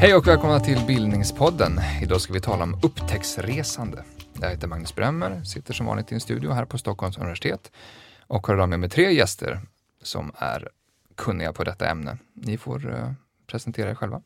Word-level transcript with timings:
Hej 0.00 0.14
och 0.14 0.26
välkomna 0.26 0.60
till 0.60 0.86
Bildningspodden. 0.86 1.80
Idag 2.02 2.20
ska 2.20 2.32
vi 2.32 2.40
tala 2.40 2.64
om 2.64 2.80
upptäcktsresande. 2.82 4.04
Jag 4.40 4.50
heter 4.50 4.68
Magnus 4.68 4.94
Bremmer, 4.94 5.42
sitter 5.42 5.74
som 5.74 5.86
vanligt 5.86 6.12
i 6.12 6.14
en 6.14 6.20
studio 6.20 6.52
här 6.52 6.64
på 6.64 6.78
Stockholms 6.78 7.18
universitet 7.18 7.72
och 8.26 8.46
har 8.46 8.54
idag 8.54 8.68
med 8.68 8.80
mig 8.80 8.90
tre 8.90 9.12
gäster 9.12 9.60
som 10.02 10.32
är 10.36 10.68
kunniga 11.16 11.52
på 11.52 11.64
detta 11.64 11.88
ämne. 11.88 12.18
Ni 12.34 12.58
får 12.58 12.86
uh, 12.86 13.12
presentera 13.46 13.90
er 13.90 13.94
själva. 13.94 14.22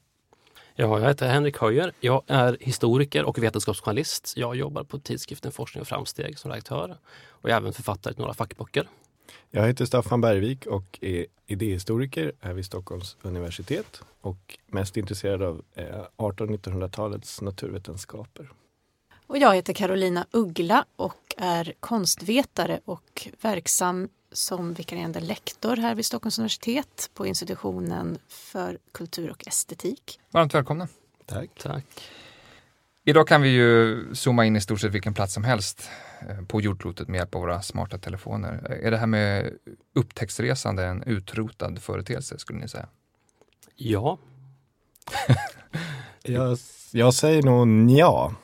Ja, 0.74 1.00
jag 1.00 1.08
heter 1.08 1.28
Henrik 1.28 1.58
Höjer. 1.58 1.92
Jag 2.00 2.22
är 2.26 2.56
historiker 2.60 3.24
och 3.24 3.42
vetenskapsjournalist. 3.42 4.32
Jag 4.36 4.56
jobbar 4.56 4.84
på 4.84 4.98
tidskriften 4.98 5.52
Forskning 5.52 5.80
och 5.80 5.88
framsteg 5.88 6.38
som 6.38 6.50
redaktör 6.50 6.98
och 7.28 7.50
jag 7.50 7.54
är 7.54 7.60
även 7.60 7.72
författare 7.72 8.14
till 8.14 8.20
några 8.20 8.34
fackböcker. 8.34 8.88
Jag 9.50 9.66
heter 9.66 9.84
Staffan 9.84 10.20
Bergvik 10.20 10.66
och 10.66 10.98
är 11.00 11.26
idéhistoriker 11.46 12.32
här 12.40 12.52
vid 12.52 12.64
Stockholms 12.64 13.16
universitet 13.22 14.02
och 14.20 14.58
mest 14.66 14.96
intresserad 14.96 15.42
av 15.42 15.62
1800-1900-talets 16.16 17.42
naturvetenskaper. 17.42 18.50
Och 19.26 19.38
jag 19.38 19.54
heter 19.54 19.72
Carolina 19.72 20.26
Uggla 20.30 20.84
och 20.96 21.34
är 21.36 21.72
konstvetare 21.80 22.80
och 22.84 23.28
verksam 23.40 24.08
som 24.32 24.74
vikarierande 24.74 25.20
lektor 25.20 25.76
här 25.76 25.94
vid 25.94 26.06
Stockholms 26.06 26.38
universitet 26.38 27.10
på 27.14 27.26
institutionen 27.26 28.18
för 28.28 28.78
kultur 28.92 29.30
och 29.30 29.48
estetik. 29.48 30.20
Varmt 30.30 30.54
välkomna. 30.54 30.88
Tack. 31.26 31.50
Tack. 31.62 31.84
Idag 33.04 33.28
kan 33.28 33.42
vi 33.42 33.48
ju 33.48 34.14
zooma 34.14 34.46
in 34.46 34.56
i 34.56 34.60
stort 34.60 34.80
sett 34.80 34.92
vilken 34.92 35.14
plats 35.14 35.34
som 35.34 35.44
helst 35.44 35.90
eh, 36.28 36.44
på 36.44 36.60
jordklotet 36.60 37.08
med 37.08 37.18
hjälp 37.18 37.34
av 37.34 37.40
våra 37.40 37.62
smarta 37.62 37.98
telefoner. 37.98 38.78
Är 38.82 38.90
det 38.90 38.96
här 38.96 39.06
med 39.06 39.52
upptäcktsresande 39.94 40.84
en 40.84 41.02
utrotad 41.02 41.82
företeelse 41.82 42.38
skulle 42.38 42.58
ni 42.58 42.68
säga? 42.68 42.88
Ja. 43.76 44.18
jag, 46.22 46.58
jag 46.90 47.14
säger 47.14 47.42
nog 47.42 47.90
ja. 47.90 48.34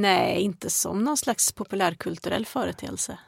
Nej, 0.00 0.40
inte 0.40 0.70
som 0.70 1.04
någon 1.04 1.16
slags 1.16 1.52
populärkulturell 1.52 2.46
företeelse. 2.46 3.18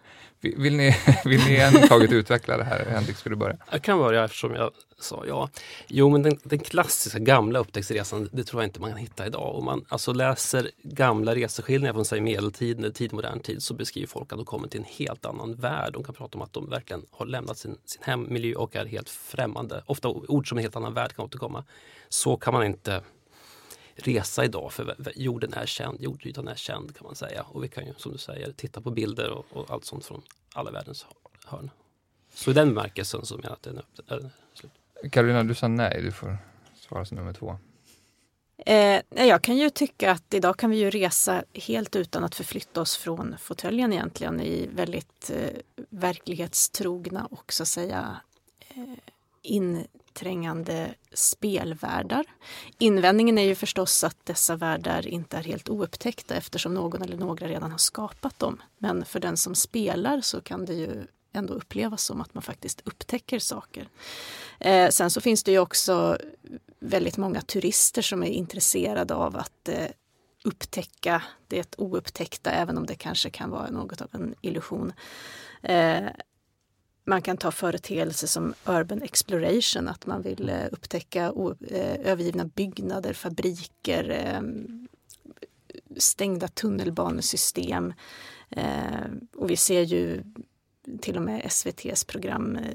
Vill 0.41 0.77
ni, 0.77 0.97
vill 1.25 1.45
ni 1.45 1.57
en 1.57 1.89
taget 1.89 2.13
utveckla 2.13 2.57
det 2.57 2.65
här? 2.65 2.87
Henrik, 2.87 3.17
ska 3.17 3.31
du 3.31 3.37
börja? 3.37 3.57
Jag 3.71 3.83
kan 3.83 3.99
börja 3.99 4.25
eftersom 4.25 4.55
jag 4.55 4.71
sa 4.99 5.25
ja. 5.27 5.51
Jo, 5.87 6.11
men 6.11 6.23
den, 6.23 6.39
den 6.43 6.59
klassiska 6.59 7.19
gamla 7.19 7.59
upptäcktsresan, 7.59 8.29
det 8.33 8.45
tror 8.45 8.63
jag 8.63 8.69
inte 8.69 8.81
man 8.81 8.91
kan 8.91 8.99
hitta 8.99 9.27
idag. 9.27 9.55
Om 9.55 9.65
man 9.65 9.85
alltså 9.89 10.13
läser 10.13 10.71
gamla 10.83 11.35
reseskildringar 11.35 11.93
från 11.93 12.05
säg 12.05 12.21
medeltiden 12.21 12.85
eller 12.85 12.95
tidmodern 12.95 13.41
tid 13.41 13.63
så 13.63 13.75
beskriver 13.75 14.09
folk 14.09 14.33
att 14.33 14.39
de 14.39 14.45
kommer 14.45 14.69
till 14.69 14.81
en 14.81 14.87
helt 14.87 15.27
annan 15.27 15.55
värld. 15.55 15.93
De 15.93 16.05
kan 16.05 16.15
prata 16.15 16.39
om 16.39 16.43
att 16.43 16.53
de 16.53 16.71
verkligen 16.71 17.03
har 17.11 17.27
lämnat 17.27 17.59
sin, 17.59 17.77
sin 17.85 18.03
hemmiljö 18.05 18.55
och 18.55 18.77
är 18.77 18.87
helt 18.87 19.09
främmande. 19.09 19.83
Ofta 19.87 20.09
ord 20.09 20.49
som 20.49 20.59
en 20.59 20.63
helt 20.63 20.77
annan 20.77 20.95
värld 20.95 21.13
kan 21.17 21.25
återkomma. 21.25 21.65
Så 22.09 22.37
kan 22.37 22.55
man 22.55 22.67
inte 22.67 23.03
resa 24.07 24.45
idag 24.45 24.73
för 24.73 24.97
jorden 25.15 25.53
är 25.53 25.67
känd, 25.67 26.01
jordytan 26.01 26.49
är 26.49 26.55
känd 26.55 26.97
kan 26.97 27.07
man 27.07 27.15
säga. 27.15 27.43
Och 27.43 27.65
vi 27.65 27.69
kan 27.69 27.87
ju 27.87 27.93
som 27.97 28.13
du 28.13 28.19
säger 28.19 28.53
titta 28.53 28.81
på 28.81 28.91
bilder 28.91 29.31
och, 29.31 29.47
och 29.51 29.71
allt 29.71 29.85
sånt 29.85 30.05
från 30.05 30.23
alla 30.55 30.71
världens 30.71 31.07
hörn. 31.45 31.71
Så 32.35 32.51
i 32.51 32.55
den 32.55 32.69
bemärkelsen 32.69 33.27
så 33.27 33.37
menar 33.37 33.49
jag 33.49 33.55
att 33.55 33.63
den 33.63 33.81
är, 34.07 34.15
är 34.15 34.31
slut. 34.55 34.73
Karolina, 35.13 35.45
du 35.45 35.55
sa 35.55 35.69
nej, 35.69 36.03
du 36.03 36.13
får 36.13 36.39
svara 36.75 37.05
som 37.05 37.17
nummer 37.17 37.33
två. 37.33 37.59
Eh, 38.67 39.01
jag 39.11 39.43
kan 39.43 39.57
ju 39.57 39.71
tycka 39.71 40.11
att 40.11 40.35
idag 40.35 40.57
kan 40.57 40.71
vi 40.71 40.77
ju 40.77 40.91
resa 40.91 41.45
helt 41.55 41.97
utan 41.97 42.25
att 42.25 42.35
förflytta 42.35 42.81
oss 42.81 42.97
från 42.97 43.37
fåtöljen 43.41 43.93
egentligen 43.93 44.41
i 44.41 44.69
väldigt 44.75 45.31
eh, 45.31 45.61
verklighetstrogna 45.91 47.27
och 47.27 47.53
så 47.53 47.63
att 47.63 47.69
säga 47.69 48.21
eh, 48.69 48.83
in, 49.43 49.87
påträngande 50.15 50.95
spelvärldar. 51.13 52.25
Invändningen 52.79 53.39
är 53.39 53.43
ju 53.43 53.55
förstås 53.55 54.05
att 54.05 54.17
dessa 54.27 54.57
världar 54.57 55.07
inte 55.09 55.37
är 55.37 55.43
helt 55.43 55.69
oupptäckta 55.69 56.35
eftersom 56.35 56.75
någon 56.75 57.03
eller 57.03 57.17
några 57.17 57.49
redan 57.49 57.71
har 57.71 57.79
skapat 57.79 58.39
dem. 58.39 58.63
Men 58.79 59.05
för 59.05 59.21
den 59.21 59.37
som 59.37 59.55
spelar 59.55 60.21
så 60.21 60.41
kan 60.41 60.65
det 60.65 60.75
ju 60.75 61.07
ändå 61.33 61.55
upplevas 61.55 62.03
som 62.03 62.21
att 62.21 62.35
man 62.35 62.43
faktiskt 62.43 62.83
upptäcker 62.85 63.39
saker. 63.39 63.89
Eh, 64.61 64.89
sen 64.91 65.11
så 65.11 65.21
finns 65.21 65.45
det 65.45 65.53
ju 65.53 65.59
också 65.59 66.19
väldigt 66.81 67.17
många 67.17 67.41
turister 67.41 68.03
som 68.03 68.23
är 68.23 68.31
intresserade 68.31 69.15
av 69.15 69.37
att 69.37 69.69
eh, 69.69 69.87
upptäcka 70.45 71.23
det 71.49 71.79
oupptäckta, 71.79 72.51
även 72.51 72.79
om 72.79 72.87
det 72.87 72.95
kanske 72.95 73.31
kan 73.31 73.51
vara 73.51 73.71
något 73.71 74.01
av 74.01 74.09
en 74.13 74.35
illusion. 74.41 74.93
Eh, 75.63 76.07
man 77.05 77.23
kan 77.23 77.37
ta 77.37 77.51
företeelser 77.51 78.27
som 78.27 78.55
urban 78.65 79.03
exploration, 79.03 79.89
att 79.89 80.07
man 80.07 80.23
vill 80.23 80.49
eh, 80.49 80.67
upptäcka 80.73 81.33
eh, 81.69 82.11
övergivna 82.11 82.45
byggnader, 82.45 83.13
fabriker, 83.13 84.11
eh, 84.11 84.43
stängda 85.97 86.49
tunnelbanesystem. 86.49 87.93
Eh, 88.51 89.11
och 89.37 89.51
vi 89.51 89.57
ser 89.57 89.83
ju 89.83 90.25
till 91.01 91.17
och 91.17 91.23
med 91.23 91.43
SVTs 91.45 92.05
program 92.05 92.57
eh, 92.57 92.75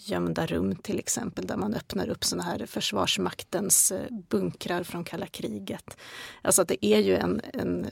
Gömda 0.00 0.46
rum 0.46 0.76
till 0.76 0.98
exempel, 0.98 1.46
där 1.46 1.56
man 1.56 1.74
öppnar 1.74 2.08
upp 2.08 2.24
sådana 2.24 2.42
här 2.42 2.66
Försvarsmaktens 2.66 3.92
eh, 3.92 4.10
bunkrar 4.28 4.82
från 4.82 5.04
kalla 5.04 5.26
kriget. 5.26 5.96
Alltså 6.42 6.62
att 6.62 6.68
det 6.68 6.86
är 6.86 6.98
ju 6.98 7.16
en, 7.16 7.40
en 7.52 7.86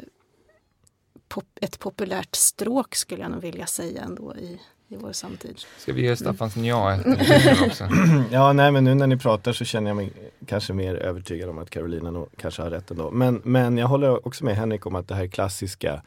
ett 1.61 1.79
populärt 1.79 2.35
stråk 2.35 2.95
skulle 2.95 3.23
jag 3.23 3.31
nog 3.31 3.43
vilja 3.43 3.67
säga 3.67 4.03
ändå 4.03 4.37
i, 4.37 4.61
i 4.89 4.97
vår 4.97 5.13
samtid. 5.13 5.59
Ska 5.79 5.93
vi 5.93 6.03
ge 6.03 6.17
Staffans 6.17 6.57
ja 6.57 6.99
också? 7.67 7.89
ja, 8.31 8.53
nej 8.53 8.73
men 8.73 8.85
nu 8.85 8.95
när 8.95 9.07
ni 9.07 9.17
pratar 9.17 9.53
så 9.53 9.65
känner 9.65 9.91
jag 9.91 9.97
mig 9.97 10.13
kanske 10.47 10.73
mer 10.73 10.95
övertygad 10.95 11.49
om 11.49 11.59
att 11.59 11.71
Carolina 11.71 12.11
nog 12.11 12.29
kanske 12.37 12.63
har 12.63 12.71
rätt 12.71 12.91
ändå. 12.91 13.11
Men, 13.11 13.41
men 13.45 13.79
jag 13.79 13.87
håller 13.87 14.27
också 14.27 14.45
med 14.45 14.57
Henrik 14.57 14.87
om 14.87 14.95
att 14.95 15.09
det 15.09 15.15
här 15.15 15.27
klassiska 15.27 16.03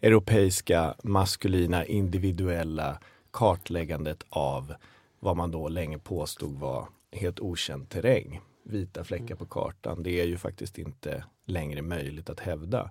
europeiska 0.00 0.94
maskulina 1.02 1.84
individuella 1.84 2.98
kartläggandet 3.30 4.24
av 4.28 4.74
vad 5.20 5.36
man 5.36 5.50
då 5.50 5.68
länge 5.68 5.98
påstod 5.98 6.58
var 6.58 6.88
helt 7.12 7.40
okänd 7.40 7.88
terräng. 7.88 8.40
Vita 8.64 9.04
fläckar 9.04 9.34
på 9.34 9.46
kartan. 9.46 10.02
Det 10.02 10.20
är 10.20 10.24
ju 10.24 10.38
faktiskt 10.38 10.78
inte 10.78 11.24
längre 11.46 11.82
möjligt 11.82 12.30
att 12.30 12.40
hävda. 12.40 12.90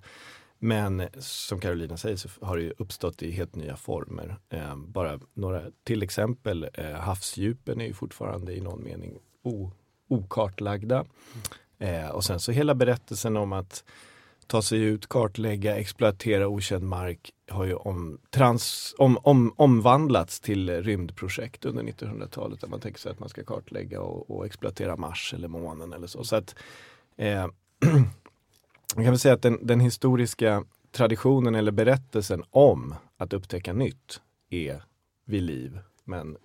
Men 0.64 1.08
som 1.20 1.60
Carolina 1.60 1.98
säger 1.98 2.16
så 2.16 2.30
har 2.42 2.58
det 2.58 2.74
uppstått 2.78 3.24
i 3.24 3.32
helt 3.32 3.56
nya 3.56 3.76
former. 3.76 4.36
Eh, 4.50 4.76
bara 4.76 5.20
några 5.34 5.62
till 5.84 6.04
exempel 6.04 6.70
eh, 6.74 6.92
havsdjupen 6.92 7.82
är 7.82 7.86
ju 7.86 7.94
fortfarande 7.94 8.54
i 8.54 8.62
någon 8.62 8.84
mening 8.84 9.20
o, 9.44 9.72
okartlagda. 10.08 11.06
Eh, 11.80 12.08
och 12.08 12.24
sen 12.24 12.40
så 12.40 12.52
hela 12.52 12.76
berättelsen 12.76 13.38
om 13.38 13.54
att 13.54 13.84
ta 14.48 14.62
sig 14.62 14.80
ut, 14.80 15.10
kartlägga, 15.10 15.78
exploatera 15.78 16.48
okänd 16.48 16.84
mark 16.84 17.32
har 17.50 17.66
ju 17.66 17.74
om, 17.74 18.20
trans, 18.30 18.96
om, 18.98 19.18
om, 19.18 19.54
omvandlats 19.56 20.40
till 20.40 20.84
rymdprojekt 20.84 21.66
under 21.66 21.84
1900-talet 21.84 22.62
där 22.62 22.68
man 22.68 22.80
tänker 22.80 23.00
sig 23.00 23.12
att 23.12 23.20
man 23.20 23.30
ska 23.30 23.44
kartlägga 23.44 24.02
och, 24.02 24.32
och 24.32 24.46
exploatera 24.46 24.98
Mars 24.98 25.34
eller 25.34 25.48
månen 25.48 25.94
eller 25.94 26.08
så. 26.08 26.24
så 26.24 26.36
att, 26.36 26.56
eh, 27.18 27.48
Man 28.96 29.06
kan 29.06 29.12
väl 29.12 29.20
säga 29.20 29.34
att 29.34 29.42
den, 29.42 29.68
den, 29.68 29.80
historiska 29.80 30.66
traditionen 30.92 31.56
eller 31.56 31.72
berättelsen 31.72 32.44
om 32.50 32.96
att 33.18 33.34
upptäcka 33.34 33.74
nytt 33.74 34.22
är 34.50 34.84
vid 35.26 35.44
liv, 35.44 35.80
men 36.04 36.38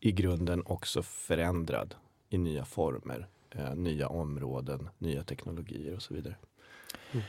i 0.00 0.12
grunden 0.12 0.62
också 0.66 1.02
förändrad 1.02 1.94
i 2.28 2.38
nya 2.38 2.64
former, 2.64 3.26
eh, 3.50 3.74
nya 3.74 4.08
områden, 4.08 4.88
nya 4.98 5.24
teknologier 5.24 5.94
och 5.94 6.02
så 6.02 6.14
vidare. 6.14 6.36
Mm. 7.12 7.24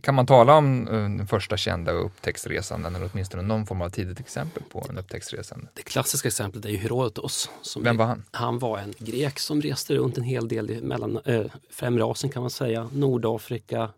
Kan 0.00 0.14
man 0.14 0.26
tala 0.26 0.56
om 0.56 0.88
eh, 0.88 0.92
den 0.92 1.26
första 1.26 1.56
kända 1.56 1.92
upptäcktsresanden 1.92 2.94
eller 2.94 3.10
åtminstone 3.12 3.42
någon 3.42 3.66
form 3.66 3.82
av 3.82 3.90
tidigt 3.90 4.20
exempel 4.20 4.62
på 4.62 4.86
en 4.90 4.98
upptäcktsresande? 4.98 5.68
Det 5.74 5.82
klassiska 5.82 6.28
exemplet 6.28 6.64
är 6.64 6.68
ju 6.68 6.76
Herodotos. 6.76 7.50
Vem 7.80 7.96
var 7.96 8.06
han? 8.06 8.24
Han 8.30 8.58
var 8.58 8.78
en 8.78 8.94
grek 8.98 9.38
som 9.38 9.62
reste 9.62 9.94
runt 9.94 10.18
en 10.18 10.24
hel 10.24 10.48
del 10.48 10.70
i 10.70 10.80
mellan, 10.80 11.18
äh, 11.24 11.44
främre 11.70 12.04
Asien 12.04 12.32
kan 12.32 12.42
man 12.42 12.50
säga, 12.50 12.88
Nordafrika 12.92 13.90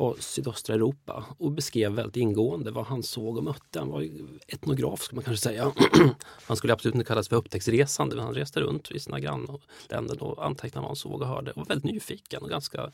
och 0.00 0.16
sydöstra 0.18 0.74
Europa 0.74 1.24
och 1.38 1.52
beskrev 1.52 1.92
väldigt 1.92 2.16
ingående 2.16 2.70
vad 2.70 2.86
han 2.86 3.02
såg 3.02 3.36
och 3.36 3.44
mötte. 3.44 3.78
Han 3.78 3.88
var 3.88 4.08
etnograf 4.48 5.02
skulle 5.02 5.16
man 5.16 5.24
kanske 5.24 5.48
säga. 5.48 5.72
han 6.46 6.56
skulle 6.56 6.72
absolut 6.72 6.94
inte 6.94 7.06
kallas 7.06 7.28
för 7.28 7.36
upptäcktsresande 7.36 8.16
men 8.16 8.24
han 8.24 8.34
reste 8.34 8.60
runt 8.60 8.90
i 8.90 9.00
sina 9.00 9.20
grannländer 9.20 10.22
och 10.22 10.46
antecknade 10.46 10.82
vad 10.82 10.88
han 10.88 10.96
såg 10.96 11.20
och 11.20 11.28
hörde 11.28 11.50
och 11.50 11.56
var 11.56 11.64
väldigt 11.64 11.92
nyfiken 11.92 12.42
och 12.42 12.48
ganska 12.48 12.90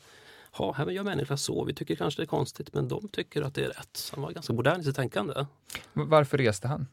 ha, 0.57 0.73
här 0.73 0.87
gör 0.89 1.03
människor 1.03 1.35
så, 1.35 1.63
vi 1.63 1.73
tycker 1.73 1.95
kanske 1.95 2.21
det 2.21 2.23
är 2.25 2.27
konstigt 2.27 2.73
men 2.73 2.87
de 2.87 3.07
tycker 3.09 3.41
att 3.41 3.55
det 3.55 3.63
är 3.63 3.69
rätt. 3.69 4.11
Han 4.13 4.21
var 4.23 4.31
ganska 4.31 4.53
modern 4.53 4.81
i 4.81 4.83
sitt 4.83 4.95
tänkande. 4.95 5.45
Varför 5.93 6.37
reste 6.37 6.67
han? 6.67 6.87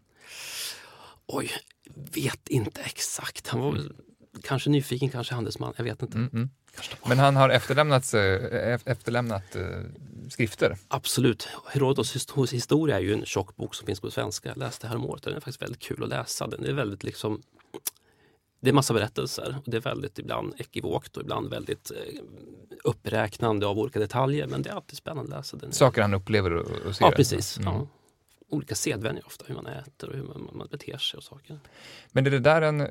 Oj, 1.26 1.50
vet 2.14 2.48
inte 2.48 2.80
exakt. 2.80 3.48
Han 3.48 3.60
var 3.60 3.72
väl 3.72 3.92
kanske 4.42 4.70
nyfiken, 4.70 5.08
kanske 5.10 5.34
handelsman, 5.34 5.74
jag 5.76 5.84
vet 5.84 6.02
inte. 6.02 6.18
Mm, 6.18 6.30
mm. 6.32 6.50
Men 7.06 7.18
han 7.18 7.36
har 7.36 7.48
efterlämnat, 7.48 8.14
eh, 8.14 8.22
efterlämnat 8.84 9.56
eh, 9.56 9.62
skrifter. 10.28 10.76
Absolut. 10.88 11.48
Herodotos 11.66 12.16
his- 12.16 12.52
historia 12.52 12.96
är 12.96 13.00
ju 13.00 13.12
en 13.12 13.24
tjock 13.24 13.56
bok 13.56 13.74
som 13.74 13.86
finns 13.86 14.00
på 14.00 14.10
svenska. 14.10 14.48
Jag 14.48 14.56
läste 14.58 14.86
häromåret 14.88 15.22
den 15.22 15.32
är 15.34 15.40
faktiskt 15.40 15.62
väldigt 15.62 15.82
kul 15.82 16.02
att 16.02 16.08
läsa. 16.08 16.46
Den 16.46 16.64
är 16.66 16.72
väldigt 16.72 17.02
liksom 17.04 17.42
det 18.64 18.70
är 18.70 18.72
massa 18.72 18.94
berättelser 18.94 19.56
och 19.64 19.70
det 19.70 19.76
är 19.76 19.80
väldigt 19.80 20.18
ibland 20.18 20.54
ekivokt 20.58 21.16
och 21.16 21.22
ibland 21.22 21.50
väldigt 21.50 21.90
eh, 21.90 22.22
uppräknande 22.84 23.66
av 23.66 23.78
olika 23.78 23.98
detaljer. 23.98 24.46
Men 24.46 24.62
det 24.62 24.70
är 24.70 24.74
alltid 24.74 24.96
spännande 24.96 25.32
att 25.32 25.38
läsa 25.38 25.56
den. 25.56 25.72
Saker 25.72 26.02
han 26.02 26.14
upplever 26.14 26.54
och, 26.54 26.66
och 26.86 26.96
ser. 26.96 27.04
Ja, 27.04 27.10
precis. 27.10 27.58
Mm. 27.58 27.74
Ja. 27.74 27.86
Olika 28.48 28.74
sedvänjor 28.74 29.26
ofta, 29.26 29.44
hur 29.48 29.54
man 29.54 29.66
äter 29.66 30.08
och 30.08 30.16
hur 30.16 30.22
man, 30.22 30.50
man 30.52 30.68
beter 30.70 30.98
sig 30.98 31.18
och 31.18 31.24
saker. 31.24 31.58
Men 32.12 32.26
är 32.26 32.30
det 32.30 32.38
där, 32.38 32.62
en, 32.62 32.80
är 32.80 32.86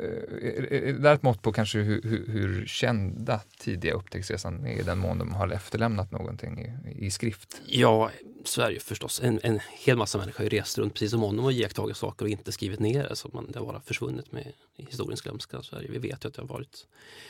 är 0.74 0.94
det 0.94 1.00
där 1.00 1.14
ett 1.14 1.24
mått 1.24 1.42
på 1.42 1.52
kanske 1.52 1.80
hur, 1.80 2.02
hur, 2.02 2.28
hur 2.28 2.66
kända 2.66 3.42
tidiga 3.58 3.94
upptäcktsresan 3.94 4.66
är 4.66 4.80
i 4.80 4.84
den 4.84 4.98
mån 4.98 5.18
de 5.18 5.34
har 5.34 5.50
efterlämnat 5.50 6.12
någonting 6.12 6.60
i, 6.60 7.06
i 7.06 7.12
skrift? 7.12 7.62
Ja, 7.66 8.12
Sverige 8.46 8.80
förstås. 8.80 9.22
En, 9.24 9.40
en 9.44 9.60
hel 9.86 9.98
massa 9.98 10.18
människor 10.18 10.38
har 10.38 10.44
ju 10.44 10.58
rest 10.58 10.78
runt 10.78 10.94
precis 10.94 11.12
som 11.12 11.22
honom 11.22 11.46
och 11.46 11.54
iakttagit 11.54 11.98
saker 11.98 12.26
och 12.26 12.30
inte 12.30 12.52
skrivit 12.52 12.80
ner 12.80 13.04
det. 13.04 13.16
Så 13.16 13.30
man, 13.34 13.52
det 13.52 13.60
har 13.60 13.66
bara 13.66 13.82
försvunnit 13.82 14.32
med 14.32 14.54
historiens 14.78 15.22
glömska. 15.22 15.62
Sverige. 15.62 15.92
Vi 15.92 15.98
vet 15.98 16.26
ju 16.26 16.28
att 16.28 16.34
det 16.34 16.42
har 16.42 16.48
varit 16.48 16.88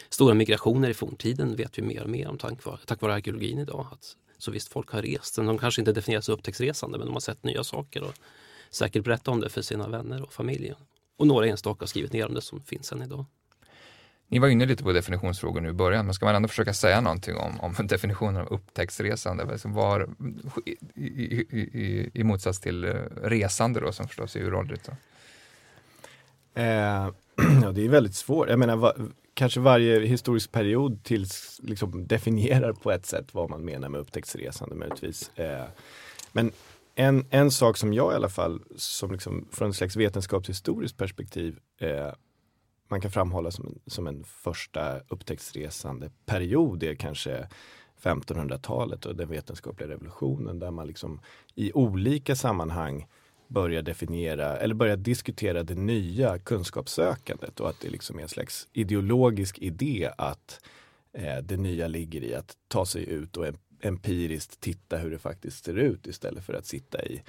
stora 0.10 0.34
migrationer 0.34 0.90
i 0.90 0.94
forntiden. 0.94 1.56
vet 1.56 1.78
vi 1.78 1.82
mer 1.82 2.04
och 2.04 2.10
mer 2.10 2.28
om 2.28 2.38
tack 2.38 2.66
vare, 2.66 2.80
tack 2.86 3.02
vare 3.02 3.14
arkeologin 3.14 3.60
idag. 3.60 3.88
Att, 3.92 4.18
så 4.44 4.52
visst, 4.52 4.70
folk 4.70 4.92
har 4.92 5.02
rest. 5.02 5.36
De 5.36 5.58
kanske 5.58 5.82
inte 5.82 5.92
definieras 5.92 6.26
som 6.26 6.34
upptäcktsresande 6.34 6.98
men 6.98 7.08
de 7.08 7.14
har 7.14 7.22
sett 7.22 7.44
nya 7.44 7.64
saker 7.64 8.04
och 8.04 8.14
säkert 8.70 9.04
berättat 9.04 9.28
om 9.28 9.40
det 9.40 9.50
för 9.50 9.62
sina 9.62 9.88
vänner 9.88 10.24
och 10.24 10.34
familjen. 10.34 10.76
Och 11.18 11.28
några 11.28 11.48
enstaka 11.48 11.82
har 11.82 11.88
skrivit 11.88 12.14
ner 12.14 12.26
om 12.28 12.34
det 12.34 12.42
som 12.42 12.62
finns 12.62 12.92
än 12.92 13.02
idag. 13.02 13.26
Ni 14.28 14.40
var 14.40 14.48
inne 14.48 14.66
lite 14.66 14.84
på 14.84 14.92
definitionsfrågor 14.92 15.62
nu 15.62 15.70
i 15.70 15.74
början, 15.74 16.06
men 16.06 16.14
ska 16.14 16.26
man 16.26 16.36
ändå 16.36 16.48
försöka 16.48 16.74
säga 16.74 17.02
någonting 17.02 17.36
om, 17.36 17.60
om 17.60 17.76
definitionen 17.88 18.42
av 18.42 18.48
upptäcktsresande? 18.48 19.44
Alltså 19.44 19.68
var, 19.68 20.10
i, 20.66 20.72
i, 20.96 21.46
i, 21.52 22.12
I 22.14 22.24
motsats 22.24 22.60
till 22.60 22.84
eh, 22.84 22.92
resande 23.22 23.80
då, 23.80 23.92
som 23.92 24.08
förstås 24.08 24.36
är 24.36 24.40
uråldrigt. 24.40 24.90
Eh, 26.54 26.64
ja, 27.64 27.72
det 27.72 27.86
är 27.86 27.90
väldigt 27.90 28.16
svårt. 28.16 28.50
Jag 28.50 28.60
menar, 28.60 28.76
va, 28.76 28.94
kanske 29.34 29.60
varje 29.60 30.00
historisk 30.00 30.52
period 30.52 31.04
tills, 31.04 31.60
liksom, 31.64 32.08
definierar 32.08 32.74
på 32.74 32.92
ett 32.92 33.06
sätt 33.06 33.34
vad 33.34 33.50
man 33.50 33.66
menar 33.66 33.90
med 33.90 34.02
upptäcktsresande 34.02 34.76
möjligtvis. 34.76 35.32
Eh, 35.36 35.66
men 36.32 36.52
en, 36.96 37.26
en 37.30 37.52
sak 37.52 37.78
som 37.78 37.94
jag 37.94 38.14
i 38.14 38.16
alla 38.16 38.30
fall, 38.30 38.62
som 38.76 39.12
liksom, 39.12 39.48
från 39.52 39.70
ett 39.70 39.76
slags 39.76 39.96
vetenskapshistoriskt 39.96 40.98
perspektiv, 40.98 41.60
eh, 41.80 42.14
man 42.88 43.02
kan 43.02 43.12
framhålla 43.12 43.52
som 43.52 43.66
en, 43.66 43.80
som 43.88 44.08
en 44.08 44.24
första 44.24 45.00
upptäcktsresande 45.00 46.12
period 46.26 46.84
är 46.84 46.96
kanske 46.96 47.48
1500-talet 48.02 49.06
och 49.06 49.16
den 49.16 49.30
vetenskapliga 49.30 49.90
revolutionen 49.90 50.60
där 50.60 50.72
man 50.72 50.88
liksom 50.88 51.22
i 51.56 51.72
olika 51.74 52.36
sammanhang 52.36 53.08
börja 53.48 53.82
definiera 53.82 54.58
eller 54.58 54.76
börja 54.76 54.96
diskutera 54.96 55.64
det 55.64 55.76
nya 55.76 56.40
kunskapssökandet 56.40 57.60
och 57.60 57.70
att 57.70 57.80
det 57.82 57.90
liksom 57.90 58.18
är 58.18 58.24
en 58.24 58.30
slags 58.30 58.68
ideologisk 58.74 59.60
idé 59.60 60.10
att 60.18 60.60
eh, 61.14 61.38
det 61.38 61.58
nya 61.58 61.88
ligger 61.88 62.24
i 62.24 62.36
att 62.36 62.58
ta 62.68 62.86
sig 62.86 63.10
ut 63.10 63.38
och 63.38 63.46
em- 63.46 63.58
empiriskt 63.82 64.60
titta 64.60 64.98
hur 64.98 65.12
det 65.12 65.20
faktiskt 65.20 65.66
ser 65.66 65.78
ut 65.78 66.08
istället 66.08 66.46
för 66.46 66.54
att 66.54 66.66
sitta 66.66 67.06
i 67.06 67.24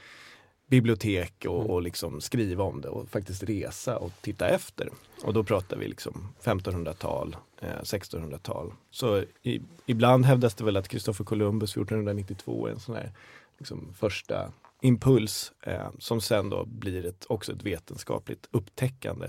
bibliotek 0.66 1.44
och, 1.49 1.70
och 1.70 1.82
liksom 1.82 2.20
skriva 2.20 2.64
om 2.64 2.81
det 2.81 2.88
och 2.88 3.08
faktiskt 3.08 3.43
resa 3.43 3.96
och 3.99 4.12
titta 4.20 4.49
efter. 4.49 4.88
Och 5.22 5.32
då 5.32 5.44
pratar 5.44 5.76
vi 5.76 5.88
liksom 5.88 6.28
1500-tal, 6.43 7.37
eh, 7.60 7.82
1600-tal. 7.82 8.72
Så 8.90 9.25
i, 9.43 9.60
ibland 9.87 10.25
hävdas 10.25 10.55
det 10.55 10.64
väl 10.64 10.76
att 10.76 10.88
Kristoffer 10.88 11.25
Columbus 11.25 11.70
1492 11.70 12.67
är 12.67 12.70
en 12.70 12.81
sån 12.81 12.94
här 12.94 13.12
liksom, 13.58 13.94
första 13.99 14.52
impuls 14.84 15.52
eh, 15.62 15.88
som 15.98 16.20
sen 16.20 16.50
då 16.50 16.64
blir 16.64 17.06
ett, 17.06 17.25
också 17.28 17.52
ett 17.52 17.62
vetenskapligt 17.62 18.48
upptäckande. 18.50 19.28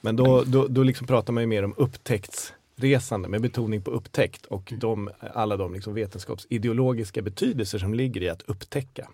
Men 0.00 0.16
då, 0.16 0.44
då, 0.46 0.66
då 0.66 0.82
liksom 0.82 1.06
pratar 1.06 1.32
man 1.32 1.42
ju 1.42 1.46
mer 1.46 1.62
om 1.62 1.74
upptäcktsresande 1.76 3.28
med 3.28 3.42
betoning 3.42 3.82
på 3.82 3.90
upptäckt 3.90 4.46
och 4.46 4.72
de, 4.76 5.10
alla 5.20 5.56
de 5.56 5.74
liksom 5.74 5.94
vetenskapsideologiska 5.94 7.22
betydelser 7.22 7.78
som 7.78 7.94
ligger 7.94 8.22
i 8.22 8.28
att 8.28 8.42
upptäcka. 8.42 9.08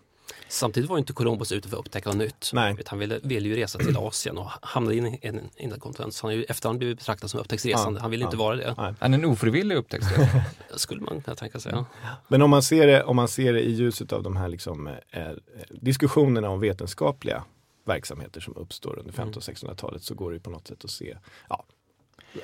Samtidigt 0.49 0.91
var 0.91 0.99
inte 0.99 1.13
Columbus 1.13 1.53
ute 1.53 1.69
för 1.69 1.77
att 1.77 1.81
upptäcka 1.81 2.09
något 2.09 2.19
nytt. 2.19 2.51
Nej. 2.53 2.77
Han 2.87 2.99
ville, 2.99 3.21
ville 3.23 3.49
ju 3.49 3.57
resa 3.57 3.79
till 3.79 3.97
Asien 3.97 4.39
och 4.39 4.51
hamnade 4.63 4.97
in 4.97 5.07
i 5.07 5.19
en, 5.23 5.39
en, 5.39 5.73
en 5.73 5.81
kontinent. 5.81 6.15
Så 6.15 6.27
han 6.27 6.35
har 6.35 6.37
ju 6.37 6.45
efterhand 6.45 6.79
blivit 6.79 6.99
betraktad 6.99 7.31
som 7.31 7.41
upptäcktsresande. 7.41 8.01
Han 8.01 8.11
ville 8.11 8.23
ja. 8.23 8.29
inte 8.29 8.37
vara 8.37 8.57
det. 8.57 8.75
Nej. 8.79 8.95
Han 9.01 9.15
är 9.15 9.19
en 9.19 9.25
ofrivillig 9.25 9.77
upptäcktsresande. 9.77 10.45
Skulle 10.77 11.01
man 11.01 11.21
kunna 11.21 11.35
tänka 11.35 11.61
sig. 11.61 11.73
Ja. 11.73 11.87
Men 12.29 12.43
om 12.43 12.51
man 12.51 12.63
ser 12.63 12.87
det, 12.87 13.03
om 13.03 13.17
man 13.17 13.29
ser 13.29 13.53
det 13.53 13.61
i 13.61 13.71
ljuset 13.73 14.13
av 14.13 14.23
de 14.23 14.37
här 14.37 14.49
liksom, 14.49 14.87
eh, 14.87 15.31
diskussionerna 15.71 16.51
om 16.51 16.61
vetenskapliga 16.61 17.45
verksamheter 17.85 18.41
som 18.41 18.57
uppstår 18.57 18.99
under 18.99 19.13
1500 19.13 19.37
och 19.37 19.43
1600-talet 19.43 20.03
så 20.03 20.15
går 20.15 20.33
det 20.33 20.41
på 20.41 20.51
något 20.51 20.69
sätt 20.69 20.85
att 20.85 20.91
se 20.91 21.17
ja, 21.49 21.65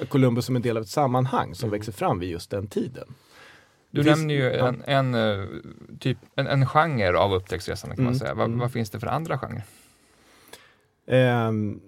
Columbus 0.09 0.47
som 0.47 0.57
en 0.57 0.63
del 0.63 0.77
av 0.77 0.83
ett 0.83 0.89
sammanhang 0.89 1.55
som 1.55 1.71
växer 1.71 1.93
fram 1.93 2.19
vid 2.19 2.31
just 2.31 2.51
den 2.51 2.67
tiden. 2.67 3.15
Du 3.91 4.05
finns- 4.05 4.19
nämner 4.19 4.35
ju 4.35 4.43
ja. 4.43 4.69
en, 4.69 4.83
en, 4.87 5.15
eh, 5.15 5.47
typ, 6.01 6.19
en, 6.37 6.47
en 6.47 6.67
genre 6.67 7.19
av 7.19 7.35
upptäcktsresande 7.35 7.97
kan 7.97 8.05
man 8.05 8.13
Mm, 8.13 8.19
säga. 8.19 8.35
Vad, 8.35 8.47
mm. 8.47 8.59
vad 8.59 8.73
finns 8.73 8.91
det 8.91 9.01
för 9.01 9.07
andra 9.07 9.39
genrer? 9.39 9.65
Ehm, 11.07 11.81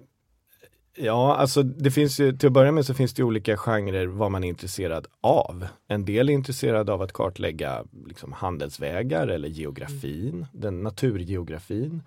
ja, 0.97 1.37
alltså 1.37 1.63
det 1.63 1.91
finns 1.91 2.21
ju, 2.21 2.37
till 2.37 2.47
att 2.47 2.53
börja 2.53 2.73
med 2.73 2.87
så 2.87 2.95
finns 2.95 3.15
det 3.15 3.23
olika 3.23 3.57
genrer 3.57 4.07
vad 4.07 4.31
man 4.31 4.45
är 4.45 4.49
intresserad 4.49 5.07
av. 5.21 5.67
En 5.89 6.05
del 6.05 6.29
är 6.29 6.33
intresserade 6.33 6.93
av 6.93 7.03
att 7.03 7.13
kartlägga 7.13 7.85
liksom, 8.07 8.33
handelsvägar 8.33 9.29
eller 9.29 9.49
geografin, 9.49 10.47
den 10.53 10.83
naturgeografin. 10.83 12.03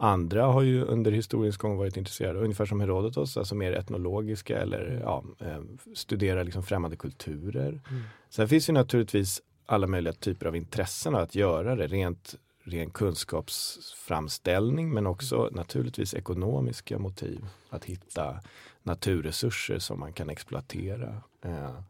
Andra 0.00 0.44
har 0.44 0.62
ju 0.62 0.84
under 0.84 1.12
historiens 1.12 1.56
gång 1.56 1.76
varit 1.76 1.96
intresserade, 1.96 2.38
ungefär 2.38 2.66
som 2.66 2.80
Herodotos, 2.80 3.36
alltså 3.36 3.54
mer 3.54 3.72
etnologiska 3.72 4.58
eller 4.58 5.00
ja, 5.02 5.24
eh, 5.40 5.60
studera 5.94 6.42
liksom 6.42 6.62
främmande 6.62 6.96
kulturer. 6.96 7.80
Sen 8.30 8.48
finns 8.48 8.68
ju 8.68 8.72
naturligtvis 8.72 9.42
alla 9.66 9.86
möjliga 9.86 10.12
typer 10.12 10.46
av 10.46 10.56
intressen 10.56 11.14
att 11.14 11.34
göra 11.34 11.76
det, 11.76 11.86
rent 11.86 12.34
ren 12.62 12.90
kunskapsframställning 12.90 14.90
men 14.90 15.06
också 15.06 15.48
naturligtvis 15.52 16.14
ekonomiska 16.14 16.98
motiv. 16.98 17.44
Att 17.70 17.84
hitta 17.84 18.40
naturresurser 18.82 19.78
som 19.78 20.00
man 20.00 20.12
kan 20.12 20.30
exploatera. 20.30 21.22
Eh, 21.42 21.80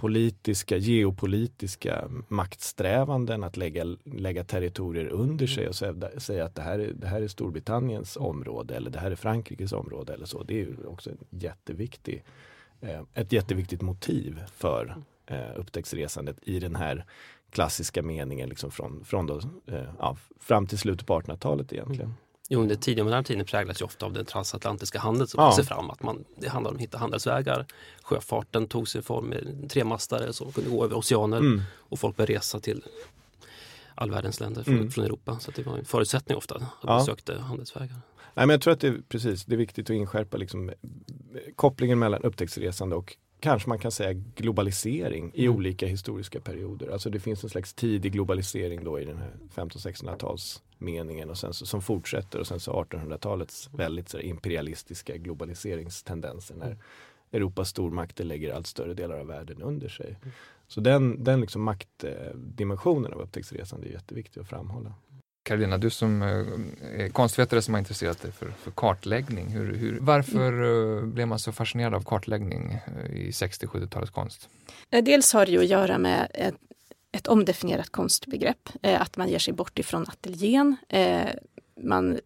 politiska, 0.00 0.76
geopolitiska 0.76 2.10
maktsträvanden 2.28 3.44
att 3.44 3.56
lägga, 3.56 3.96
lägga 4.04 4.44
territorier 4.44 5.06
under 5.08 5.46
sig 5.46 5.68
och 5.68 5.74
säga, 5.74 6.20
säga 6.20 6.44
att 6.44 6.54
det 6.54 6.62
här, 6.62 6.78
är, 6.78 6.92
det 6.92 7.06
här 7.06 7.22
är 7.22 7.28
Storbritanniens 7.28 8.16
område 8.16 8.76
eller 8.76 8.90
det 8.90 8.98
här 8.98 9.10
är 9.10 9.16
Frankrikes 9.16 9.72
område 9.72 10.14
eller 10.14 10.26
så. 10.26 10.42
Det 10.42 10.54
är 10.54 10.58
ju 10.58 10.76
också 10.86 11.10
en 11.10 11.18
jätteviktig, 11.30 12.24
eh, 12.80 13.02
ett 13.14 13.32
jätteviktigt 13.32 13.82
motiv 13.82 14.42
för 14.52 14.96
eh, 15.26 15.50
upptäcktsresandet 15.56 16.36
i 16.42 16.60
den 16.60 16.76
här 16.76 17.04
klassiska 17.50 18.02
meningen 18.02 18.48
liksom 18.48 18.70
från, 18.70 19.04
från 19.04 19.26
då, 19.26 19.40
eh, 19.66 19.94
ja, 19.98 20.16
fram 20.40 20.66
till 20.66 20.78
slutet 20.78 21.06
på 21.06 21.20
1800-talet 21.20 21.72
egentligen. 21.72 22.14
Jo, 22.52 22.66
den 22.66 22.78
tidiga 22.80 23.04
moderna 23.04 23.22
tiden 23.22 23.46
präglas 23.46 23.80
ju 23.80 23.84
ofta 23.84 24.06
av 24.06 24.12
den 24.12 24.24
transatlantiska 24.24 24.98
handeln 24.98 25.28
som 25.28 25.42
Ja. 25.42 25.46
växer 25.48 25.62
fram. 25.62 25.90
Att 25.90 26.02
man, 26.02 26.24
det 26.36 26.48
handlar 26.48 26.70
om 26.70 26.76
att 26.76 26.82
hitta 26.82 26.98
handelsvägar. 26.98 27.66
Sjöfarten 28.02 28.66
tog 28.68 28.88
sin 28.88 29.02
form 29.02 29.24
med 29.26 29.70
tremastare 29.70 30.32
som 30.32 30.52
kunde 30.52 30.70
gå 30.70 30.84
över 30.84 30.96
oceaner 30.98 31.36
Mm. 31.38 31.62
och 31.76 31.98
folk 31.98 32.16
började 32.16 32.32
resa 32.32 32.60
till 32.60 32.84
all 33.94 34.10
världens 34.10 34.40
länder 34.40 34.62
från, 34.62 34.74
Mm. 34.74 34.90
från 34.90 35.04
Europa. 35.04 35.38
Så 35.40 35.50
det 35.50 35.62
var 35.66 35.76
en 35.78 35.84
förutsättning 35.84 36.36
ofta 36.38 36.54
att 36.54 36.62
Ja. 36.62 36.68
man 36.82 37.04
sökte 37.04 37.38
handelsvägar. 37.40 37.96
Nej, 38.34 38.46
men 38.46 38.50
jag 38.50 38.60
tror 38.60 38.72
att 38.72 38.80
det 38.80 38.88
är, 38.88 39.02
precis, 39.08 39.44
det 39.44 39.54
är 39.54 39.56
viktigt 39.58 39.90
att 39.90 39.94
inskärpa 39.96 40.36
liksom, 40.36 40.68
eh, 40.68 40.74
kopplingen 41.56 41.98
mellan 41.98 42.22
upptäcktsresande 42.22 42.96
och 42.96 43.16
kanske 43.40 43.68
man 43.68 43.78
kan 43.78 43.90
säga 43.90 44.12
globalisering 44.36 45.30
i 45.34 45.44
Mm. 45.46 45.56
olika 45.56 45.86
historiska 45.86 46.40
perioder. 46.40 46.88
Alltså 46.92 47.10
det 47.10 47.20
finns 47.20 47.44
en 47.44 47.50
slags 47.50 47.74
tidig 47.74 48.12
globalisering 48.12 48.84
då 48.84 49.00
i 49.00 49.04
den 49.04 49.16
här 49.18 49.30
1500-1600-tals 49.54 50.62
meningen 50.78 51.30
och 51.30 51.38
sen 51.38 51.54
så, 51.54 51.66
som 51.66 51.82
fortsätter 51.82 52.38
och 52.38 52.46
sen 52.46 52.60
så 52.60 52.72
1800-talets 52.84 53.70
väldigt 53.74 54.08
så 54.08 54.18
imperialistiska 54.18 55.16
globaliseringstendenser 55.16 56.54
när 56.54 56.76
Europas 57.32 57.68
stormakter 57.68 58.24
lägger 58.24 58.54
allt 58.54 58.66
större 58.66 58.94
delar 58.94 59.18
av 59.18 59.26
världen 59.26 59.62
under 59.62 59.88
sig. 59.88 60.16
Så 60.68 60.80
den, 60.80 61.24
den 61.24 61.40
liksom 61.40 61.62
maktdimensionen 61.62 63.12
av 63.12 63.20
upptäcktsresande 63.20 63.88
är 63.88 63.92
jätteviktig 63.92 64.40
att 64.40 64.48
framhålla. 64.48 64.94
Carolina, 65.42 65.78
du 65.78 65.90
som 65.90 66.22
eh, 66.22 67.04
är 67.04 67.08
konstvetare 67.08 67.62
som 67.62 67.74
har 67.74 67.78
intresserat 67.78 68.22
dig 68.22 68.32
för, 68.32 68.50
för 68.50 68.70
kartläggning. 68.70 69.48
Hur, 69.48 69.74
hur, 69.74 69.98
varför 70.00 70.52
eh, 70.98 71.04
blev 71.04 71.28
man 71.28 71.38
så 71.38 71.52
fascinerad 71.52 71.94
av 71.94 72.04
kartläggning 72.04 72.72
eh, 72.72 73.16
i 73.16 73.30
60-70-talets 73.30 74.10
konst? 74.10 74.48
Dels 74.90 75.32
har 75.32 75.46
det 75.46 75.52
ju 75.52 75.58
att 75.58 75.66
göra 75.66 75.98
med 75.98 76.30
ett, 76.34 76.54
ett 77.12 77.26
omdefinierat 77.26 77.90
konstbegrepp, 77.90 78.68
att 78.82 79.16
man 79.16 79.28
ger 79.28 79.38
sig 79.38 79.54
bort 79.54 79.78
ifrån 79.78 80.02
ateljén. 80.08 80.76
Man 81.82 82.18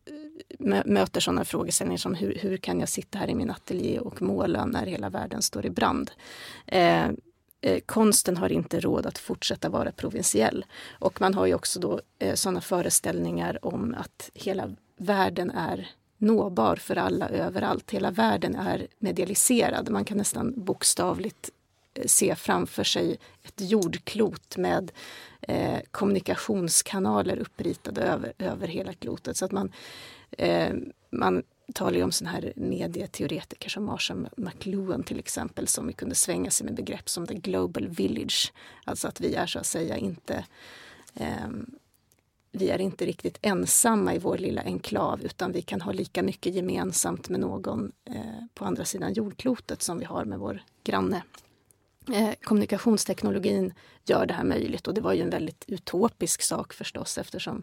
mö- 0.58 0.86
möter 0.86 1.20
sådana 1.20 1.44
frågeställningar 1.44 1.98
som 1.98 2.14
hur, 2.14 2.38
hur 2.40 2.56
kan 2.56 2.80
jag 2.80 2.88
sitta 2.88 3.18
här 3.18 3.30
i 3.30 3.34
min 3.34 3.50
ateljé 3.50 3.98
och 3.98 4.22
måla 4.22 4.64
när 4.64 4.86
hela 4.86 5.10
världen 5.10 5.42
står 5.42 5.66
i 5.66 5.70
brand? 5.70 6.10
Eh, 7.66 7.80
konsten 7.86 8.36
har 8.36 8.52
inte 8.52 8.80
råd 8.80 9.06
att 9.06 9.18
fortsätta 9.18 9.68
vara 9.68 9.92
provinsiell. 9.92 10.64
Och 10.98 11.20
man 11.20 11.34
har 11.34 11.46
ju 11.46 11.54
också 11.54 11.80
då 11.80 12.00
eh, 12.18 12.34
sådana 12.34 12.60
föreställningar 12.60 13.64
om 13.66 13.94
att 13.98 14.30
hela 14.34 14.70
världen 14.96 15.50
är 15.50 15.90
nåbar 16.18 16.76
för 16.76 16.96
alla 16.96 17.28
överallt. 17.28 17.90
Hela 17.90 18.10
världen 18.10 18.56
är 18.56 18.86
medialiserad. 18.98 19.90
Man 19.90 20.04
kan 20.04 20.18
nästan 20.18 20.54
bokstavligt 20.56 21.50
eh, 21.94 22.06
se 22.06 22.34
framför 22.34 22.84
sig 22.84 23.18
ett 23.42 23.60
jordklot 23.60 24.56
med 24.56 24.92
eh, 25.40 25.80
kommunikationskanaler 25.90 27.38
uppritade 27.38 28.02
över, 28.02 28.32
över 28.38 28.68
hela 28.68 28.92
klotet. 28.92 29.36
Så 29.36 29.44
att 29.44 29.52
man, 29.52 29.72
eh, 30.30 30.74
man 31.10 31.42
talar 31.72 31.96
ju 31.96 32.02
om 32.02 32.12
såna 32.12 32.30
här 32.30 32.52
medieteoretiker 32.56 33.68
som 33.68 33.84
Marshall 33.84 34.28
McLuhan 34.36 35.02
till 35.02 35.18
exempel 35.18 35.68
som 35.68 35.92
kunde 35.92 36.14
svänga 36.14 36.50
sig 36.50 36.64
med 36.64 36.74
begrepp 36.74 37.08
som 37.08 37.26
the 37.26 37.34
global 37.34 37.88
village. 37.88 38.52
Alltså 38.84 39.08
att 39.08 39.20
vi 39.20 39.34
är 39.34 39.46
så 39.46 39.58
att 39.58 39.66
säga 39.66 39.96
inte 39.96 40.44
eh, 41.14 41.48
vi 42.56 42.70
är 42.70 42.80
inte 42.80 43.06
riktigt 43.06 43.38
ensamma 43.42 44.14
i 44.14 44.18
vår 44.18 44.38
lilla 44.38 44.62
enklav 44.62 45.22
utan 45.22 45.52
vi 45.52 45.62
kan 45.62 45.80
ha 45.80 45.92
lika 45.92 46.22
mycket 46.22 46.54
gemensamt 46.54 47.28
med 47.28 47.40
någon 47.40 47.92
eh, 48.04 48.46
på 48.54 48.64
andra 48.64 48.84
sidan 48.84 49.12
jordklotet 49.12 49.82
som 49.82 49.98
vi 49.98 50.04
har 50.04 50.24
med 50.24 50.38
vår 50.38 50.62
granne. 50.84 51.22
Eh, 52.12 52.30
kommunikationsteknologin 52.42 53.74
gör 54.04 54.26
det 54.26 54.34
här 54.34 54.44
möjligt 54.44 54.86
och 54.86 54.94
det 54.94 55.00
var 55.00 55.12
ju 55.12 55.22
en 55.22 55.30
väldigt 55.30 55.64
utopisk 55.68 56.42
sak 56.42 56.72
förstås 56.72 57.18
eftersom 57.18 57.62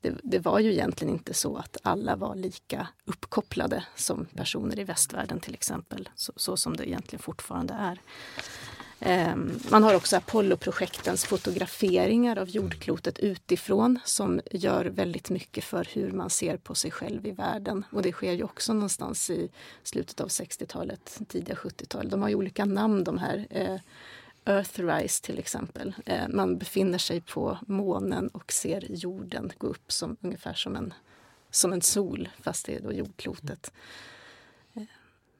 det, 0.00 0.14
det, 0.22 0.38
var 0.38 0.58
ju 0.58 0.72
egentligen 0.72 1.14
inte 1.14 1.34
så 1.34 1.56
att 1.56 1.76
alla 1.82 2.16
var 2.16 2.34
lika 2.34 2.88
uppkopplade 3.04 3.84
som 3.96 4.24
personer 4.24 4.78
i 4.78 4.84
västvärlden 4.84 5.40
till 5.40 5.54
exempel, 5.54 6.08
så, 6.14 6.32
så 6.36 6.56
som 6.56 6.76
det 6.76 6.88
egentligen 6.88 7.22
fortfarande 7.22 7.74
är. 7.74 8.00
Ehm, 9.00 9.58
man 9.70 9.82
har 9.82 9.94
också 9.94 10.16
Apollo-projektens 10.16 11.24
fotograferingar 11.24 12.38
av 12.38 12.48
jordklotet 12.48 13.18
utifrån 13.18 13.98
som 14.04 14.40
gör 14.50 14.84
väldigt 14.84 15.30
mycket 15.30 15.64
för 15.64 15.88
hur 15.92 16.10
man 16.10 16.30
ser 16.30 16.56
på 16.56 16.74
sig 16.74 16.90
själv 16.90 17.26
i 17.26 17.30
världen. 17.30 17.84
Och 17.90 18.02
det 18.02 18.12
sker 18.12 18.32
ju 18.32 18.42
också 18.42 18.72
någonstans 18.72 19.30
i 19.30 19.48
slutet 19.82 20.20
av 20.20 20.28
60-talet, 20.28 21.18
tidiga 21.28 21.54
70-talet. 21.54 22.10
De 22.10 22.22
har 22.22 22.28
ju 22.28 22.34
olika 22.34 22.64
namn 22.64 23.04
de 23.04 23.18
här. 23.18 23.46
Eh, 23.50 23.76
Earthrise 24.48 25.22
till 25.22 25.38
exempel. 25.38 25.94
Eh, 26.06 26.28
man 26.28 26.58
befinner 26.58 26.98
sig 26.98 27.20
på 27.20 27.58
månen 27.66 28.28
och 28.28 28.52
ser 28.52 28.84
jorden 28.88 29.52
gå 29.58 29.66
upp 29.66 29.92
som, 29.92 30.16
ungefär 30.20 30.54
som 30.54 30.76
en, 30.76 30.94
som 31.50 31.72
en 31.72 31.82
sol, 31.82 32.28
fast 32.42 32.66
det 32.66 32.74
är 32.74 32.80
då 32.80 32.92
jordklotet. 32.92 33.72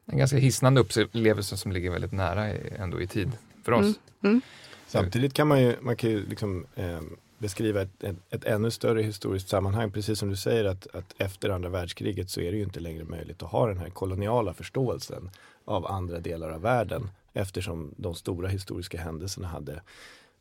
En 0.07 0.19
ganska 0.19 0.37
hisnande 0.37 0.81
upplevelse 0.81 1.57
som 1.57 1.73
ligger 1.73 1.91
väldigt 1.91 2.13
nära 2.13 2.47
ändå 2.79 3.01
i 3.01 3.07
tid 3.07 3.33
för 3.65 3.73
oss. 3.73 3.81
Mm. 3.81 3.95
Mm. 4.23 4.41
Samtidigt 4.87 5.35
kan 5.35 5.49
man 5.49 5.63
ju, 5.63 5.77
man 5.81 5.97
kan 5.97 6.11
ju 6.11 6.27
liksom, 6.27 6.67
eh, 6.75 7.01
beskriva 7.39 7.83
ett, 7.83 8.05
ett, 8.05 8.17
ett, 8.31 8.45
ännu 8.45 8.71
större 8.71 9.03
historiskt 9.03 9.49
sammanhang. 9.49 9.93
Precis 9.93 10.19
som 10.19 10.31
du 10.31 10.37
säger 10.37 10.65
att, 10.65 10.87
att 10.95 11.15
efter 11.19 11.51
andra 11.51 11.69
världskriget 11.69 12.31
så 12.31 12.41
är 12.41 12.51
det 12.51 12.57
ju 12.57 12.63
inte 12.63 12.81
längre 12.81 13.05
möjligt 13.05 13.43
att 13.43 13.51
ha 13.51 13.67
den 13.67 13.79
här 13.79 13.91
koloniala 13.91 14.55
förståelsen 14.55 15.31
av 15.65 15.87
andra 15.87 16.21
delar 16.21 16.51
av 16.51 16.61
världen 16.61 17.11
eftersom 17.39 17.95
de 17.97 18.15
stora 18.15 18.49
historiska 18.49 19.01
händelserna 19.01 19.49
hade 19.49 19.83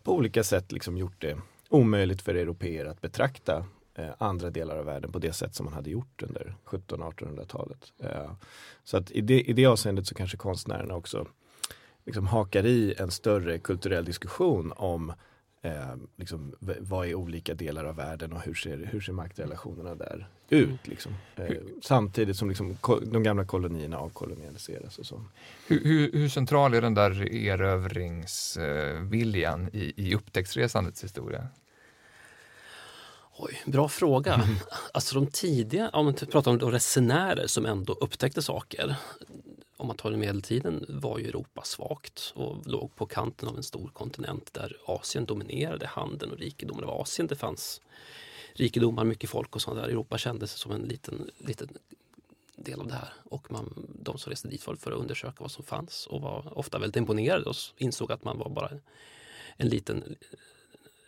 på 0.04 0.16
olika 0.16 0.44
sätt 0.44 0.72
liksom 0.72 0.98
gjort 0.98 1.22
det 1.22 1.38
omöjligt 1.70 2.22
för 2.22 2.36
europeer 2.36 2.86
att 2.86 3.02
betrakta 3.02 3.66
eh, 3.96 4.10
andra 4.18 4.50
delar 4.50 4.78
av 4.78 4.86
världen 4.86 5.12
på 5.12 5.20
det 5.20 5.34
sätt 5.34 5.56
som 5.56 5.66
man 5.66 5.74
hade 5.74 5.90
gjort 5.90 6.24
under 6.24 6.56
1700-1800-talet. 6.66 7.94
Eh, 8.00 8.32
så 8.84 8.98
att 8.98 9.12
i 9.12 9.22
det, 9.22 9.42
i 9.42 9.54
det 9.54 9.66
avseendet 9.66 10.08
så 10.08 10.16
kanske 10.16 10.38
konstnärerna 10.38 10.96
också 10.96 11.28
liksom 12.06 12.28
hakar 12.28 12.66
i 12.66 12.96
en 12.98 13.12
större 13.12 13.60
kulturell 13.60 14.06
diskussion 14.06 14.74
om 14.76 15.14
eh, 15.62 15.96
liksom, 16.16 16.56
vad 16.80 17.08
är 17.08 17.16
olika 17.16 17.54
delar 17.54 17.86
av 17.86 17.96
världen 17.96 18.34
och 18.34 18.42
hur 18.42 18.54
ser, 18.54 18.90
hur 18.92 19.02
ser 19.02 19.14
maktrelationerna 19.14 19.96
där 19.96 20.28
ut? 20.50 20.88
Liksom. 20.88 21.16
Eh, 21.36 21.56
samtidigt 21.82 22.38
som 22.38 22.50
liksom, 22.50 22.78
de 23.06 23.24
gamla 23.24 23.46
kolonierna 23.46 23.98
avkolonialiseras. 23.98 25.00
Och 25.00 25.06
så. 25.06 25.24
Hur, 25.68 25.84
hur, 25.84 26.12
hur 26.12 26.30
central 26.30 26.74
är 26.74 26.82
den 26.82 26.94
där 26.94 27.34
erövringsviljan 27.34 29.70
i, 29.74 29.94
i 29.96 30.16
upptäcktsresandets 30.16 31.04
historia? 31.04 31.48
Oj, 33.40 33.62
bra 33.66 33.90
fråga. 33.90 34.34
Mm. 34.34 34.56
Alltså 34.94 35.16
de 35.16 35.28
tidiga, 35.28 35.90
om 35.90 36.06
man 36.06 36.14
pratar 36.14 36.52
om 36.52 36.60
resenärer 36.60 37.48
som 37.48 37.66
ändå 37.66 37.94
upptäckte 37.94 38.42
saker 38.42 38.96
om 39.78 39.88
man 39.88 39.96
tar 39.96 40.12
medeltiden 40.12 40.86
var 40.90 41.20
ju 41.20 41.28
Europa 41.28 41.62
svagt 41.64 42.34
och 42.36 42.68
låg 42.68 42.96
på 42.96 43.06
kanten 43.06 43.50
av 43.50 43.58
en 43.58 43.64
stor 43.64 43.90
kontinent 43.94 44.54
där 44.54 44.78
Asien 44.86 45.26
dominerade 45.26 45.88
handeln 45.88 46.32
och 46.32 46.38
rikedomen. 46.38 46.82
Det 46.82 46.88
var 46.88 47.02
Asien 47.02 47.28
det 47.28 47.36
fanns 47.36 47.82
rikedomar, 48.54 49.04
mycket 49.04 49.30
folk 49.30 49.56
och 49.56 49.62
sånt 49.62 49.78
där. 49.78 49.88
Europa 49.88 50.18
kändes 50.18 50.52
som 50.52 50.72
en 50.72 50.82
liten, 50.82 51.32
liten 51.38 51.70
del 52.56 52.80
av 52.80 52.88
det 52.88 52.94
här. 52.94 53.14
Och 53.24 53.52
man, 53.52 53.88
de 54.04 54.18
som 54.18 54.30
reste 54.30 54.48
dit 54.48 54.68
var 54.68 54.76
för 54.76 54.92
att 54.92 55.00
undersöka 55.00 55.36
vad 55.40 55.52
som 55.52 55.64
fanns 55.64 56.08
och 56.08 56.22
var 56.22 56.58
ofta 56.58 56.80
väldigt 56.80 56.96
imponerade 56.96 57.46
och 57.46 57.56
insåg 57.78 58.12
att 58.12 58.24
man 58.24 58.38
var 58.38 58.50
bara 58.50 58.72
en 59.58 59.70
liten, 59.70 60.16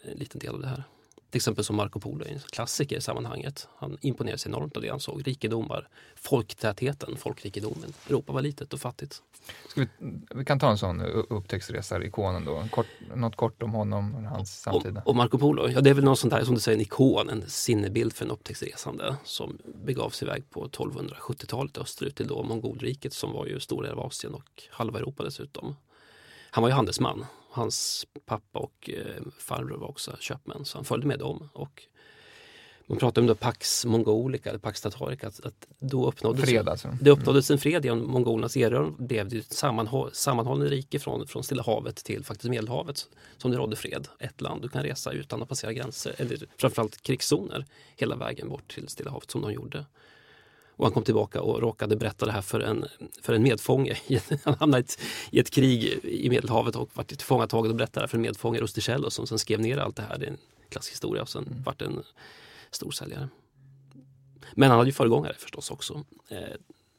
en 0.02 0.18
liten 0.18 0.40
del 0.40 0.54
av 0.54 0.62
det 0.62 0.68
här. 0.68 0.84
Till 1.30 1.38
exempel 1.38 1.64
som 1.64 1.76
Marco 1.76 2.00
Polo, 2.00 2.26
en 2.26 2.40
klassiker 2.40 2.98
i 2.98 3.02
sammanhanget. 3.02 3.68
Han 3.78 3.98
imponerades 4.02 4.46
enormt 4.46 4.76
av 4.76 4.82
det 4.82 4.90
han 4.90 5.00
såg. 5.00 5.28
Rikedomar, 5.28 5.88
folktätheten, 6.16 7.18
folkrikedomen. 7.18 7.94
Europa 8.08 8.34
var 8.34 8.42
litet 8.42 8.74
och 8.74 8.80
fattigt. 8.80 9.22
Vi, 9.76 9.88
vi 10.36 10.46
kan 10.46 10.60
ta 10.60 10.70
en 10.70 10.78
sån 10.78 11.02
upptäcktsresar-ikonen 11.30 12.46
då. 12.46 12.68
Kort, 12.72 12.88
något 13.16 13.36
kort 13.36 13.64
om 13.64 13.74
honom 13.74 14.16
och 14.16 14.22
hans 14.22 14.62
samtida. 14.62 15.02
Och, 15.02 15.08
och 15.08 15.16
Marco 15.16 15.38
Polo, 15.38 15.70
ja 15.70 15.82
det 15.82 15.90
är 15.90 15.94
väl 15.94 16.04
något 16.04 16.20
sånt 16.20 16.34
där 16.34 16.44
som 16.44 16.56
du 16.56 16.62
säger, 16.62 16.78
en 16.78 16.82
ikon, 16.82 17.30
en 17.30 17.50
sinnebild 17.50 18.14
för 18.14 18.26
en 18.26 18.32
upptäcktsresande 18.32 19.16
som 19.24 19.58
begav 19.86 20.10
sig 20.10 20.28
iväg 20.28 20.50
på 20.50 20.68
1270-talet 20.68 21.78
österut 21.78 22.16
till 22.16 22.28
då 22.28 22.44
Mongolriket 22.44 23.14
som 23.14 23.32
var 23.32 23.46
ju 23.46 23.60
stora 23.60 23.88
del 23.88 23.98
av 23.98 24.06
Asien 24.06 24.34
och 24.34 24.64
halva 24.70 25.00
Europa 25.00 25.24
dessutom. 25.24 25.76
Han 26.52 26.62
var 26.62 26.70
ju 26.70 26.76
handelsman 26.76 27.26
Hans 27.52 28.06
pappa 28.26 28.60
och 28.60 28.90
eh, 28.94 29.24
farbror 29.40 29.78
var 29.78 29.88
också 29.88 30.18
köpmän 30.20 30.66
så 30.66 30.78
han 30.78 30.86
följde 30.86 31.08
med 31.08 31.20
dem. 31.20 31.50
Och 31.54 31.84
man 32.90 32.98
pratar 32.98 33.22
om 33.22 33.28
då 33.28 33.36
Pax 33.36 33.86
Mongolica 33.86 34.50
eller 34.50 34.60
Pax 34.60 34.82
Tatarica. 34.82 35.28
Att, 35.28 35.46
att 35.46 35.68
då 35.80 36.08
uppnåddes, 36.08 36.46
fred 36.46 36.70
alltså. 36.70 36.98
Det 37.02 37.12
uppnåddes 37.12 37.52
en 37.52 37.58
fred 37.58 37.86
genom 37.86 38.12
mongolernas 38.12 38.58
erövring. 38.58 38.96
blev 38.98 39.30
det 39.30 39.38
ett 39.38 39.54
sammanhåll, 39.54 40.10
sammanhållande 40.14 40.72
rike 40.72 41.00
från, 41.00 41.28
från 41.28 41.44
Stilla 41.44 41.64
havet 41.64 41.96
till 41.96 42.26
faktiskt 42.26 42.50
Medelhavet. 42.50 43.10
Som 43.38 43.52
det 43.52 43.58
rådde 43.58 43.76
fred. 43.76 44.08
Ett 44.20 44.42
land 44.42 44.62
du 44.62 44.70
kan 44.70 44.84
resa 44.84 45.12
utan 45.12 45.42
att 45.42 45.50
passera 45.50 45.74
gränser 45.74 46.16
eller 46.18 46.48
framförallt 46.58 47.02
krigszoner 47.02 47.66
hela 47.96 48.16
vägen 48.16 48.50
bort 48.50 48.74
till 48.74 48.88
Stilla 48.88 49.12
havet 49.12 49.32
som 49.32 49.42
de 49.42 49.54
gjorde. 49.54 49.86
Och 50.80 50.86
han 50.86 50.94
kom 50.94 51.04
tillbaka 51.04 51.42
och 51.42 51.62
råkade 51.62 51.96
berätta 51.96 52.26
det 52.26 52.32
här 52.32 52.42
för 52.42 52.60
en, 52.60 52.86
för 53.22 53.34
en 53.34 53.44
medfånge. 53.44 53.98
Han 54.44 54.56
hamnade 54.60 54.84
i 55.32 55.40
ett 55.40 55.50
krig 55.50 55.84
i 56.04 56.30
Medelhavet 56.30 56.76
och 56.76 56.90
var 56.94 57.04
tillfångatagen 57.04 57.72
och 57.72 57.78
berättade 57.78 58.04
det 58.04 58.08
för 58.08 58.18
en 58.18 58.22
medfånge, 58.22 58.60
Rusticello, 58.60 59.10
som 59.10 59.28
sen 59.28 59.40
skrev 59.40 59.60
ner 59.60 59.78
allt 59.78 59.96
det 59.96 60.02
här. 60.02 60.18
Det 60.18 60.26
är 60.26 60.30
en 60.30 60.38
klassisk 60.70 60.94
historia 60.94 61.22
och 61.22 61.30
sen 61.30 61.48
mm. 61.48 61.64
vart 61.64 61.82
en 61.82 62.04
storsäljare. 62.72 63.30
Men 64.54 64.70
han 64.70 64.78
hade 64.78 64.90
ju 64.90 64.94
föregångare 64.94 65.34
förstås 65.34 65.72
också. 65.72 66.04
Eh, 66.28 66.38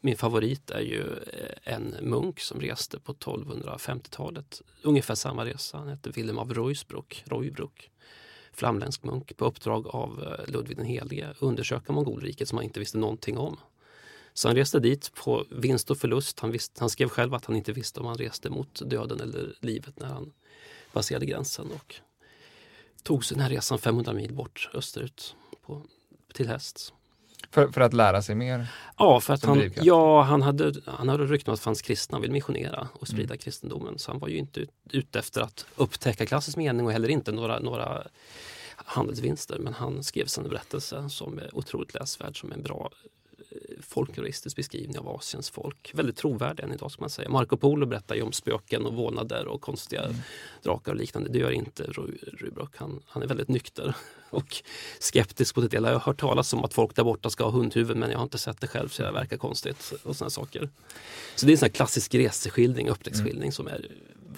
min 0.00 0.16
favorit 0.16 0.70
är 0.70 0.80
ju 0.80 1.00
eh, 1.02 1.74
en 1.74 1.96
munk 2.02 2.40
som 2.40 2.60
reste 2.60 3.00
på 3.00 3.12
1250-talet. 3.14 4.62
Ungefär 4.82 5.14
samma 5.14 5.44
resa. 5.44 5.78
Han 5.78 5.88
hette 5.88 6.10
Wilhelm 6.10 6.38
av 6.38 6.54
Ruysbrock, 6.54 7.24
Roybrook 7.26 7.90
flamländsk 8.52 9.04
munk 9.04 9.36
på 9.36 9.44
uppdrag 9.44 9.86
av 9.86 10.22
eh, 10.22 10.52
Ludvig 10.52 10.76
den 10.76 10.86
helige 10.86 11.34
undersöka 11.38 11.92
Mongolriket 11.92 12.48
som 12.48 12.58
han 12.58 12.64
inte 12.64 12.80
visste 12.80 12.98
någonting 12.98 13.38
om. 13.38 13.56
Så 14.40 14.48
han 14.48 14.56
reste 14.56 14.80
dit 14.80 15.14
på 15.14 15.44
vinst 15.50 15.90
och 15.90 15.98
förlust. 15.98 16.40
Han, 16.40 16.50
visste, 16.50 16.80
han 16.80 16.90
skrev 16.90 17.08
själv 17.08 17.34
att 17.34 17.44
han 17.44 17.56
inte 17.56 17.72
visste 17.72 18.00
om 18.00 18.06
han 18.06 18.16
reste 18.16 18.50
mot 18.50 18.82
döden 18.90 19.20
eller 19.20 19.54
livet 19.60 20.00
när 20.00 20.06
han 20.06 20.32
passerade 20.92 21.26
gränsen 21.26 21.66
och 21.74 21.94
tog 23.02 23.24
sig 23.24 23.34
den 23.34 23.42
här 23.42 23.50
resan 23.50 23.78
500 23.78 24.12
mil 24.12 24.34
bort 24.34 24.70
österut 24.74 25.36
på, 25.66 25.82
till 26.32 26.48
häst. 26.48 26.94
För, 27.50 27.68
för 27.68 27.80
att 27.80 27.92
lära 27.92 28.22
sig 28.22 28.34
mer? 28.34 28.66
Ja, 28.98 29.20
för 29.20 29.34
att 29.34 29.44
han, 29.44 29.72
ja, 29.82 30.22
han 30.22 30.42
hade, 30.42 30.74
han 30.86 31.08
hade 31.08 31.24
rykten 31.24 31.54
att 31.54 31.60
fanns 31.60 31.82
kristna 31.82 32.18
och 32.18 32.24
ville 32.24 32.32
missionera 32.32 32.88
och 32.92 33.08
sprida 33.08 33.34
mm. 33.34 33.38
kristendomen. 33.38 33.98
Så 33.98 34.10
han 34.10 34.20
var 34.20 34.28
ju 34.28 34.36
inte 34.36 34.66
ute 34.90 35.18
efter 35.18 35.40
att 35.40 35.66
upptäcka 35.76 36.26
klassisk 36.26 36.56
mening 36.56 36.86
och 36.86 36.92
heller 36.92 37.08
inte 37.08 37.32
några, 37.32 37.58
några 37.58 38.02
handelsvinster. 38.76 39.58
Men 39.58 39.74
han 39.74 40.02
skrev 40.02 40.26
en 40.38 40.48
berättelse 40.48 41.08
som 41.10 41.38
är 41.38 41.56
otroligt 41.56 41.94
läsvärd, 41.94 42.40
som 42.40 42.50
är 42.50 42.54
en 42.54 42.62
bra 42.62 42.90
folkloristisk 43.90 44.56
beskrivning 44.56 44.98
av 44.98 45.08
Asiens 45.08 45.50
folk. 45.50 45.90
Väldigt 45.94 46.16
trovärdig 46.16 46.64
än 46.64 46.72
idag 46.72 46.90
ska 46.90 47.00
man 47.00 47.10
säga. 47.10 47.28
Marco 47.28 47.56
Polo 47.56 47.86
berättar 47.86 48.14
ju 48.14 48.22
om 48.22 48.32
spöken 48.32 48.86
och 48.86 48.94
vålnader 48.94 49.46
och 49.46 49.60
konstiga 49.60 50.02
mm. 50.02 50.16
drakar 50.62 50.92
och 50.92 50.98
liknande. 50.98 51.28
Det 51.30 51.38
gör 51.38 51.50
inte 51.50 51.82
Rubrock. 51.82 52.76
Han, 52.76 53.02
han 53.06 53.22
är 53.22 53.26
väldigt 53.26 53.48
nykter 53.48 53.94
och 54.30 54.62
skeptisk 54.98 55.54
på 55.54 55.60
det 55.60 55.72
hela. 55.72 55.88
Jag 55.88 55.98
har 55.98 56.06
hört 56.06 56.20
talas 56.20 56.52
om 56.52 56.64
att 56.64 56.74
folk 56.74 56.96
där 56.96 57.04
borta 57.04 57.30
ska 57.30 57.44
ha 57.44 57.50
hundhuvud 57.50 57.96
men 57.96 58.10
jag 58.10 58.18
har 58.18 58.22
inte 58.22 58.38
sett 58.38 58.60
det 58.60 58.66
själv 58.66 58.88
så 58.88 59.02
det 59.02 59.12
verkar 59.12 59.36
konstigt 59.36 59.92
och 60.02 60.16
sådana 60.16 60.30
saker. 60.30 60.70
Så 61.34 61.46
det 61.46 61.50
är 61.50 61.54
en 61.54 61.58
sån 61.58 61.70
klassisk 61.70 62.14
reseskildring, 62.14 62.88
upptäcktsskildring 62.88 63.42
mm. 63.42 63.52
som 63.52 63.68
är 63.68 63.86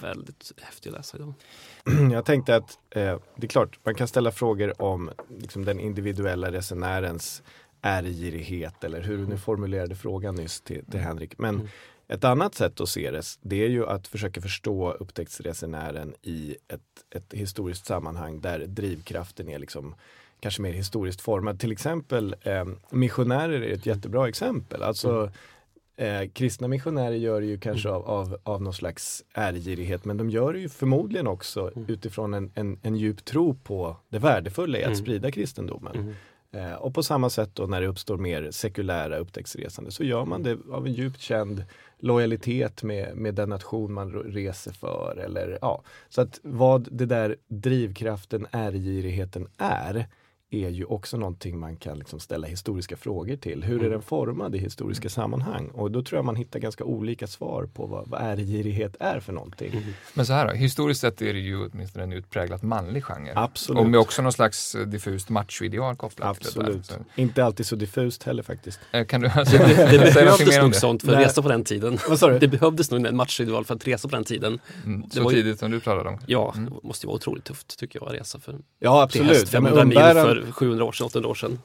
väldigt 0.01 0.51
häftig 0.61 0.89
att 0.89 0.95
läsa 0.95 1.17
idag. 1.17 1.33
Jag 2.11 2.25
tänkte 2.25 2.55
att 2.55 2.77
eh, 2.89 3.19
det 3.35 3.45
är 3.45 3.47
klart, 3.47 3.79
man 3.83 3.95
kan 3.95 4.07
ställa 4.07 4.31
frågor 4.31 4.81
om 4.81 5.11
liksom, 5.39 5.65
den 5.65 5.79
individuella 5.79 6.51
resenärens 6.51 7.43
ärgirighet 7.83 8.83
eller 8.83 9.01
hur 9.01 9.17
du 9.17 9.27
nu 9.27 9.37
formulerade 9.37 9.95
frågan 9.95 10.35
nyss 10.35 10.61
till, 10.61 10.85
till 10.85 10.99
Henrik. 10.99 11.37
Men 11.37 11.55
Mm. 11.55 11.67
ett 12.07 12.23
annat 12.23 12.55
sätt 12.55 12.81
att 12.81 12.89
se 12.89 13.11
det, 13.11 13.23
det 13.41 13.63
är 13.65 13.69
ju 13.69 13.85
att 13.87 14.07
försöka 14.07 14.41
förstå 14.41 14.91
upptäcktsresenären 14.91 16.13
i 16.21 16.55
ett, 16.67 17.15
ett 17.15 17.33
historiskt 17.33 17.85
sammanhang 17.85 18.41
där 18.41 18.59
drivkraften 18.59 19.49
är 19.49 19.59
liksom 19.59 19.95
kanske 20.39 20.61
mer 20.61 20.73
historiskt 20.73 21.21
formad. 21.21 21.59
Till 21.59 21.71
exempel 21.71 22.35
eh, 22.41 22.65
missionärer 22.89 23.61
är 23.61 23.73
ett 23.73 23.85
jättebra 23.85 24.27
exempel. 24.29 24.83
Alltså 24.83 25.31
Eh, 25.95 26.29
kristna 26.33 26.67
missionärer 26.67 27.15
gör 27.15 27.41
det 27.41 27.47
ju 27.47 27.59
kanske 27.59 27.89
av, 27.89 28.05
av, 28.05 28.37
av 28.43 28.61
någon 28.61 28.73
slags 28.73 29.23
ärgirighet 29.33 30.05
men 30.05 30.17
de 30.17 30.29
gör 30.29 30.53
det 30.53 30.59
ju 30.59 30.69
förmodligen 30.69 31.27
också 31.27 31.71
Mm. 31.75 31.89
utifrån 31.89 32.33
en, 32.33 32.51
en, 32.55 32.79
en 32.83 32.95
djup 32.95 33.25
tro 33.25 33.53
på 33.53 33.97
det 34.09 34.19
värdefulla 34.19 34.77
i 34.77 34.81
att 34.83 34.87
Mm. 34.87 34.95
sprida 34.99 35.31
kristendomen. 35.31 36.15
Eh, 36.53 36.73
och 36.73 36.93
på 36.93 37.03
samma 37.03 37.29
sätt 37.29 37.49
då 37.53 37.65
när 37.65 37.81
det 37.81 37.87
uppstår 37.87 38.17
mer 38.17 38.51
sekulära 38.51 39.17
upptäcktsresande 39.17 39.91
så 39.91 40.03
gör 40.03 40.25
man 40.25 40.43
det 40.43 40.57
av 40.71 40.87
en 40.87 40.93
djupt 40.93 41.21
känd 41.21 41.63
lojalitet 41.99 42.83
med, 42.83 43.17
med 43.17 43.35
den 43.35 43.49
nation 43.49 43.93
man 43.93 44.13
reser 44.13 44.71
för. 44.71 45.17
Eller, 45.25 45.57
ja. 45.61 45.83
Så 46.09 46.21
att 46.21 46.39
vad 46.43 46.87
det 46.91 47.05
där 47.05 47.35
drivkraften, 47.47 48.47
ärgirigheten 48.51 49.47
är 49.57 50.07
är 50.53 50.69
ju 50.69 50.85
också 50.85 51.17
någonting 51.17 51.59
man 51.59 51.75
kan 51.75 51.97
liksom 51.99 52.19
ställa 52.19 52.47
historiska 52.47 52.97
frågor 52.97 53.35
till. 53.35 53.63
Hur 53.63 53.83
är 53.83 53.89
den 53.89 54.01
formad 54.01 54.55
i 54.55 54.57
historiska 54.57 55.09
sammanhang? 55.09 55.67
Och 55.73 55.91
då 55.91 56.03
tror 56.03 56.17
jag 56.17 56.25
man 56.25 56.35
hittar 56.35 56.59
ganska 56.59 56.83
olika 56.83 57.27
svar 57.27 57.69
på 57.73 57.85
vad, 57.85 58.07
vad 58.07 58.21
ärgirighet 58.21 58.95
är 58.99 59.19
för 59.19 59.33
någonting. 59.33 59.71
Mm. 59.71 59.83
Men 60.13 60.25
så 60.25 60.33
här 60.33 60.47
då, 60.47 60.53
historiskt 60.53 61.01
sett 61.01 61.21
är 61.21 61.33
det 61.33 61.39
ju 61.39 61.65
åtminstone 61.69 62.03
en 62.03 62.13
utpräglat 62.13 62.61
manlig 62.63 63.03
genre. 63.03 63.31
Absolut. 63.35 63.79
Och 63.79 63.89
med 63.89 63.99
också 63.99 64.21
någon 64.21 64.33
slags 64.33 64.75
eh, 64.75 64.81
diffust 64.87 65.29
machoideal 65.29 65.95
kopplat 65.95 66.39
till 66.41 66.51
det 66.53 66.59
Absolut. 66.61 66.89
där. 66.89 67.21
Inte 67.23 67.45
alltid 67.45 67.65
så 67.65 67.75
diffust 67.75 68.23
heller 68.23 68.43
faktiskt. 68.43 68.79
Eh, 68.91 69.05
kan 69.05 69.21
du 69.21 69.27
alltså, 69.35 69.57
Det, 69.57 69.65
det 69.91 70.13
behövdes 70.13 70.57
nog 70.61 70.75
sånt 70.75 71.01
för 71.01 71.09
att 71.11 71.17
Nej. 71.17 71.25
resa 71.25 71.41
på 71.41 71.49
den 71.49 71.63
tiden. 71.63 71.97
Det 72.39 72.47
behövdes 72.47 72.91
nog 72.91 73.05
en 73.05 73.15
machoideal 73.15 73.65
för 73.65 73.75
att 73.75 73.87
resa 73.87 74.07
på 74.07 74.15
den 74.15 74.23
tiden. 74.23 74.59
Mm, 74.85 75.01
det 75.01 75.15
så 75.15 75.23
var 75.23 75.31
ju- 75.31 75.37
tidigt 75.37 75.59
som 75.59 75.71
du 75.71 75.79
talade 75.79 76.09
om. 76.09 76.17
Ja, 76.27 76.53
Mm. 76.57 76.73
det 76.73 76.87
måste 76.87 77.05
ju 77.05 77.07
vara 77.07 77.15
otroligt 77.15 77.43
tufft 77.43 77.79
tycker 77.79 77.99
jag 77.99 78.07
att 78.07 78.13
resa 78.21 78.39
för 78.39 78.55
Ja 78.79 79.01
absolut. 79.03 79.53
Ja, 79.53 79.61
men 79.61 79.71
500 79.73 79.85
mil 79.85 79.97
umbäran- 79.97 80.23
för 80.25 80.42
700 80.51 80.85
år 80.85 80.91
sedan, 80.91 81.05
800 81.05 81.29
år 81.29 81.35
sedan. 81.35 81.59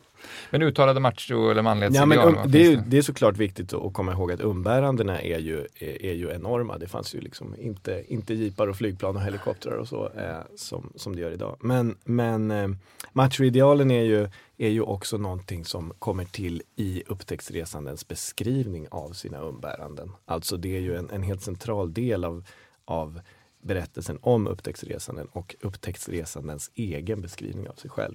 Men 0.50 0.62
uttalade 0.62 1.00
macho 1.00 1.50
eller 1.50 1.62
manlighetsideal? 1.62 2.12
Ja, 2.12 2.24
men, 2.24 2.44
um, 2.44 2.50
det, 2.50 2.66
är, 2.66 2.82
det 2.86 2.98
är 2.98 3.02
såklart 3.02 3.36
viktigt 3.36 3.72
att 3.72 3.92
komma 3.92 4.12
ihåg 4.12 4.32
att 4.32 4.40
umbärandena 4.40 5.20
är 5.20 5.38
ju, 5.38 5.66
är, 5.78 6.04
är 6.04 6.14
ju 6.14 6.30
enorma. 6.30 6.78
Det 6.78 6.88
fanns 6.88 7.14
ju 7.14 7.20
liksom 7.20 7.54
inte, 7.58 8.04
inte 8.08 8.34
jeepar 8.34 8.66
och 8.66 8.76
flygplan 8.76 9.16
och 9.16 9.22
helikoptrar 9.22 9.76
och 9.76 9.88
så 9.88 10.04
eh, 10.06 10.38
som, 10.56 10.92
som 10.96 11.16
det 11.16 11.20
gör 11.20 11.30
idag. 11.30 11.56
Men, 11.60 11.96
men 12.04 12.50
eh, 12.50 12.68
machoidealen 13.12 13.90
är 13.90 14.02
ju, 14.02 14.28
är 14.58 14.68
ju 14.68 14.80
också 14.80 15.18
någonting 15.18 15.64
som 15.64 15.92
kommer 15.98 16.24
till 16.24 16.62
i 16.76 17.02
upptäcktsresandens 17.06 18.08
beskrivning 18.08 18.86
av 18.90 19.12
sina 19.12 19.40
umbäranden. 19.40 20.12
Alltså 20.26 20.56
det 20.56 20.76
är 20.76 20.80
ju 20.80 20.96
en, 20.96 21.10
en 21.10 21.22
helt 21.22 21.42
central 21.42 21.92
del 21.92 22.24
av, 22.24 22.44
av 22.84 23.20
berättelsen 23.62 24.18
om 24.22 24.46
upptäcktsresanden 24.46 25.26
och 25.32 25.56
upptäcktsresandens 25.60 26.70
egen 26.74 27.20
beskrivning 27.20 27.68
av 27.68 27.74
sig 27.74 27.90
själv. 27.90 28.14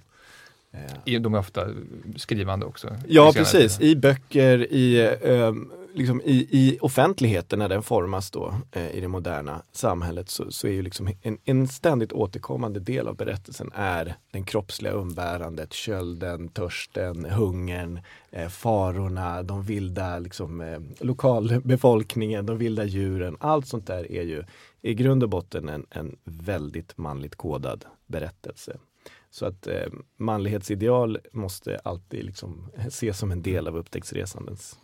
Eh, 0.73 1.21
De 1.21 1.33
är 1.33 1.39
ofta 1.39 1.67
skrivande 2.15 2.65
också. 2.65 2.95
Ja 3.07 3.31
precis, 3.35 3.81
i 3.81 3.95
böcker, 3.95 4.73
i, 4.73 5.17
eh, 5.21 5.51
liksom 5.93 6.21
i, 6.21 6.47
i 6.51 6.77
offentligheten 6.81 7.59
när 7.59 7.69
den 7.69 7.83
formas 7.83 8.31
då 8.31 8.53
eh, 8.71 8.91
i 8.91 9.01
det 9.01 9.07
moderna 9.07 9.61
samhället 9.71 10.29
så, 10.29 10.51
så 10.51 10.67
är 10.67 10.71
ju 10.71 10.81
liksom 10.81 11.09
en, 11.21 11.37
en 11.43 11.67
ständigt 11.67 12.11
återkommande 12.11 12.79
del 12.79 13.07
av 13.07 13.15
berättelsen 13.15 13.71
är 13.75 14.15
den 14.31 14.43
kroppsliga 14.43 14.93
umbärandet, 14.93 15.73
kölden, 15.73 16.47
törsten, 16.47 17.25
hungern, 17.25 17.99
eh, 18.31 18.47
farorna, 18.49 19.43
de 19.43 19.63
vilda 19.63 20.19
liksom, 20.19 20.77
lokalbefolkningen, 20.99 22.45
de 22.45 22.57
vilda 22.57 22.85
djuren. 22.85 23.37
Allt 23.39 23.67
sånt 23.67 23.87
där 23.87 24.11
är 24.11 24.23
ju 24.23 24.43
i 24.81 24.93
grund 24.93 25.23
och 25.23 25.29
botten 25.29 25.69
en, 25.69 25.85
en 25.89 26.15
väldigt 26.23 26.97
manligt 26.97 27.35
kodad 27.35 27.85
berättelse. 28.07 28.77
Så 29.29 29.45
att 29.45 29.67
eh, 29.67 29.85
manlighetsideal 30.17 31.19
måste 31.31 31.79
alltid 31.83 32.25
liksom 32.25 32.69
ses 32.87 33.19
som 33.19 33.31
en 33.31 33.41
del 33.41 33.67
av 33.67 33.77
upptäcktsresandens. 33.77 34.79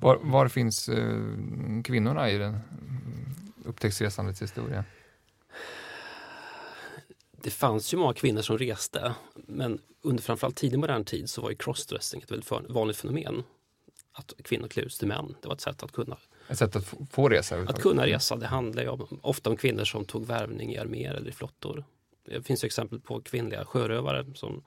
Var, 0.00 0.18
var 0.22 0.48
finns 0.48 0.88
eh, 0.88 1.18
kvinnorna 1.84 2.30
i 2.30 2.38
den 2.38 2.48
mm, 2.48 3.34
upptäcktsresandets 3.64 4.42
historia? 4.42 4.84
Det 7.42 7.50
fanns 7.50 7.94
ju 7.94 7.98
många 7.98 8.14
kvinnor 8.14 8.42
som 8.42 8.58
reste, 8.58 9.14
men 9.34 9.78
under 10.02 10.22
framförallt 10.22 10.56
tidig 10.56 10.78
modern 10.78 11.04
tid 11.04 11.30
så 11.30 11.42
var 11.42 11.50
ju 11.50 11.56
crossdressing 11.56 12.22
ett 12.22 12.30
väldigt 12.30 12.48
för- 12.48 12.66
vanligt 12.68 12.96
fenomen. 12.96 13.42
Att 14.12 14.32
kvinnor 14.44 14.68
klär 14.68 14.82
ut 14.82 14.92
till 14.92 15.08
män, 15.08 15.34
det 15.42 15.48
var 15.48 15.54
ett 15.54 15.60
sätt 15.60 15.82
att 15.82 15.92
kunna, 15.92 16.16
Ett 16.48 16.58
sätt 16.58 16.76
att 16.76 16.94
få, 17.10 17.28
resa? 17.28 17.56
att 17.56 17.80
kunna 17.80 18.06
resa. 18.06 18.36
Det 18.36 18.46
handlar 18.46 18.82
ju 18.82 18.88
om, 18.88 19.20
ofta 19.22 19.50
om 19.50 19.56
kvinnor 19.56 19.84
som 19.84 20.04
tog 20.04 20.26
värvning 20.26 20.72
i 20.72 20.78
arméer 20.78 21.14
eller 21.14 21.28
i 21.28 21.32
flottor. 21.32 21.84
Det 22.24 22.42
finns 22.42 22.64
exempel 22.64 23.00
på 23.00 23.20
kvinnliga 23.20 23.64
sjörövare 23.64 24.26
som 24.34 24.64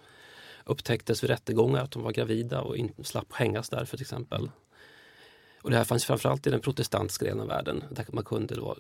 upptäcktes 0.65 1.23
vid 1.23 1.29
rättegångar 1.29 1.83
att 1.83 1.91
de 1.91 2.03
var 2.03 2.11
gravida 2.11 2.61
och 2.61 2.77
in, 2.77 2.93
slapp 3.03 3.33
hängas 3.33 3.69
därför 3.69 3.97
till 3.97 4.03
exempel. 4.03 4.49
Och 5.61 5.71
det 5.71 5.77
här 5.77 5.83
fanns 5.83 6.05
framförallt 6.05 6.47
i 6.47 6.49
den 6.49 6.61
protestantiska 6.61 7.25
delen 7.25 7.41
av 7.41 7.47
världen. 7.47 7.83
Där 7.91 8.05
man 8.07 8.23
kunde 8.23 8.55
då, 8.55 8.77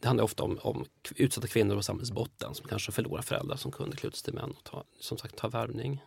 det 0.00 0.06
handlar 0.08 0.24
ofta 0.24 0.42
om, 0.42 0.58
om 0.62 0.84
utsatta 1.16 1.46
kvinnor 1.46 1.76
på 1.76 1.82
samhällsbotten 1.82 2.54
som 2.54 2.68
kanske 2.68 2.92
förlorar 2.92 3.22
föräldrar 3.22 3.56
som 3.56 3.72
kunde 3.72 3.96
klä 3.96 4.08
ut 4.08 4.16
sig 4.16 4.24
till 4.24 4.34
män 4.34 4.50
och 4.50 4.64
ta, 4.64 4.84
som 5.00 5.18
sagt, 5.18 5.36
ta 5.36 5.48
värvning. 5.48 6.02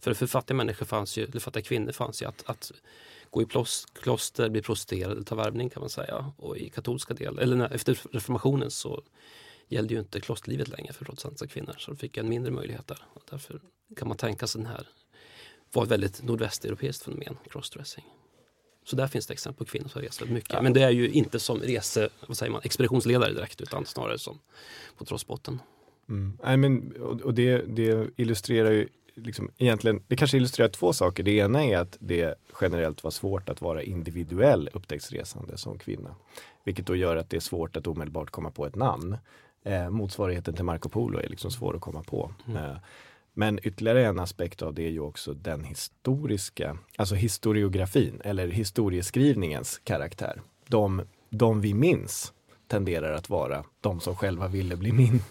För, 0.00 0.14
för 0.14 0.26
fattiga 0.26 0.56
människor 0.56 0.86
fanns 0.86 1.16
ju, 1.16 1.24
eller 1.24 1.40
fattiga 1.40 1.62
kvinnor 1.62 1.92
fanns 1.92 2.22
ju 2.22 2.26
att, 2.26 2.42
att 2.46 2.72
gå 3.30 3.42
i 3.42 3.46
plos, 3.46 3.86
kloster, 4.02 4.48
bli 4.48 4.62
prostituerade, 4.62 5.24
ta 5.24 5.34
värvning 5.34 5.70
kan 5.70 5.80
man 5.80 5.90
säga. 5.90 6.32
Och 6.36 6.56
i 6.56 6.70
katolska 6.70 7.14
del, 7.14 7.38
eller 7.38 7.56
när, 7.56 7.74
efter 7.74 7.98
reformationen 8.12 8.70
så 8.70 9.02
gällde 9.68 9.94
ju 9.94 10.00
inte 10.00 10.20
klosterlivet 10.20 10.68
längre 10.68 10.92
för 10.92 11.04
protestantiska 11.04 11.48
kvinnor 11.48 11.74
så 11.78 11.90
de 11.90 11.96
fick 11.96 12.16
en 12.16 12.28
mindre 12.28 12.52
möjlighet 12.52 12.86
där. 12.86 12.98
Och 13.14 13.22
därför 13.30 13.60
kan 13.96 14.08
man 14.08 14.16
tänka 14.16 14.46
sig 14.46 14.60
den 14.60 14.70
här 14.70 14.88
var 15.72 15.84
ett 15.84 15.90
väldigt 15.90 16.22
nordvästeuropeiskt 16.22 17.04
fenomen, 17.04 17.36
crossdressing. 17.50 18.04
Så 18.84 18.96
där 18.96 19.06
finns 19.06 19.26
det 19.26 19.32
exempel 19.32 19.66
på 19.66 19.70
kvinnor 19.70 19.88
som 19.88 20.02
reser 20.02 20.20
väldigt 20.20 20.34
mycket. 20.34 20.62
Men 20.62 20.72
det 20.72 20.82
är 20.82 20.90
ju 20.90 21.10
inte 21.10 21.38
som 21.40 21.60
rese, 21.60 22.08
vad 22.26 22.36
säger 22.36 22.52
man, 22.52 22.60
expeditionsledare 22.64 23.32
direkt 23.32 23.60
utan 23.60 23.86
snarare 23.86 24.18
som 24.18 24.38
på 24.98 25.04
trossbotten. 25.04 25.60
Mm. 26.08 26.60
Men, 26.60 26.92
och 27.02 27.20
och 27.20 27.34
det, 27.34 27.58
det 27.58 28.10
illustrerar 28.16 28.70
ju 28.70 28.88
liksom, 29.14 29.50
egentligen, 29.58 30.02
det 30.08 30.16
kanske 30.16 30.36
illustrerar 30.36 30.68
två 30.68 30.92
saker. 30.92 31.22
Det 31.22 31.30
ena 31.30 31.64
är 31.64 31.78
att 31.78 31.96
det 32.00 32.34
generellt 32.60 33.04
var 33.04 33.10
svårt 33.10 33.48
att 33.48 33.60
vara 33.60 33.82
individuell 33.82 34.70
upptäcktsresande 34.72 35.58
som 35.58 35.78
kvinna. 35.78 36.14
Vilket 36.64 36.86
då 36.86 36.96
gör 36.96 37.16
att 37.16 37.30
det 37.30 37.36
är 37.36 37.40
svårt 37.40 37.76
att 37.76 37.86
omedelbart 37.86 38.30
komma 38.30 38.50
på 38.50 38.66
ett 38.66 38.76
namn. 38.76 39.16
Eh, 39.64 39.90
motsvarigheten 39.90 40.54
till 40.54 40.64
Marco 40.64 40.88
Polo 40.88 41.18
är 41.18 41.28
liksom 41.28 41.50
svår 41.50 41.74
att 41.74 41.80
komma 41.80 42.02
på. 42.02 42.32
Mm. 42.48 42.64
Eh, 42.64 42.76
men 43.32 43.58
ytterligare 43.62 44.06
en 44.06 44.18
aspekt 44.18 44.62
av 44.62 44.74
det 44.74 44.86
är 44.86 44.90
ju 44.90 45.00
också 45.00 45.34
den 45.34 45.64
historiska, 45.64 46.78
alltså 46.96 47.14
historiografin 47.14 48.20
eller 48.24 48.48
historieskrivningens 48.48 49.80
karaktär. 49.84 50.42
De, 50.66 51.02
de 51.30 51.60
vi 51.60 51.74
minns 51.74 52.33
tenderar 52.68 53.12
att 53.12 53.30
vara 53.30 53.64
de 53.80 54.00
som 54.00 54.16
själva 54.16 54.48
ville 54.48 54.76
bli 54.76 54.92
min 54.92 55.22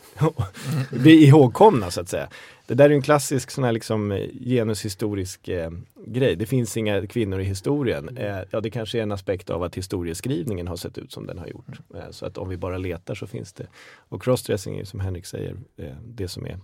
bli 0.92 1.26
ihågkomna 1.26 1.92
så 1.92 2.02
att 2.02 2.10
säga. 2.10 2.28
Det 2.68 2.74
där 2.74 2.90
är 2.90 2.94
en 2.94 3.02
klassisk 3.02 3.52
sån 3.52 3.64
här 3.64 3.72
liksom 3.72 4.12
eh, 4.12 4.30
genushistorisk 4.46 5.48
eh, 5.48 5.72
grej. 6.06 6.36
Det 6.36 6.46
finns 6.46 6.78
inga 6.78 7.08
kvinnor 7.08 7.40
i 7.40 7.44
historien. 7.44 8.18
Eh, 8.18 8.40
ja, 8.52 8.62
det 8.62 8.70
kanske 8.70 8.98
är 8.98 9.04
en 9.04 9.12
aspekt 9.12 9.50
av 9.50 9.64
att 9.64 9.76
historieskrivningen 9.76 10.68
har 10.68 10.76
sett 10.76 10.98
ut 10.98 11.12
som 11.12 11.28
den 11.28 11.38
har 11.38 11.48
gjort. 11.48 11.80
Eh, 11.96 12.12
så 12.12 12.26
att 12.26 12.38
om 12.38 12.50
vi 12.50 12.58
bara 12.58 12.78
letar 12.78 13.16
så 13.16 13.28
finns 13.28 13.54
det. 13.54 13.68
Och 14.10 14.24
crossdressing 14.24 14.80
är 14.80 14.86
som 14.86 15.00
Henrik 15.00 15.26
säger 15.26 15.56
eh, 15.78 15.96
det 16.06 16.28
som 16.28 16.46
är 16.46 16.60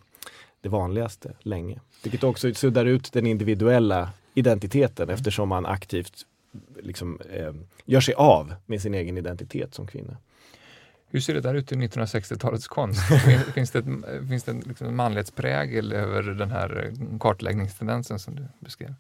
det 0.62 0.70
vanligaste 0.70 1.34
länge. 1.40 1.80
Vilket 2.04 2.24
också 2.24 2.54
suddar 2.54 2.86
ut 2.86 3.14
den 3.14 3.26
individuella 3.26 4.10
identiteten 4.34 5.10
eftersom 5.10 5.50
man 5.50 5.66
aktivt 5.66 6.26
liksom, 6.80 7.20
eh, 7.30 7.54
gör 7.86 8.02
sig 8.02 8.14
av 8.14 8.54
med 8.66 8.82
sin 8.82 8.94
egen 8.94 9.18
identitet 9.18 9.74
som 9.74 9.88
kvinna. 9.88 10.18
Hur 11.12 11.20
ser 11.20 11.34
det 11.34 11.42
där 11.42 11.54
ut 11.54 11.72
i 11.72 11.76
1960-talets 11.76 12.68
konst? 12.68 13.02
Fin- 13.26 13.54
finns 13.54 13.72
det, 13.72 13.80
ett, 13.80 13.86
finns 14.30 14.44
det 14.44 14.52
en 14.52 14.60
liksom 14.60 14.88
en 14.88 14.96
manlighetsprägel 14.96 15.94
över 15.94 16.24
den 16.24 16.52
här 16.52 16.86
eh, 16.86 17.18
kartläggningstendensen 17.20 18.20
som 18.20 18.36
du 18.36 18.48
beskrev? 18.60 18.94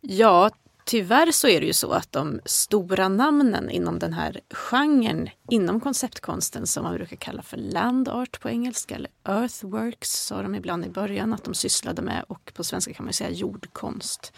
Ja, 0.00 0.50
tyvärr 0.84 1.32
så 1.32 1.48
är 1.48 1.60
det 1.60 1.66
ju 1.66 1.72
så 1.72 1.92
att 1.92 2.12
de 2.12 2.40
stora 2.44 3.08
namnen 3.08 3.70
inom 3.70 3.98
den 3.98 4.12
här 4.12 4.40
genren, 4.50 5.28
inom 5.50 5.80
konceptkonsten 5.80 6.66
som 6.66 6.84
man 6.84 6.94
brukar 6.94 7.16
kalla 7.16 7.42
för 7.42 7.56
land 7.56 8.08
art 8.08 8.40
på 8.40 8.48
engelska 8.48 8.94
eller 8.94 9.10
earthworks 9.24 10.10
sa 10.26 10.42
de 10.42 10.54
ibland 10.54 10.86
i 10.86 10.88
början 10.88 11.32
att 11.32 11.44
de 11.44 11.54
sysslade 11.54 12.02
med 12.02 12.24
och 12.28 12.52
på 12.54 12.64
svenska 12.64 12.92
kan 12.94 13.04
man 13.04 13.12
säga 13.12 13.30
jordkonst. 13.30 14.32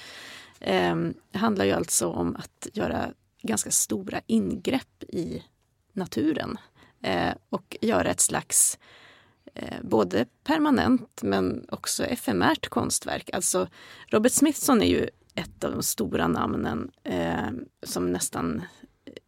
Det 1.33 1.39
handlar 1.39 1.65
ju 1.65 1.73
alltså 1.73 2.09
om 2.09 2.37
att 2.37 2.67
göra 2.73 3.09
ganska 3.43 3.71
stora 3.71 4.21
ingrepp 4.27 5.03
i 5.09 5.43
naturen 5.93 6.59
eh, 7.03 7.35
och 7.49 7.77
göra 7.81 8.11
ett 8.11 8.21
slags 8.21 8.79
eh, 9.55 9.77
både 9.83 10.27
permanent 10.45 11.21
men 11.23 11.67
också 11.69 12.05
efemärt 12.05 12.69
konstverk. 12.69 13.31
Alltså 13.33 13.69
Robert 14.09 14.33
Smithson 14.33 14.83
är 14.83 14.87
ju 14.87 15.09
ett 15.35 15.65
av 15.65 15.73
de 15.73 15.83
stora 15.83 16.29
namnen 16.29 16.91
eh, 17.05 17.51
som 17.83 18.13
nästan 18.13 18.63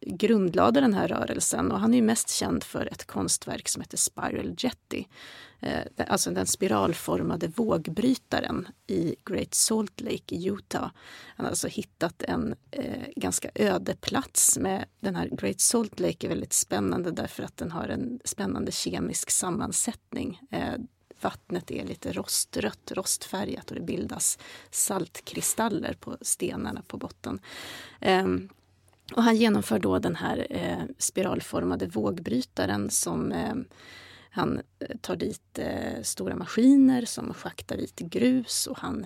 grundlade 0.05 0.81
den 0.81 0.93
här 0.93 1.07
rörelsen 1.07 1.71
och 1.71 1.79
han 1.79 1.93
är 1.93 2.01
mest 2.01 2.29
känd 2.29 2.63
för 2.63 2.85
ett 2.85 3.05
konstverk 3.05 3.67
som 3.67 3.81
heter 3.81 3.97
Spiral 3.97 4.55
Jetty. 4.57 5.05
Eh, 5.59 6.07
alltså 6.07 6.31
den 6.31 6.47
spiralformade 6.47 7.47
vågbrytaren 7.47 8.67
i 8.87 9.15
Great 9.25 9.53
Salt 9.53 10.01
Lake 10.01 10.35
i 10.35 10.47
Utah. 10.47 10.89
Han 11.35 11.45
har 11.45 11.49
alltså 11.49 11.67
hittat 11.67 12.23
en 12.23 12.55
eh, 12.71 13.07
ganska 13.15 13.49
öde 13.55 13.95
plats 13.95 14.57
med 14.57 14.85
den 14.99 15.15
här 15.15 15.29
Great 15.31 15.59
Salt 15.59 15.99
Lake 15.99 16.27
är 16.27 16.29
väldigt 16.29 16.53
spännande 16.53 17.11
därför 17.11 17.43
att 17.43 17.57
den 17.57 17.71
har 17.71 17.87
en 17.87 18.19
spännande 18.25 18.71
kemisk 18.71 19.29
sammansättning. 19.29 20.41
Eh, 20.51 20.73
vattnet 21.21 21.71
är 21.71 21.85
lite 21.85 22.11
rostrött, 22.11 22.91
rostfärgat 22.91 23.71
och 23.71 23.75
det 23.75 23.83
bildas 23.83 24.39
saltkristaller 24.71 25.93
på 25.93 26.17
stenarna 26.21 26.81
på 26.87 26.97
botten. 26.97 27.39
Eh, 28.01 28.27
och 29.11 29.23
han 29.23 29.35
genomför 29.35 29.79
då 29.79 29.99
den 29.99 30.15
här 30.15 30.47
eh, 30.49 30.83
spiralformade 30.97 31.87
vågbrytaren 31.87 32.89
som 32.89 33.31
eh, 33.31 33.55
han 34.29 34.61
eh, 34.79 34.97
tar 35.01 35.15
dit 35.15 35.59
eh, 35.59 36.01
stora 36.01 36.35
maskiner 36.35 37.05
som 37.05 37.33
schaktar 37.33 37.77
dit 37.77 37.99
grus 37.99 38.67
och 38.67 38.77
han 38.77 39.05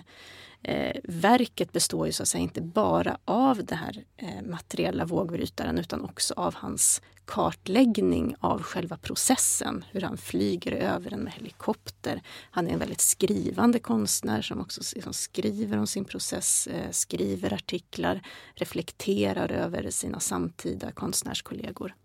eh, 0.64 0.98
verket 1.04 1.72
består 1.72 2.06
ju 2.06 2.12
så 2.12 2.24
att 2.24 2.30
säga 2.30 2.42
inte 2.42 2.62
bara 2.62 3.18
av 3.26 3.66
den 3.66 3.78
här 3.78 4.04
eh, 4.18 4.44
materiella 4.50 5.06
vågbrytaren 5.06 5.78
utan 5.78 6.02
också 6.02 6.34
av 6.38 6.56
hans 6.56 7.02
kartläggning 7.28 8.36
av 8.40 8.62
själva 8.62 8.98
processen. 8.98 9.86
Hur 9.92 10.02
han 10.02 10.18
flyger 10.18 10.72
över 10.72 11.10
den 11.10 11.20
med 11.20 11.34
helikopter. 11.34 12.22
Han 12.52 12.68
är 12.68 12.74
en 12.74 12.80
väldigt 12.80 13.02
skrivande 13.02 13.80
konstnär 13.80 14.42
som 14.42 14.62
också 14.62 14.84
som 14.84 15.14
skriver 15.14 15.78
om 15.78 15.88
sin 15.88 16.06
process, 16.06 16.68
eh, 16.68 16.92
skriver 16.92 17.54
artiklar, 17.54 18.22
reflekterar 18.54 19.52
över 19.52 19.90
sina 19.90 20.20
samtida 20.20 20.92
konstnärskollegor. 20.92 21.96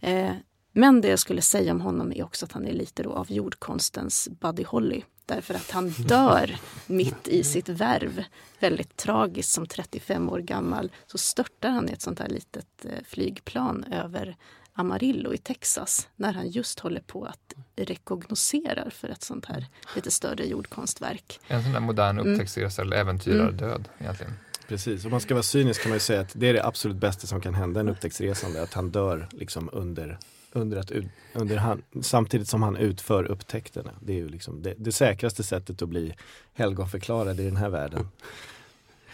Eh, 0.00 0.32
men 0.72 1.00
det 1.00 1.08
jag 1.08 1.18
skulle 1.18 1.42
säga 1.42 1.72
om 1.72 1.80
honom 1.80 2.12
är 2.12 2.24
också 2.24 2.44
att 2.44 2.52
han 2.52 2.66
är 2.66 2.72
lite 2.72 3.02
då 3.02 3.12
av 3.12 3.32
jordkonstens 3.32 4.28
Buddy 4.40 4.64
Holly. 4.64 5.02
Därför 5.30 5.54
att 5.54 5.70
han 5.70 5.88
dör 5.88 6.56
mitt 6.86 7.28
i 7.28 7.44
sitt 7.44 7.68
värv. 7.68 8.24
Väldigt 8.58 8.96
tragiskt, 8.96 9.50
som 9.50 9.66
35 9.66 10.28
år 10.28 10.38
gammal 10.38 10.92
så 11.06 11.18
störtar 11.18 11.68
han 11.68 11.88
i 11.88 11.92
ett 11.92 12.02
sånt 12.02 12.18
här 12.18 12.28
litet 12.28 12.84
eh, 12.84 12.90
flygplan 13.08 13.84
över 13.84 14.36
Amarillo 14.72 15.34
i 15.34 15.38
Texas 15.38 16.08
när 16.16 16.32
han 16.32 16.50
just 16.50 16.80
håller 16.80 17.00
på 17.00 17.24
att 17.24 17.54
rekognosera 17.76 18.90
för 18.90 19.08
ett 19.08 19.22
sånt 19.22 19.46
här 19.46 19.66
lite 19.94 20.10
större 20.10 20.46
jordkonstverk. 20.46 21.40
En 21.48 21.62
sån 21.62 21.72
där 21.72 21.80
modern 21.80 22.18
mm. 22.18 22.32
upptäcktsresa 22.32 22.82
eller 22.82 22.96
äventyrardöd 22.96 23.62
mm. 23.62 23.90
egentligen. 23.98 24.32
Precis, 24.68 25.04
om 25.04 25.10
man 25.10 25.20
ska 25.20 25.34
vara 25.34 25.42
cynisk 25.42 25.82
kan 25.82 25.90
man 25.90 25.96
ju 25.96 26.00
säga 26.00 26.20
att 26.20 26.32
det 26.34 26.48
är 26.48 26.54
det 26.54 26.64
absolut 26.64 26.96
bästa 26.96 27.26
som 27.26 27.40
kan 27.40 27.54
hända 27.54 27.80
en 27.80 27.88
upptäcktsresande, 27.88 28.62
att 28.62 28.74
han 28.74 28.90
dör 28.90 29.28
liksom 29.32 29.70
under 29.72 30.18
under 30.52 30.76
att, 30.76 30.92
under 31.32 31.56
han, 31.56 31.82
samtidigt 32.02 32.48
som 32.48 32.62
han 32.62 32.76
utför 32.76 33.24
upptäckterna. 33.24 33.90
Det 34.00 34.12
är 34.12 34.16
ju 34.16 34.28
liksom 34.28 34.62
det, 34.62 34.74
det 34.78 34.92
säkraste 34.92 35.42
sättet 35.42 35.82
att 35.82 35.88
bli 35.88 36.14
helgonförklarad 36.52 37.40
i 37.40 37.44
den 37.44 37.56
här 37.56 37.68
världen. 37.68 38.08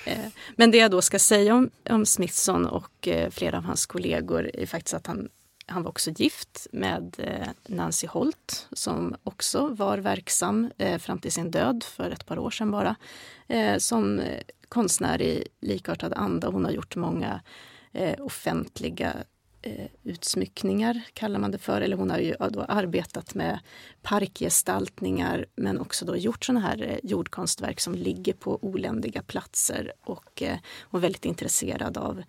Eh, 0.06 0.26
men 0.56 0.70
det 0.70 0.78
jag 0.78 0.90
då 0.90 1.02
ska 1.02 1.18
säga 1.18 1.54
om, 1.54 1.70
om 1.90 2.06
Smithson 2.06 2.66
och 2.66 3.08
eh, 3.08 3.30
flera 3.30 3.56
av 3.58 3.64
hans 3.64 3.86
kollegor 3.86 4.50
är 4.54 4.66
faktiskt 4.66 4.94
att 4.94 5.06
han, 5.06 5.28
han 5.66 5.82
var 5.82 5.90
också 5.90 6.10
gift 6.10 6.66
med 6.72 7.16
eh, 7.18 7.48
Nancy 7.66 8.06
Holt 8.06 8.68
som 8.72 9.16
också 9.22 9.68
var 9.68 9.98
verksam 9.98 10.70
fram 10.98 11.18
till 11.18 11.32
sin 11.32 11.50
död 11.50 11.84
för 11.84 12.10
ett 12.10 12.26
par 12.26 12.38
år 12.38 12.50
sedan 12.50 12.70
bara. 12.70 12.96
Som 13.78 14.20
konstnär 14.68 15.22
i 15.22 15.48
likartad 15.60 16.12
anda. 16.12 16.48
Hon 16.48 16.64
har 16.64 16.72
gjort 16.72 16.96
många 16.96 17.40
offentliga 18.18 19.16
Eh, 19.66 19.86
utsmyckningar, 20.02 21.02
kallar 21.12 21.38
man 21.38 21.50
det 21.50 21.58
för. 21.58 21.80
Eller 21.80 21.96
hon 21.96 22.10
har 22.10 22.18
ju 22.18 22.34
då 22.50 22.62
arbetat 22.62 23.34
med 23.34 23.58
parkgestaltningar 24.02 25.46
men 25.56 25.80
också 25.80 26.04
då 26.04 26.16
gjort 26.16 26.44
sådana 26.44 26.60
här 26.60 26.82
eh, 26.82 26.98
jordkonstverk 27.02 27.80
som 27.80 27.94
ligger 27.94 28.32
på 28.32 28.58
oländiga 28.62 29.22
platser. 29.22 29.92
Och 30.04 30.42
eh, 30.42 30.56
hon 30.82 30.98
är 30.98 31.02
väldigt 31.02 31.24
intresserad 31.24 31.98
av 31.98 32.22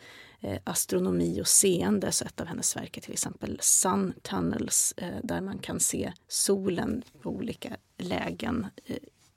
astronomi 0.64 1.42
och 1.42 1.48
seende. 1.48 2.12
Så 2.12 2.26
ett 2.26 2.42
av 2.42 2.48
hennes 2.48 2.76
verk 2.76 2.98
är 2.98 3.02
till 3.02 3.14
exempel 3.14 3.58
Sun 3.62 4.14
Tunnels 4.22 4.94
där 5.24 5.42
man 5.42 5.58
kan 5.58 5.80
se 5.80 6.14
solen 6.28 7.04
på 7.22 7.30
olika 7.30 7.70
lägen 7.98 8.68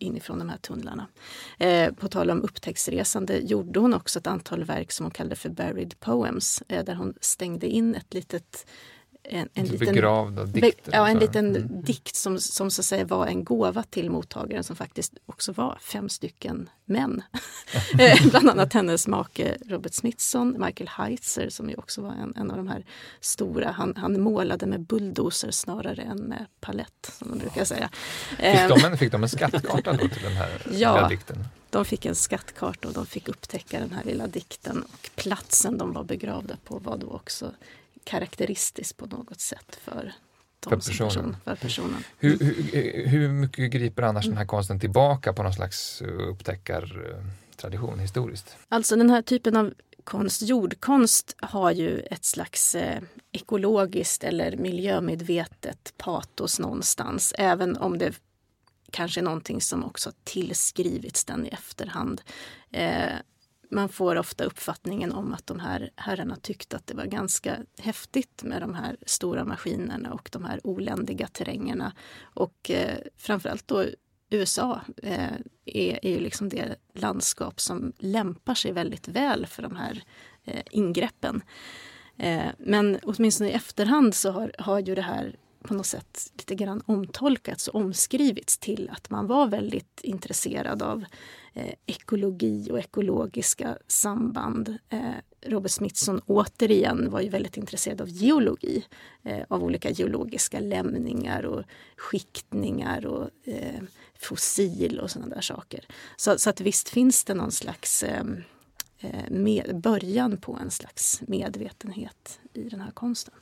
inifrån 0.01 0.39
de 0.39 0.49
här 0.49 0.59
tunnlarna. 0.59 1.07
Eh, 1.59 1.93
på 1.93 2.09
tal 2.09 2.31
om 2.31 2.43
upptäcktsresande 2.43 3.39
gjorde 3.39 3.81
hon 3.81 3.95
också 3.95 4.19
ett 4.19 4.27
antal 4.27 4.65
verk 4.65 4.93
som 4.93 5.05
hon 5.05 5.11
kallade 5.11 5.37
för 5.37 5.49
Buried 5.49 6.01
Poems 6.01 6.63
eh, 6.69 6.85
där 6.85 6.95
hon 6.95 7.15
stängde 7.21 7.67
in 7.67 7.95
ett 7.95 8.15
litet 8.15 8.67
en, 9.23 9.49
en 9.55 9.67
liten, 9.67 9.87
begravda 9.87 10.45
dikter. 10.45 10.93
Ja, 10.93 11.09
en 11.09 11.19
liten 11.19 11.57
mm. 11.57 11.83
dikt 11.83 12.17
som, 12.17 12.39
som 12.39 12.71
så 12.71 12.81
att 12.81 12.87
säga 12.87 13.05
var 13.05 13.27
en 13.27 13.45
gåva 13.45 13.83
till 13.83 14.11
mottagaren 14.11 14.65
som 14.65 14.77
faktiskt 14.77 15.13
också 15.27 15.53
var 15.53 15.79
fem 15.81 16.09
stycken 16.09 16.69
män. 16.85 17.23
Eh, 17.99 18.27
bland 18.31 18.51
annat 18.51 18.73
hennes 18.73 19.07
make 19.07 19.57
Robert 19.67 19.95
Smithson, 19.95 20.57
Michael 20.59 20.89
Heitzer 20.89 21.49
som 21.49 21.71
ju 21.71 21.77
också 21.77 22.03
var 22.03 22.13
en, 22.13 22.35
en 22.37 22.51
av 22.51 22.57
de 22.57 22.69
här 22.69 22.85
stora. 23.21 23.71
Han, 23.71 23.97
han 23.97 24.21
målade 24.21 24.67
med 24.67 24.81
bulldozer 24.81 25.51
snarare 25.51 26.03
än 26.03 26.19
med 26.19 26.47
palett 26.61 27.13
som 27.19 27.29
de 27.31 27.39
brukar 27.39 27.65
säga. 27.65 27.91
Fick 28.29 28.69
de 28.69 28.85
en, 28.85 28.99
fick 28.99 29.13
de 29.13 29.23
en 29.23 29.29
skattkarta 29.29 29.93
då 29.93 30.09
till 30.09 30.23
den 30.23 30.33
här 30.33 30.63
ja, 30.73 31.09
dikten? 31.09 31.45
De 31.71 31.85
fick 31.85 32.07
en 32.07 32.15
skattkarta 32.15 32.89
och 32.89 32.95
de 32.95 33.07
fick 33.07 33.29
upptäcka 33.29 33.81
den 33.81 33.93
här 33.93 34.05
lilla 34.05 34.27
dikten 34.27 34.83
och 34.83 35.11
platsen 35.15 35.79
de 35.79 35.93
var 35.93 36.05
begravda 36.05 36.57
på 36.65 36.79
var 36.79 36.97
då 36.97 37.11
också 37.11 37.53
karaktäristiskt 38.05 38.97
på 38.97 39.07
något 39.07 39.41
sätt 39.41 39.79
för 39.85 40.13
för 40.65 40.77
personen. 40.77 41.09
Person, 41.09 41.37
för 41.45 41.55
personen. 41.55 42.05
Hur, 42.19 42.39
hur, 42.39 43.07
hur, 43.07 43.29
mycket 43.29 43.71
griper 43.71 44.03
annars 44.03 44.27
den 44.27 44.37
här 44.37 44.45
konsten 44.45 44.81
tillbaka 44.81 45.33
på 45.33 45.43
någon 45.43 45.53
slags 45.53 46.03
upptäckartradition 46.03 47.99
historiskt? 47.99 48.57
Alltså 48.69 48.97
den 48.97 49.11
här 49.11 49.23
typen 49.23 49.57
av 49.57 49.75
konst, 50.05 50.43
jordkonst, 50.43 51.37
har 51.39 51.71
ju 51.71 52.01
ett 52.01 52.25
slags 52.25 52.75
eh, 52.75 53.03
ekologiskt 53.33 54.25
eller 54.25 54.57
miljömedvetet 54.57 55.95
patos 55.97 56.59
någonstans. 56.59 57.35
Även 57.39 57.77
om 57.77 57.99
det 57.99 58.15
kanske 58.91 59.21
är 59.21 59.25
någonting 59.25 59.61
som 59.61 59.85
också 59.85 60.13
tillskrivits 60.25 61.25
den 61.25 61.47
i 61.47 61.49
efterhand. 61.49 62.23
Eh, 62.71 63.13
man 63.71 63.89
får 63.89 64.17
ofta 64.17 64.45
uppfattningen 64.45 65.13
om 65.13 65.35
att 65.35 65.47
de 65.47 65.61
här 65.61 65.91
herrarna 65.97 66.37
tyckte 66.37 66.77
att 66.77 66.87
det 66.87 66.95
var 66.95 67.05
ganska 67.05 67.57
häftigt 67.79 68.43
med 68.43 68.63
de 68.63 68.75
här 68.75 68.97
stora 69.07 69.45
maskinerna 69.45 70.13
och 70.13 70.29
de 70.33 70.45
här 70.45 70.67
oländiga 70.67 71.27
terrängerna. 71.27 71.93
Och 72.23 72.71
eh, 72.71 72.99
framförallt 73.17 73.69
då 73.69 73.85
USA 74.31 74.81
eh, 75.03 75.33
är, 75.65 76.05
är 76.05 76.11
ju 76.11 76.21
liksom 76.21 76.49
det 76.49 76.77
landskap 76.95 77.61
som 77.61 77.93
lämpar 77.99 78.55
sig 78.55 78.73
väldigt 78.73 79.09
väl 79.09 79.47
för 79.47 79.63
de 79.63 79.77
här 79.77 80.03
eh, 80.45 80.63
ingreppen. 80.71 81.43
Eh, 82.17 82.49
men 82.59 82.99
åtminstone 83.03 83.51
i 83.51 83.53
efterhand 83.53 84.15
så 84.15 84.31
har, 84.31 84.53
har 84.59 84.79
ju 84.79 84.95
det 84.95 85.03
här 85.03 85.37
på 85.63 85.75
något 85.75 85.87
sätt 85.87 86.33
lite 86.39 86.55
grann 86.55 86.83
omtolkats 86.87 87.69
och 87.69 87.81
omskrivits 87.81 88.59
till 88.59 88.91
att 88.93 89.11
man 89.11 89.27
var 89.27 89.47
väldigt 89.47 90.01
intresserad 90.03 90.83
av 90.83 91.05
eh, 91.55 91.75
ekologi 91.87 92.69
och 92.71 92.79
ekologiska 92.79 93.79
samband. 93.87 94.79
Eh, 94.89 95.11
Robert 95.47 95.71
Smithson 95.71 96.21
återigen 96.27 97.11
var 97.11 97.21
ju 97.21 97.29
väldigt 97.29 97.57
intresserad 97.57 98.01
av 98.01 98.09
geologi, 98.09 98.85
eh, 99.23 99.43
av 99.49 99.65
olika 99.65 99.91
geologiska 99.91 100.61
lämningar 100.61 101.47
och 101.47 101.63
skiktningar 101.97 103.07
och 103.07 103.31
eh, 103.45 103.83
fossil 104.19 105.01
och 105.01 105.11
sådana 105.11 105.35
där 105.35 105.41
saker. 105.41 105.85
Så, 106.17 106.39
så, 106.39 106.51
att 106.51 106.61
visst 106.61 106.89
finns 106.89 107.25
det 107.25 107.35
någon 107.35 107.53
slags 107.53 108.03
eh, 108.03 108.25
eh 108.99 109.31
med, 109.31 109.81
början 109.81 110.37
på 110.37 110.59
en 110.63 110.71
slags 110.71 111.23
medvetenhet 111.27 112.41
i 112.53 112.63
den 112.63 112.81
här 112.81 112.91
konsten. 112.91 113.35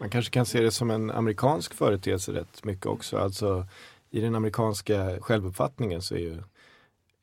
Man 0.00 0.10
kanske 0.10 0.30
kan 0.30 0.46
se 0.46 0.60
det 0.60 0.70
som 0.70 0.90
en 0.90 1.10
amerikansk 1.10 1.74
företeelse 1.74 2.32
rätt 2.32 2.64
mycket 2.64 2.86
också. 2.86 3.18
Alltså 3.18 3.66
i 4.10 4.20
den 4.20 4.34
amerikanska 4.34 5.20
självuppfattningen 5.20 6.02
så 6.02 6.14
är 6.14 6.18
ju 6.18 6.42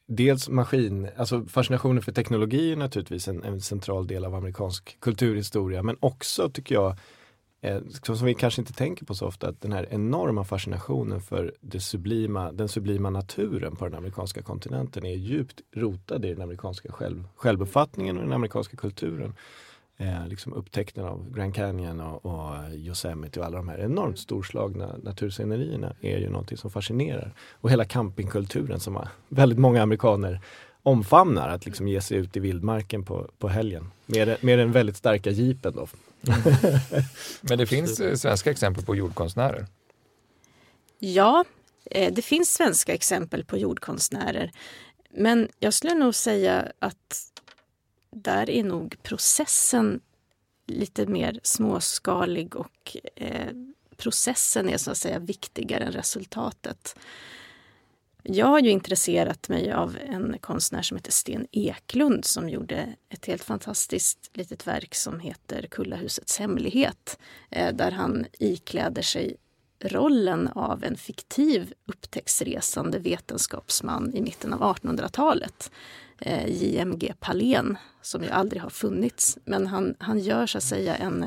dels 0.08 0.50
maskin, 0.50 1.10
alltså 1.18 1.46
fascinationen 1.46 2.04
för 2.04 2.12
teknologi 2.12 2.72
är 2.72 2.76
naturligtvis 2.76 3.28
en, 3.28 3.44
en 3.44 3.62
central 3.62 4.08
del 4.08 4.26
av 4.26 4.36
amerikansk 4.36 4.98
kulturhistoria 5.00 5.84
men 5.84 5.98
också 6.00 6.50
tycker 6.50 6.76
jag 6.76 6.98
eh, 7.62 7.82
som 8.04 8.26
vi 8.26 8.34
kanske 8.34 8.62
inte 8.62 8.74
tänker 8.74 9.06
på 9.06 9.16
så 9.16 9.28
ofta, 9.28 9.48
att 9.48 9.62
den 9.62 9.74
här 9.74 9.88
enorma 9.92 10.44
fascinationen 10.44 11.22
för 11.22 11.54
det 11.62 11.80
sublima, 11.80 12.52
den 12.52 12.68
sublima 12.70 13.10
naturen 13.10 13.76
på 13.76 13.86
den 13.86 13.96
amerikanska 13.96 14.42
kontinenten 14.42 15.06
är 15.06 15.16
djupt 15.16 15.62
rotad 15.76 16.26
i 16.26 16.34
den 16.34 16.42
amerikanska 16.42 16.92
själv, 16.92 17.28
självuppfattningen 17.36 18.18
och 18.18 18.24
den 18.24 18.34
amerikanska 18.34 18.78
kulturen 18.78 19.34
eh, 19.97 20.27
liksom 20.27 20.53
upptäckten 20.53 21.05
av 21.05 21.33
Grand 21.33 21.55
Canyon 21.55 21.99
och, 21.99 22.25
och 22.25 22.55
Yosemite 22.73 23.39
och 23.39 23.45
alla 23.45 23.57
de 23.57 23.69
här 23.69 23.79
enormt 23.79 24.19
storslagna 24.19 24.95
naturscenerierna 25.03 25.93
är 26.01 26.17
ju 26.17 26.29
någonting 26.29 26.57
som 26.57 26.71
fascinerar. 26.71 27.33
Och 27.51 27.71
hela 27.71 27.86
campingkulturen 27.86 28.79
som 28.79 29.07
väldigt 29.29 29.60
många 29.60 29.81
amerikaner 29.81 30.41
omfamnar, 30.83 31.49
att 31.49 31.65
liksom 31.65 31.88
ge 31.88 32.01
sig 32.01 32.17
ut 32.17 32.38
i 32.38 32.39
vildmarken 32.39 33.03
på, 33.03 33.31
på 33.38 33.47
helgen. 33.47 33.91
Med, 34.05 34.43
med 34.43 34.60
den 34.60 34.71
väldigt 34.71 34.97
starka 34.97 35.29
jeepen 35.29 35.73
då. 35.75 35.88
Men 37.41 37.57
det 37.57 37.65
finns 37.65 37.99
eh, 37.99 38.15
svenska 38.15 38.51
exempel 38.51 38.86
på 38.86 38.95
jordkonstnärer? 38.95 39.65
Ja, 40.99 41.45
eh, 41.91 42.13
det 42.13 42.21
finns 42.21 42.53
svenska 42.53 42.93
exempel 42.93 43.45
på 43.45 43.57
jordkonstnärer. 43.57 44.51
Men 45.10 45.49
jag 45.60 45.73
skulle 45.73 45.93
nog 45.93 46.15
säga 46.15 46.71
att 46.79 47.31
där 48.21 48.49
är 48.49 48.63
nog 48.63 49.03
processen 49.03 50.01
lite 50.67 51.06
mer 51.06 51.39
småskalig 51.43 52.56
och 52.56 52.97
eh, 53.15 53.51
processen 53.97 54.69
är 54.69 54.77
så 54.77 54.91
att 54.91 54.97
säga 54.97 55.19
viktigare 55.19 55.84
än 55.84 55.91
resultatet. 55.91 56.95
Jag 58.23 58.45
har 58.45 58.60
ju 58.60 58.69
intresserat 58.69 59.49
mig 59.49 59.71
av 59.71 59.97
en 60.06 60.38
konstnär 60.39 60.82
som 60.82 60.97
heter 60.97 61.12
Sten 61.12 61.47
Eklund 61.51 62.25
som 62.25 62.49
gjorde 62.49 62.95
ett 63.10 63.25
helt 63.25 63.43
fantastiskt 63.43 64.30
litet 64.34 64.67
verk 64.67 64.95
som 64.95 65.19
heter 65.19 65.67
Kullahusets 65.71 66.39
hemlighet. 66.39 67.19
Eh, 67.49 67.75
där 67.75 67.91
han 67.91 68.25
ikläder 68.39 69.01
sig 69.01 69.36
rollen 69.80 70.48
av 70.48 70.84
en 70.84 70.98
fiktiv 70.98 71.74
upptäcktsresande 71.86 73.00
vetenskapsman 73.00 74.13
i 74.16 74.22
mitten 74.22 74.54
av 74.54 74.76
1800-talet. 74.76 75.72
Eh, 76.20 76.48
JMG 76.48 77.13
Palén, 77.20 77.78
som 78.02 78.24
ju 78.24 78.30
aldrig 78.30 78.62
har 78.62 78.70
funnits. 78.70 79.38
Men 79.46 79.68
han, 79.68 79.96
han 80.00 80.20
gör 80.20 80.48
så 80.48 80.58
att 80.58 80.63
säga 80.63 80.96
en, 80.96 81.24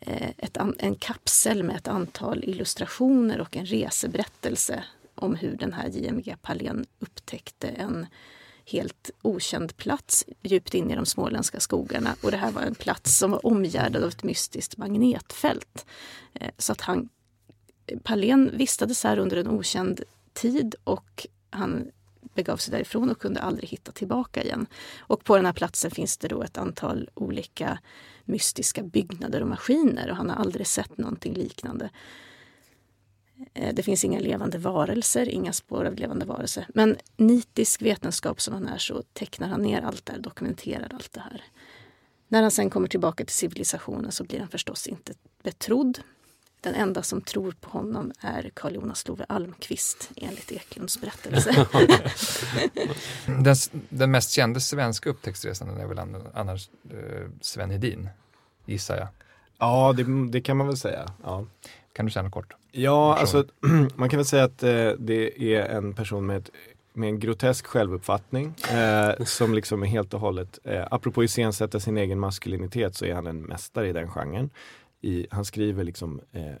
eh, 0.00 0.30
ett, 0.36 0.56
en 0.78 0.94
kapsel 0.94 1.62
med 1.62 1.76
ett 1.76 1.88
antal 1.88 2.44
illustrationer 2.44 3.40
och 3.40 3.56
en 3.56 3.66
reseberättelse 3.66 4.84
om 5.14 5.34
hur 5.34 5.56
den 5.56 5.72
här 5.72 5.88
JMG 5.88 6.36
Palén 6.42 6.86
upptäckte 6.98 7.68
en 7.68 8.06
helt 8.70 9.10
okänd 9.22 9.76
plats 9.76 10.24
djupt 10.42 10.74
in 10.74 10.90
i 10.90 10.96
de 10.96 11.06
småländska 11.06 11.60
skogarna. 11.60 12.14
Och 12.22 12.30
det 12.30 12.36
här 12.36 12.50
var 12.50 12.62
en 12.62 12.74
plats 12.74 13.18
som 13.18 13.30
var 13.30 13.46
omgärdad 13.46 14.02
av 14.02 14.08
ett 14.08 14.22
mystiskt 14.22 14.76
magnetfält. 14.76 15.86
Eh, 16.34 16.50
så 16.58 16.72
att 16.72 16.80
han, 16.80 17.08
Palén 18.02 18.50
vistades 18.54 19.04
här 19.04 19.18
under 19.18 19.36
en 19.36 19.48
okänd 19.48 20.00
tid 20.32 20.74
och 20.84 21.26
han 21.50 21.90
begav 22.34 22.56
sig 22.56 22.72
därifrån 22.72 23.10
och 23.10 23.20
kunde 23.20 23.40
aldrig 23.40 23.68
hitta 23.68 23.92
tillbaka 23.92 24.42
igen. 24.42 24.66
Och 24.98 25.24
på 25.24 25.36
den 25.36 25.46
här 25.46 25.52
platsen 25.52 25.90
finns 25.90 26.18
det 26.18 26.28
då 26.28 26.42
ett 26.42 26.58
antal 26.58 27.10
olika 27.14 27.78
mystiska 28.24 28.82
byggnader 28.82 29.42
och 29.42 29.48
maskiner 29.48 30.10
och 30.10 30.16
han 30.16 30.30
har 30.30 30.36
aldrig 30.36 30.66
sett 30.66 30.98
någonting 30.98 31.34
liknande. 31.34 31.90
Eh, 33.54 33.74
det 33.74 33.82
finns 33.82 34.04
inga 34.04 34.20
levande 34.20 34.58
varelser, 34.58 35.28
inga 35.28 35.52
spår 35.52 35.84
av 35.84 35.94
levande 35.94 36.26
varelser. 36.26 36.66
Men 36.74 36.96
nitisk 37.16 37.82
vetenskap 37.82 38.40
som 38.40 38.54
han 38.54 38.68
är 38.68 38.78
så 38.78 39.02
tecknar 39.12 39.48
han 39.48 39.62
ner 39.62 39.82
allt 39.82 40.06
det 40.06 40.12
här, 40.12 40.20
dokumenterar 40.20 40.90
allt 40.94 41.12
det 41.12 41.20
här. 41.20 41.44
När 42.28 42.42
han 42.42 42.50
sen 42.50 42.70
kommer 42.70 42.88
tillbaka 42.88 43.24
till 43.24 43.34
civilisationen 43.34 44.12
så 44.12 44.24
blir 44.24 44.38
han 44.38 44.48
förstås 44.48 44.86
inte 44.86 45.12
betrodd. 45.42 45.98
Den 46.60 46.74
enda 46.74 47.02
som 47.02 47.20
tror 47.20 47.54
på 47.60 47.70
honom 47.70 48.12
är 48.20 48.50
Carl 48.54 48.74
Jonas 48.74 49.08
Love 49.08 49.24
Almqvist 49.28 50.10
enligt 50.16 50.52
Eklunds 50.52 51.00
berättelse. 51.00 51.66
den, 53.26 53.56
den, 53.88 54.10
mest 54.10 54.30
kände 54.30 54.60
svenska 54.60 55.10
upptäcktsresanden 55.10 55.80
är 55.80 55.86
väl 55.86 55.98
annars 56.34 56.68
eh, 56.90 57.28
Sven 57.40 57.70
Hedin, 57.70 58.08
gissar 58.64 58.96
jag. 58.96 59.08
Ja, 59.58 59.94
det, 59.96 60.30
det, 60.30 60.40
kan 60.40 60.56
man 60.56 60.66
väl 60.66 60.76
säga. 60.76 61.12
Ja. 61.24 61.44
Kan 61.92 62.06
du 62.06 62.12
säga 62.12 62.22
något 62.22 62.32
kort? 62.32 62.54
Ja, 62.72 63.16
alltså 63.16 63.44
man 63.94 64.08
kan 64.08 64.16
väl 64.18 64.26
säga 64.26 64.44
att 64.44 64.62
eh, 64.62 64.90
det 64.98 65.54
är 65.54 65.62
en 65.62 65.94
person 65.94 66.26
med, 66.26 66.36
ett, 66.36 66.50
med 66.92 67.08
en 67.08 67.20
grotesk 67.20 67.66
självuppfattning 67.66 68.54
eh, 68.70 69.10
som 69.24 69.54
liksom 69.54 69.82
är 69.82 69.86
helt 69.86 70.14
och 70.14 70.20
hållet, 70.20 70.58
eh, 70.64 70.86
apropå 70.90 71.24
iscensätta 71.24 71.80
sin 71.80 71.98
egen 71.98 72.20
maskulinitet 72.20 72.96
så 72.96 73.04
är 73.04 73.14
han 73.14 73.26
en 73.26 73.42
mästare 73.42 73.88
i 73.88 73.92
den 73.92 74.10
genren. 74.10 74.50
I, 75.00 75.26
han 75.30 75.44
skriver 75.44 75.84
liksom 75.84 76.20
eh, 76.32 76.54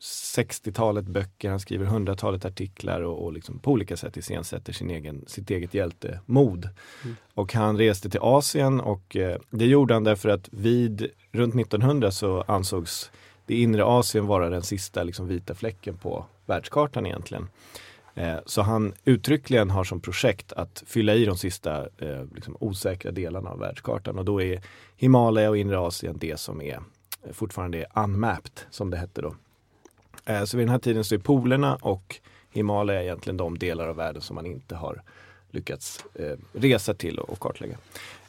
60-talet 0.00 1.04
böcker, 1.04 1.50
han 1.50 1.60
skriver 1.60 1.86
hundratalet 1.86 2.44
artiklar 2.44 3.00
och, 3.00 3.24
och 3.24 3.32
liksom 3.32 3.58
på 3.58 3.70
olika 3.70 3.96
sätt 3.96 4.16
iscensätter 4.16 4.72
sin 4.72 4.90
egen, 4.90 5.24
sitt 5.26 5.50
eget 5.50 5.74
hjältemod. 5.74 6.68
Mm. 7.04 7.16
Och 7.34 7.54
han 7.54 7.78
reste 7.78 8.10
till 8.10 8.20
Asien 8.22 8.80
och 8.80 9.16
eh, 9.16 9.40
det 9.50 9.66
gjorde 9.66 9.94
han 9.94 10.04
därför 10.04 10.28
att 10.28 10.48
vid 10.52 11.10
runt 11.32 11.54
1900 11.54 12.10
så 12.10 12.42
ansågs 12.42 13.10
det 13.46 13.54
inre 13.54 13.84
Asien 13.84 14.26
vara 14.26 14.50
den 14.50 14.62
sista 14.62 15.02
liksom, 15.02 15.28
vita 15.28 15.54
fläcken 15.54 15.96
på 15.96 16.26
världskartan 16.46 17.06
egentligen. 17.06 17.48
Eh, 18.14 18.38
så 18.46 18.62
han 18.62 18.94
uttryckligen 19.04 19.70
har 19.70 19.84
som 19.84 20.00
projekt 20.00 20.52
att 20.52 20.82
fylla 20.86 21.14
i 21.14 21.24
de 21.24 21.36
sista 21.36 21.88
eh, 21.98 22.24
liksom, 22.34 22.56
osäkra 22.60 23.10
delarna 23.10 23.50
av 23.50 23.58
världskartan 23.58 24.18
och 24.18 24.24
då 24.24 24.42
är 24.42 24.62
Himalaya 24.96 25.50
och 25.50 25.56
inre 25.56 25.78
Asien 25.78 26.18
det 26.18 26.40
som 26.40 26.62
är 26.62 26.80
fortfarande 27.32 27.78
är 27.78 28.02
unmapped 28.04 28.60
som 28.70 28.90
det 28.90 28.96
hette 28.96 29.22
då. 29.22 29.34
Eh, 30.24 30.44
så 30.44 30.56
vid 30.56 30.66
den 30.66 30.72
här 30.72 30.78
tiden 30.78 31.04
så 31.04 31.14
är 31.14 31.18
polerna 31.18 31.76
och 31.76 32.20
Himalaya 32.50 33.02
egentligen 33.02 33.36
de 33.36 33.58
delar 33.58 33.88
av 33.88 33.96
världen 33.96 34.22
som 34.22 34.34
man 34.34 34.46
inte 34.46 34.74
har 34.74 35.02
lyckats 35.50 36.04
eh, 36.14 36.36
resa 36.52 36.94
till 36.94 37.18
och, 37.18 37.40
kartlägga. 37.40 37.76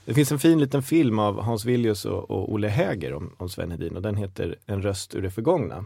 Det 0.06 0.13
finns 0.13 0.32
en 0.32 0.39
fin 0.39 0.60
liten 0.60 0.84
film 0.84 1.19
av 1.19 1.41
Hans 1.41 1.65
Villius 1.65 2.06
och, 2.06 2.54
Olle 2.54 2.67
Häger 2.67 3.13
om, 3.13 3.36
om 3.38 3.49
Sven 3.49 3.71
Hedin 3.71 3.95
och 3.95 4.01
den 4.01 4.15
heter 4.15 4.56
En 4.65 4.82
röst 4.82 5.15
ur 5.15 5.21
det 5.21 5.32
förgångna. 5.32 5.86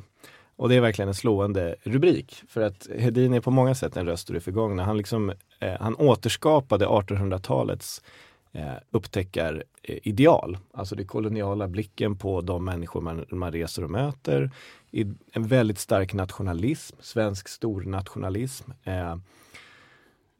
Och 0.55 0.69
det 0.69 0.75
är 0.75 0.81
verkligen 0.81 1.09
en 1.09 1.15
slående 1.15 1.75
rubrik 1.83 2.43
för 2.47 2.61
att 2.61 2.87
Hedin 2.99 3.33
är 3.33 3.41
på 3.41 3.51
många 3.51 3.75
sätt 3.75 3.97
en 3.97 4.05
röst 4.05 4.29
ur 4.29 4.33
det 4.33 4.39
förgångna. 4.39 4.83
Han, 4.83 4.97
liksom, 4.97 5.33
eh, 5.59 5.73
han 5.79 5.95
återskapade 5.95 6.85
1800-talets 6.85 8.01
eh, 8.55 8.73
upptäckarideal. 8.91 10.53
Eh, 10.53 10.59
alltså 10.73 10.95
det 10.95 11.05
koloniala 11.05 11.67
blicken 11.67 12.17
på 12.17 12.41
de 12.41 12.65
människor 12.65 13.01
man, 13.01 13.25
man 13.29 13.51
reser 13.51 13.83
och 13.83 13.91
möter. 13.91 14.51
I 14.91 15.05
en 15.31 15.47
väldigt 15.47 15.79
stark 15.79 16.13
nationalism, 16.13 16.95
svensk 16.99 17.47
stornationalism. 17.47 18.71
Eh, 18.83 19.17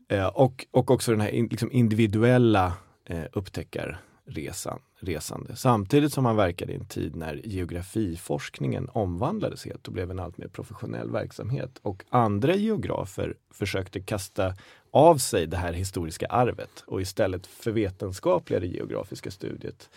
eh, 0.07 0.27
och, 0.27 0.65
och 0.71 0.91
också 0.91 1.11
den 1.11 1.21
här 1.21 1.29
in, 1.29 1.47
liksom 1.47 1.71
individuella 1.71 2.73
eh, 3.05 3.23
upptäckarresan, 3.33 4.79
resande. 4.99 5.55
Samtidigt 5.55 6.13
som 6.13 6.25
han 6.25 6.35
verkade 6.35 6.71
i 6.71 6.75
en 6.75 6.85
tid 6.85 7.15
när 7.15 7.41
geografiforskningen 7.43 8.89
omvandlades 8.89 9.65
helt 9.65 9.87
och 9.87 9.93
blev 9.93 10.11
en 10.11 10.19
allt 10.19 10.37
mer 10.37 10.47
professionell 10.47 11.11
verksamhet. 11.11 11.79
Och 11.81 12.03
andra 12.09 12.55
geografer 12.55 13.35
försökte 13.51 13.99
kasta 13.99 14.53
av 14.95 15.17
sig 15.17 15.47
det 15.47 15.57
här 15.57 15.73
historiska 15.73 16.25
arvet 16.25 16.83
och 16.87 17.01
istället 17.01 17.47
förvetenskapliga 17.47 18.59
det 18.59 18.67
geografiska 18.67 19.31
studiet 19.31 19.89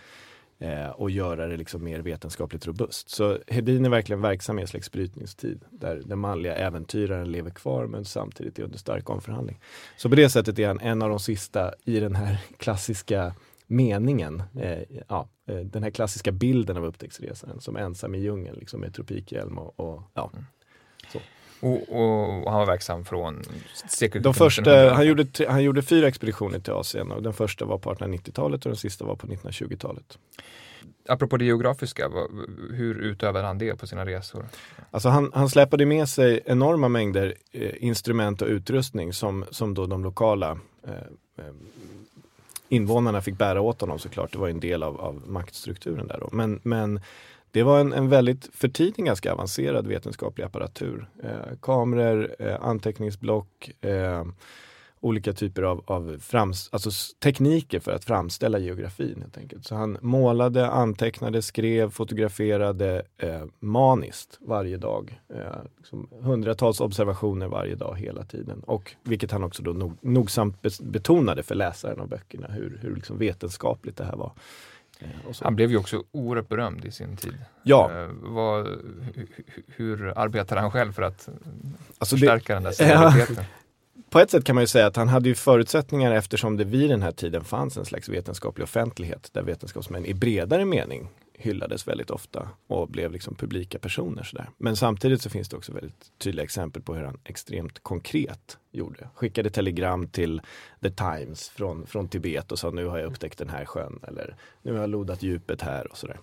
eh, 0.59 0.89
och 0.89 1.11
göra 1.11 1.47
det 1.47 1.57
liksom 1.57 1.85
mer 1.85 2.01
vetenskapligt 2.01 2.67
robust. 2.67 3.11
Så 3.11 3.39
Hedin 3.47 3.85
är 3.85 3.91
verkligen 3.91 4.23
verksam 4.23 4.59
i 4.59 4.63
en 4.63 4.69
slags 4.69 4.93
brytningstid 4.93 5.65
där 5.71 6.03
den 6.05 6.19
manliga 6.19 6.55
äventyraren 6.55 7.33
lever 7.33 7.51
kvar 7.51 7.87
men 7.87 8.05
samtidigt 8.05 8.59
är 8.59 8.63
under 8.63 8.79
stark 8.79 9.11
omförhandling. 9.11 9.61
Så 9.97 10.09
på 10.09 10.15
det 10.15 10.31
sättet 10.31 10.59
är 10.59 10.67
han 10.67 10.81
en 10.81 11.03
av 11.03 11.09
de 11.09 11.21
sista 11.21 11.75
i 11.85 12.01
den 12.01 12.15
här 12.15 12.39
klassiska 12.57 13.35
meningen, 13.67 14.43
eh, 14.61 14.83
ja, 15.09 15.29
eh, 15.47 15.57
den 15.57 15.83
här 15.83 15.91
klassiska 15.91 16.33
bilden 16.33 16.77
av 16.77 16.85
upptäcktsresaren 16.85 17.61
som 17.61 17.77
ensam 17.77 18.15
i 18.15 18.19
djungeln 18.19 18.57
liksom 18.59 18.81
med 18.81 18.95
tropikhjälm 18.95 19.59
och, 19.59 19.81
och 19.81 20.03
ja. 20.15 20.31
Och, 21.61 21.89
och, 21.89 22.45
och, 22.45 22.51
han 22.51 22.61
var 22.61 22.67
verksam 22.67 23.05
från 23.05 23.43
De 24.21 24.35
första, 24.35 24.95
han, 24.95 25.07
gjorde, 25.07 25.27
han 25.49 25.63
gjorde 25.63 25.83
fyra 25.83 26.09
expeditioner 26.09 26.59
till 26.59 26.73
Asien 26.73 27.13
och 27.13 27.23
den 27.23 27.33
första 27.33 27.65
var 27.65 27.79
på 27.79 27.95
1890-talet 27.95 28.67
och 28.67 28.71
den 28.71 28.77
sista 28.77 29.05
var 29.05 29.17
på 29.17 29.27
1920-talet. 29.27 30.19
Apropå 31.09 31.37
det 31.37 31.45
geografiska, 31.45 32.11
hur 32.71 32.99
utövade 32.99 33.47
han 33.47 33.59
det 33.59 33.77
på 33.77 33.87
sina 33.87 34.07
resor? 34.07 34.47
Alltså 34.91 35.09
han, 35.09 35.31
han 35.35 35.49
släpade 35.49 35.87
med 35.87 36.09
sig 36.09 36.41
enorma 36.47 36.89
mängder 36.89 37.35
eh, 37.53 37.71
instrument 37.79 38.43
och 38.43 38.49
utrustning 38.49 39.13
som, 39.13 39.45
som 39.51 39.75
då 39.75 39.87
de 39.87 40.05
lokala 40.05 40.59
eh, 40.87 40.93
eh 41.39 41.53
invånarna 42.69 43.21
fick 43.23 43.39
bära 43.39 43.61
åt 43.61 43.81
honom 43.81 43.99
såklart. 43.99 44.33
Det 44.33 44.39
var 44.39 44.49
en 44.49 44.61
del 44.61 44.83
av, 44.83 45.01
av 45.01 45.23
maktstrukturen 45.27 46.07
där. 46.07 46.19
Då. 46.21 46.29
Men, 46.33 46.61
men 46.63 47.01
det 47.51 47.63
var 47.63 47.81
en, 47.81 47.93
en 47.93 48.09
väldigt, 48.09 48.51
för 48.53 48.69
tiden 48.69 49.05
ganska 49.05 49.33
avancerad 49.33 49.87
vetenskaplig 49.87 50.45
apparatur. 50.45 51.09
Eh, 51.23 51.57
kameror, 51.61 52.37
eh, 52.39 52.57
anteckningsblock, 52.61 53.71
eh, 53.81 54.25
olika 55.01 55.33
typer 55.33 55.63
av, 55.63 55.83
av 55.87 56.19
frams, 56.21 56.69
alltså 56.73 56.91
tekniker 57.23 57.81
för 57.81 57.93
att 57.93 58.05
framställa 58.05 58.59
geografin. 58.59 59.19
helt 59.21 59.39
enkelt. 59.39 59.67
Så 59.67 59.75
han 59.75 59.99
målade, 60.01 60.71
antecknade, 60.71 61.43
skrev, 61.43 61.91
fotograferade 61.91 63.03
eh, 63.19 63.45
maniskt 63.61 64.39
varje 64.41 64.77
dag. 64.77 65.21
Eh, 65.35 65.63
liksom 65.77 66.09
hundratals 66.21 66.81
observationer 66.81 67.49
varje 67.49 67.75
dag 67.75 67.99
hela 67.99 68.25
tiden. 68.25 68.61
Och 68.61 68.95
vilket 69.03 69.31
han 69.31 69.45
också 69.45 69.63
då 69.63 69.73
nog, 69.73 69.93
nogsamt 70.01 70.63
betonade 70.81 71.43
för 71.43 71.55
läsaren 71.55 72.01
av 72.01 72.09
böckerna 72.09 72.47
hur, 72.49 72.79
hur 72.83 72.95
liksom 72.95 73.19
vetenskapligt 73.19 73.97
det 73.97 74.05
här 74.05 74.17
var. 74.17 74.33
Eh. 74.99 75.07
Han 75.43 75.57
blev 75.57 75.71
ju 75.71 75.77
också 75.77 76.03
oerhört 76.13 76.49
berömd 76.49 76.85
i 76.85 76.91
sin 76.91 77.17
tid. 77.17 77.35
Ja, 77.63 77.91
Eh, 77.93 78.09
vad, 78.13 78.67
hu- 78.67 79.13
hu- 79.15 79.63
hur 79.67 80.19
arbetade 80.19 80.61
han 80.61 80.71
själv 80.71 80.93
för 80.93 81.03
att 81.03 81.29
alltså 81.99 82.17
det, 82.17 82.21
förstärka 82.21 82.55
den 82.55 82.63
där 82.63 82.73
serialiteten? 82.73 83.45
på 84.11 84.19
ett 84.19 84.31
sätt 84.31 84.45
kan 84.45 84.55
man 84.55 84.63
ju 84.63 84.67
säga 84.67 84.87
att 84.87 84.97
han 84.97 85.09
hade 85.09 85.29
ju 85.29 85.35
förutsättningar 85.35 86.13
eftersom 86.13 86.57
det 86.57 86.65
vid 86.65 86.91
den 86.91 87.03
här 87.03 87.13
tiden 87.13 87.45
fanns 87.45 87.77
en 87.77 87.85
slags 87.85 88.09
vetenskaplig 88.09 88.65
offentlighet 88.65 89.29
där 89.33 89.43
vetenskapsmän 89.43 90.07
i 90.07 90.15
bredare 90.15 90.65
mening 90.65 91.09
hyllades 91.39 91.89
väldigt 91.89 92.11
ofta 92.11 92.49
och 92.67 92.89
blev 92.89 93.13
liksom 93.13 93.35
publika 93.35 93.79
personer. 93.79 94.23
Sådär. 94.23 94.51
Men 94.59 94.77
samtidigt 94.77 95.23
så 95.23 95.31
finns 95.31 95.49
det 95.49 95.57
också 95.57 95.73
väldigt 95.73 96.13
tydliga 96.19 96.45
exempel 96.45 96.83
på 96.83 96.95
hur 96.95 97.05
han 97.05 97.21
extremt 97.25 97.83
konkret 97.83 98.59
gjorde. 98.73 99.09
Skickade 99.15 99.51
telegram 99.51 100.09
till 100.09 100.41
The 100.83 100.91
Times 100.91 101.49
från, 101.49 101.87
från 101.87 102.09
Tibet 102.09 102.53
och 102.53 102.59
sa 102.59 102.71
nu 102.71 102.87
har 102.87 102.99
jag 102.99 103.07
upptäckt 103.07 103.39
den 103.39 103.49
här 103.49 103.65
sjön 103.65 104.01
eller 104.09 104.37
nu 104.63 104.73
har 104.73 104.81
jag 104.81 104.91
lodat 104.91 105.23
djupet 105.23 105.63
här 105.63 105.91
och 105.91 105.97
sådär. 105.97 106.19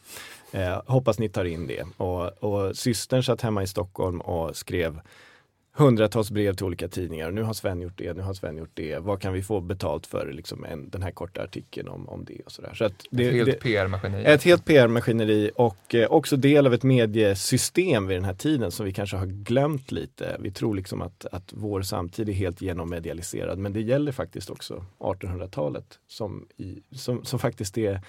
Eh, 0.52 0.82
hoppas 0.86 1.20
ni 1.20 1.30
tar 1.30 1.46
in 1.46 1.68
det. 1.68 1.86
Och, 1.98 2.44
och 2.44 2.78
systern 2.78 3.24
satt 3.24 3.42
hemma 3.42 3.64
i 3.64 3.68
Stockholm 3.68 4.22
och 4.22 4.56
skrev 4.56 5.02
hundratals 5.78 6.32
brev 6.32 6.54
till 6.54 6.66
olika 6.66 6.88
tidningar. 6.88 7.32
Nu 7.32 7.42
har 7.42 7.54
Sven 7.54 7.82
gjort 7.82 7.98
det, 7.98 8.14
nu 8.14 8.22
har 8.22 8.34
Sven 8.34 8.58
gjort 8.58 8.72
det. 8.74 8.98
Vad 8.98 9.22
kan 9.22 9.34
vi 9.34 9.44
få 9.44 9.62
betalt 9.62 10.08
för 10.08 10.32
liksom 10.32 10.66
en, 10.66 10.90
den 10.90 11.02
här 11.02 11.12
korta 11.12 11.44
artikeln 11.44 11.88
om, 11.88 12.10
om 12.10 12.26
det 12.26 12.42
och 12.46 12.52
sådär. 12.52 12.74
Så 12.74 12.90
det, 13.10 13.28
Ett 13.28 13.34
helt 13.34 13.60
PR-maskineri. 13.60 14.26
ett 14.26 14.44
helt 14.44 14.66
PR-maskineri 14.66 15.52
och 15.56 15.96
eh, 15.96 16.12
också 16.12 16.38
del 16.38 16.68
av 16.68 16.74
ett 16.74 16.84
mediesystem 16.84 18.08
vid 18.08 18.18
den 18.18 18.26
här 18.26 18.34
tiden 18.34 18.72
som 18.72 18.86
vi 18.86 18.94
kanske 18.94 19.18
har 19.18 19.26
glömt 19.26 19.92
lite. 19.92 20.38
Vi 20.40 20.52
tror 20.52 20.76
liksom 20.76 21.02
att, 21.02 21.26
att 21.32 21.54
vår 21.54 21.82
samtid 21.82 22.30
är 22.30 22.34
helt 22.34 22.62
genommedialiserad 22.62 23.58
men 23.58 23.74
det 23.74 23.82
gäller 23.82 24.12
faktiskt 24.12 24.50
också 24.50 24.86
1800-talet 25.00 26.00
som, 26.08 26.48
i, 26.58 26.82
som, 26.92 27.26
som 27.26 27.40
faktiskt 27.40 27.78
är 27.78 28.02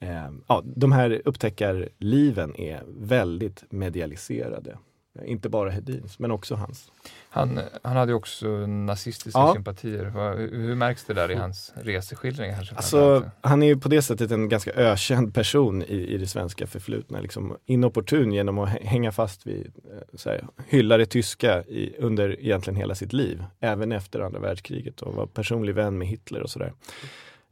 eh, 0.00 0.30
ja, 0.48 0.62
de 0.64 0.92
här 0.92 1.22
upptäckarliven 1.24 2.56
är 2.56 2.82
väldigt 2.86 3.64
medialiserade. 3.70 4.78
Inte 5.24 5.48
bara 5.48 5.70
Hedins 5.70 6.18
men 6.18 6.30
också 6.30 6.54
hans. 6.54 6.90
Han, 7.30 7.60
han 7.82 7.96
hade 7.96 8.14
också 8.14 8.48
nazistiska 8.66 9.38
Ja. 9.38 9.52
sympatier. 9.54 10.04
Hur, 10.04 10.50
hur 10.66 10.74
märks 10.74 11.04
det 11.04 11.14
där 11.14 11.30
i 11.30 11.34
hans 11.34 11.72
reseskildringar? 11.76 12.54
Kanske 12.56 12.74
Alltså, 12.74 13.30
han 13.40 13.62
är 13.62 13.66
ju 13.66 13.76
på 13.76 13.88
det 13.88 14.02
sättet 14.02 14.30
en 14.30 14.48
ganska 14.48 14.72
ökänd 14.72 15.34
person 15.34 15.82
i, 15.82 16.06
i 16.14 16.18
det 16.18 16.26
svenska 16.26 16.66
förflutna. 16.66 17.20
Liksom 17.20 17.56
inopportun 17.66 18.32
genom 18.32 18.58
att 18.58 18.68
hä- 18.68 18.84
hänga 18.84 19.12
fast 19.12 19.46
vid, 19.46 19.66
eh, 19.66 19.98
så 20.14 20.30
här, 20.30 20.44
hylla 20.68 20.96
det 20.96 21.06
tyska 21.06 21.62
i, 21.64 21.94
under 21.98 22.40
egentligen 22.40 22.76
hela 22.76 22.94
sitt 22.94 23.12
liv. 23.12 23.44
Även 23.60 23.92
efter 23.92 24.20
andra 24.20 24.40
världskriget 24.40 25.02
och 25.02 25.14
var 25.14 25.26
personlig 25.26 25.74
vän 25.74 25.98
med 25.98 26.08
Hitler 26.08 26.42
och 26.42 26.50
sådär. 26.50 26.72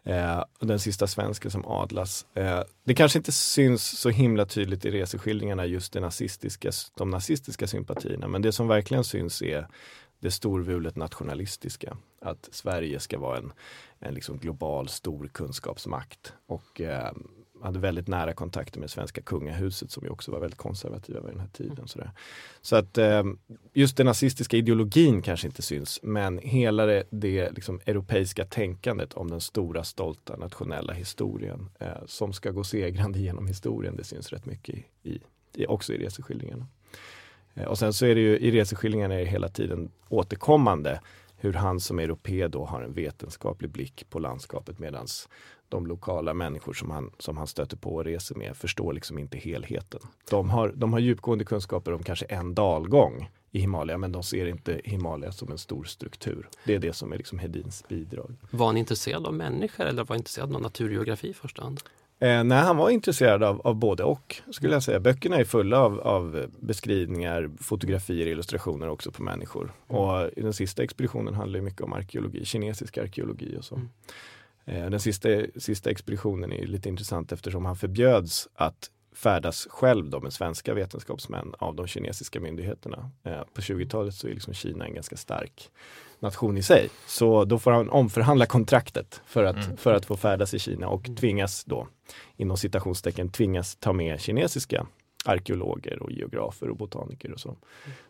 Eh, 0.05 0.45
och 0.59 0.67
den 0.67 0.79
sista 0.79 1.07
svensken 1.07 1.51
som 1.51 1.65
adlas. 1.67 2.27
Eh, 2.35 2.61
det 2.85 2.95
kanske 2.95 3.19
inte 3.19 3.33
syns 3.33 3.99
så 3.99 4.11
himla 4.11 4.47
tydligt 4.47 4.85
i 4.85 4.91
reseskildringarna 4.91 5.67
just 5.67 5.93
det 5.93 6.01
nazistiska, 6.01 6.71
de 6.97 7.11
nazistiska 7.11 7.67
sympatierna. 7.67 8.29
Men 8.29 8.43
det 8.43 8.53
som 8.53 8.69
verkligen 8.69 9.05
syns 9.05 9.43
är 9.43 9.67
det 10.21 10.31
storvulet 10.31 10.97
nationalistiska. 10.97 11.97
Att 12.21 12.49
Sverige 12.53 13.01
ska 13.01 13.19
vara 13.19 13.39
en, 13.39 13.53
en 13.99 14.15
liksom 14.15 14.39
global 14.39 14.89
stor 14.89 15.29
kunskapsmakt. 15.29 16.33
Och 16.47 16.81
eh, 16.81 17.13
hade 17.65 17.79
väldigt 17.79 18.09
nära 18.09 18.33
kontakter 18.33 18.81
med 18.81 18.91
svenska 18.91 19.23
kungahuset 19.23 19.91
som 19.91 20.05
ju 20.05 20.11
också 20.11 20.33
var 20.33 20.41
väldigt 20.41 20.59
konservativa 20.59 21.21
vid 21.21 21.31
den 21.31 21.41
här 21.41 21.49
tiden. 21.49 21.89
Sådär. 21.89 22.11
Så 22.61 22.77
att 22.77 22.99
eh, 22.99 23.23
just 23.73 23.97
den 23.97 24.07
nazistiska 24.07 24.57
ideologin 24.57 25.23
kanske 25.23 25.47
inte 25.47 25.63
syns 25.63 26.01
men 26.03 26.39
hela 26.39 26.87
det, 26.87 27.05
det 27.11 27.51
liksom 27.51 27.81
europeiska 27.87 28.45
tänkandet 28.45 29.13
om 29.13 29.31
den 29.31 29.41
stora 29.41 29.85
stolta 29.85 30.37
nationella 30.37 30.93
historien 30.93 31.71
eh, 31.79 31.89
som 32.07 32.33
ska 32.33 32.51
gå 32.51 32.65
segrande 32.65 33.19
genom 33.19 33.47
historien, 33.47 33.97
det 33.97 34.05
syns 34.05 34.33
rätt 34.33 34.47
mycket 34.47 34.75
i, 35.03 35.21
i, 35.55 35.67
också 35.67 35.93
i 35.93 35.99
reseskildringarna. 35.99 36.67
Eh, 37.55 37.65
och 37.65 37.79
sen 37.79 37.93
så 37.93 38.07
är 38.07 38.15
det 38.15 38.21
ju 38.21 38.39
i 38.39 38.51
reseskildringarna 38.51 39.15
är 39.15 39.19
det 39.19 39.31
hela 39.31 39.49
tiden 39.49 39.91
återkommande 40.09 41.01
hur 41.37 41.53
han 41.53 41.81
som 41.81 41.99
europé 41.99 42.49
då 42.49 42.65
har 42.65 42.83
en 42.83 42.93
vetenskaplig 42.93 43.71
blick 43.71 44.11
på 44.11 44.19
landskapet 44.19 44.79
medans 44.79 45.29
de 45.69 45.87
lokala 45.87 46.35
människor 46.35 46.73
som 46.73 46.91
han, 46.91 47.11
som 47.19 47.37
han 47.37 47.47
stöter 47.47 47.77
på 47.77 47.95
och 47.95 48.05
reser 48.05 48.35
med 48.35 48.57
förstår 48.57 48.93
liksom 48.93 49.19
inte 49.19 49.39
helheten. 49.39 50.01
De 50.31 50.51
har, 50.51 50.73
de 50.77 50.93
har 50.93 51.01
djupgående 51.01 51.45
kunskaper 51.45 51.93
om 51.93 52.03
kanske 52.03 52.25
en 52.25 52.55
dalgång 52.55 53.31
i 53.51 53.61
Himalaya 53.61 53.99
men 53.99 54.13
de 54.13 54.23
ser 54.23 54.47
inte 54.47 54.81
Himalaya 54.85 55.33
som 55.33 55.53
en 55.53 55.59
stor 55.59 55.85
struktur. 55.85 56.49
Det 56.65 56.75
är 56.75 56.79
det 56.79 56.93
som 56.93 57.13
är 57.13 57.17
liksom 57.17 57.39
Hedins 57.39 57.85
bidrag. 57.89 58.37
Var 58.51 58.67
han 58.67 58.77
intresserad 58.77 59.27
av 59.27 59.35
människor 59.35 59.85
eller 59.85 60.03
var 60.03 60.09
han 60.09 60.17
intresserad 60.17 60.55
av 60.55 60.63
naturgeografi 60.63 61.29
i 61.29 61.35
första 61.35 61.63
hand? 61.63 61.81
Eh, 62.19 62.45
nej, 62.45 62.59
han 62.59 62.77
var 62.77 62.91
intresserad 62.91 63.43
av, 63.43 63.61
av 63.61 63.75
både 63.75 64.05
och 64.05 64.43
skulle 64.51 64.73
jag 64.73 64.83
säga. 64.83 65.01
Böckerna 65.01 65.37
är 65.37 65.45
fulla 65.45 65.79
av, 65.79 66.01
av 66.01 66.47
beskrivningar, 66.61 67.51
fotografier, 67.61 68.27
illustrationer 68.27 68.89
också 68.89 69.11
på 69.11 69.23
människor. 69.23 69.73
Och 69.87 70.31
i 70.37 70.41
den 70.41 70.53
sista 70.53 70.83
expeditionen 70.83 71.35
handlar 71.35 71.61
mycket 71.61 71.81
om 71.81 71.93
arkeologi, 71.93 72.45
kinesisk 72.45 72.99
arkeologi 72.99 73.57
och 73.59 73.65
så. 73.65 73.75
Mm. 73.75 73.89
Eh, 74.65 74.91
den 74.91 75.01
sista, 75.01 75.29
sista 75.57 75.91
expeditionen 75.91 76.53
är 76.53 76.67
lite 76.67 76.89
intressant 76.89 77.33
eftersom 77.33 77.65
han 77.65 77.77
förbjöds 77.77 78.49
att 78.55 78.91
färdas 79.15 79.67
själv 79.71 80.11
då 80.11 80.21
med 80.21 80.33
svenska 80.33 80.75
vetenskapsmän 80.75 81.55
av 81.59 81.75
de 81.77 81.87
kinesiska 81.87 82.41
myndigheterna. 82.41 83.11
Eh, 83.25 83.41
på 83.55 83.61
20-talet 83.61 84.15
så 84.15 84.29
är 84.29 84.35
liksom 84.35 84.55
Kina 84.55 84.85
en 84.87 84.95
ganska 84.95 85.17
stark 85.17 85.71
nation 86.21 86.57
i 86.59 86.63
sig. 86.63 86.89
Så 87.07 87.45
då 87.45 87.59
får 87.59 87.71
han 87.71 87.91
omförhandla 87.91 88.47
kontraktet 88.47 89.21
för 89.27 89.45
att, 89.45 89.65
Mm. 89.67 89.77
för 89.77 89.95
att 89.95 90.05
få 90.07 90.17
färdas 90.17 90.55
i 90.55 90.59
Kina 90.59 90.89
och 90.89 91.17
tvingas 91.17 91.65
då, 91.65 91.89
inom 92.37 92.57
citationstecken, 92.57 93.31
tvingas 93.31 93.77
ta 93.77 93.93
med 93.93 94.21
kinesiska 94.21 94.87
arkeologer 95.25 96.03
och 96.03 96.13
geografer 96.13 96.71
och 96.71 96.77
botaniker 96.77 97.33
och 97.33 97.41
så. 97.41 97.57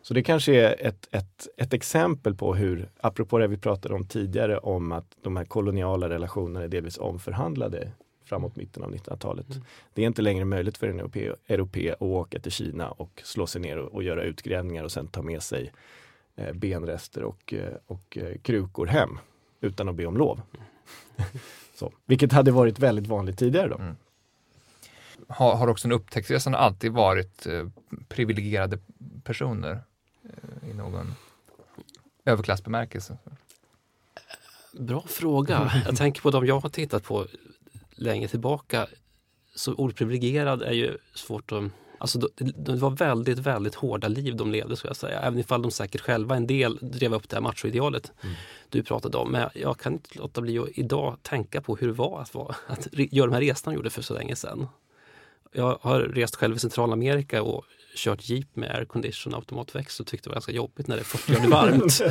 Så 0.01 0.13
det 0.13 0.23
kanske 0.23 0.55
är 0.55 0.87
ett, 0.87 1.07
ett, 1.11 1.47
ett 1.57 1.73
exempel 1.73 2.35
på 2.35 2.55
hur, 2.55 2.89
apropå 2.99 3.37
det 3.37 3.47
vi 3.47 3.57
pratade 3.57 3.95
om 3.95 4.07
tidigare 4.07 4.57
om 4.57 4.91
att 4.91 5.17
de 5.21 5.35
här 5.35 5.45
koloniala 5.45 6.09
relationerna 6.09 6.63
är 6.63 6.67
delvis 6.67 6.97
omförhandlade 6.97 7.91
framåt 8.25 8.55
mitten 8.55 8.83
av 8.83 8.95
1900-talet. 8.95 9.49
Mm. 9.49 9.63
Det 9.93 10.01
är 10.01 10.07
inte 10.07 10.21
längre 10.21 10.45
möjligt 10.45 10.77
för 10.77 10.87
en 10.87 10.99
europé, 10.99 11.31
europé 11.47 11.91
att 11.91 12.01
åka 12.01 12.39
till 12.39 12.51
Kina 12.51 12.91
och 12.91 13.21
slå 13.25 13.47
sig 13.47 13.61
ner 13.61 13.77
och, 13.77 13.93
och 13.93 14.03
göra 14.03 14.23
utgrävningar 14.23 14.83
och 14.83 14.91
sen 14.91 15.07
ta 15.07 15.21
med 15.21 15.43
sig 15.43 15.71
eh, 16.35 16.53
benrester 16.53 17.23
och, 17.23 17.53
eh, 17.53 17.73
och 17.87 18.17
eh, 18.17 18.37
krukor 18.37 18.85
hem 18.85 19.19
utan 19.61 19.89
att 19.89 19.95
be 19.95 20.05
om 20.05 20.17
lov. 20.17 20.41
Så, 21.75 21.91
vilket 22.05 22.31
hade 22.31 22.51
varit 22.51 22.79
väldigt 22.79 23.07
vanligt 23.07 23.39
tidigare 23.39 23.67
då. 23.67 23.75
Mm. 23.75 23.95
Har, 25.27 25.55
har 25.55 25.67
också 25.67 25.87
en 25.87 25.91
upptäcktsresande 25.91 26.57
alltid 26.57 26.91
varit 26.91 27.47
eh, 27.47 27.67
privilegierade 28.07 28.79
personer 29.23 29.83
eh, 30.23 30.69
i 30.69 30.73
någon 30.73 31.15
överklassbemärkelse? 32.25 33.17
Bra 34.73 35.03
fråga. 35.07 35.71
Jag 35.85 35.97
tänker 35.97 36.21
på 36.21 36.31
de 36.31 36.45
jag 36.45 36.59
har 36.59 36.69
tittat 36.69 37.03
på 37.03 37.27
längre 37.95 38.27
tillbaka. 38.27 38.87
Så 39.55 39.73
ordet 39.73 39.97
privilegierad 39.97 40.61
är 40.61 40.71
ju 40.73 40.97
svårt 41.13 41.51
att... 41.51 41.63
Alltså 41.97 42.19
det, 42.19 42.51
det 42.57 42.75
var 42.75 42.89
väldigt, 42.89 43.39
väldigt 43.39 43.75
hårda 43.75 44.07
liv 44.07 44.35
de 44.35 44.51
levde 44.51 44.75
skulle 44.75 44.89
jag 44.89 44.97
säga. 44.97 45.19
Även 45.19 45.39
ifall 45.39 45.61
de 45.61 45.71
säkert 45.71 46.01
själva, 46.01 46.35
en 46.35 46.47
del 46.47 46.77
drev 46.81 47.13
upp 47.13 47.29
det 47.29 47.35
här 47.35 47.41
machoidealet 47.41 48.11
Mm. 48.23 48.35
du 48.69 48.83
pratade 48.83 49.17
om. 49.17 49.31
Men 49.31 49.49
jag 49.53 49.79
kan 49.79 49.93
inte 49.93 50.19
låta 50.19 50.41
bli 50.41 50.59
att 50.59 50.67
idag 50.73 51.17
tänka 51.21 51.61
på 51.61 51.75
hur 51.75 51.87
det 51.87 51.93
var 51.93 52.21
att, 52.21 52.33
vara, 52.33 52.55
att 52.67 52.87
göra 52.93 53.27
de 53.27 53.33
här 53.33 53.41
resorna 53.41 53.71
de 53.71 53.75
gjorde 53.75 53.89
för 53.89 54.01
så 54.01 54.13
länge 54.13 54.35
sedan. 54.35 54.67
Jag 55.55 55.77
har 55.81 55.99
rest 55.99 56.35
själv 56.35 56.55
i 56.55 56.59
Centralamerika 56.59 57.43
och 57.43 57.63
kört 57.95 58.29
jeep 58.29 58.55
med 58.55 58.71
aircondition 58.75 59.33
och 59.33 59.39
automatväxt 59.39 59.99
och 59.99 60.07
tyckte 60.07 60.29
det 60.29 60.31
var 60.31 60.35
ganska 60.35 60.51
jobbigt 60.51 60.87
när 60.87 60.95
det 60.95 61.01
är 61.01 61.03
40 61.03 61.33
grader 61.33 61.49
varmt. 61.49 62.01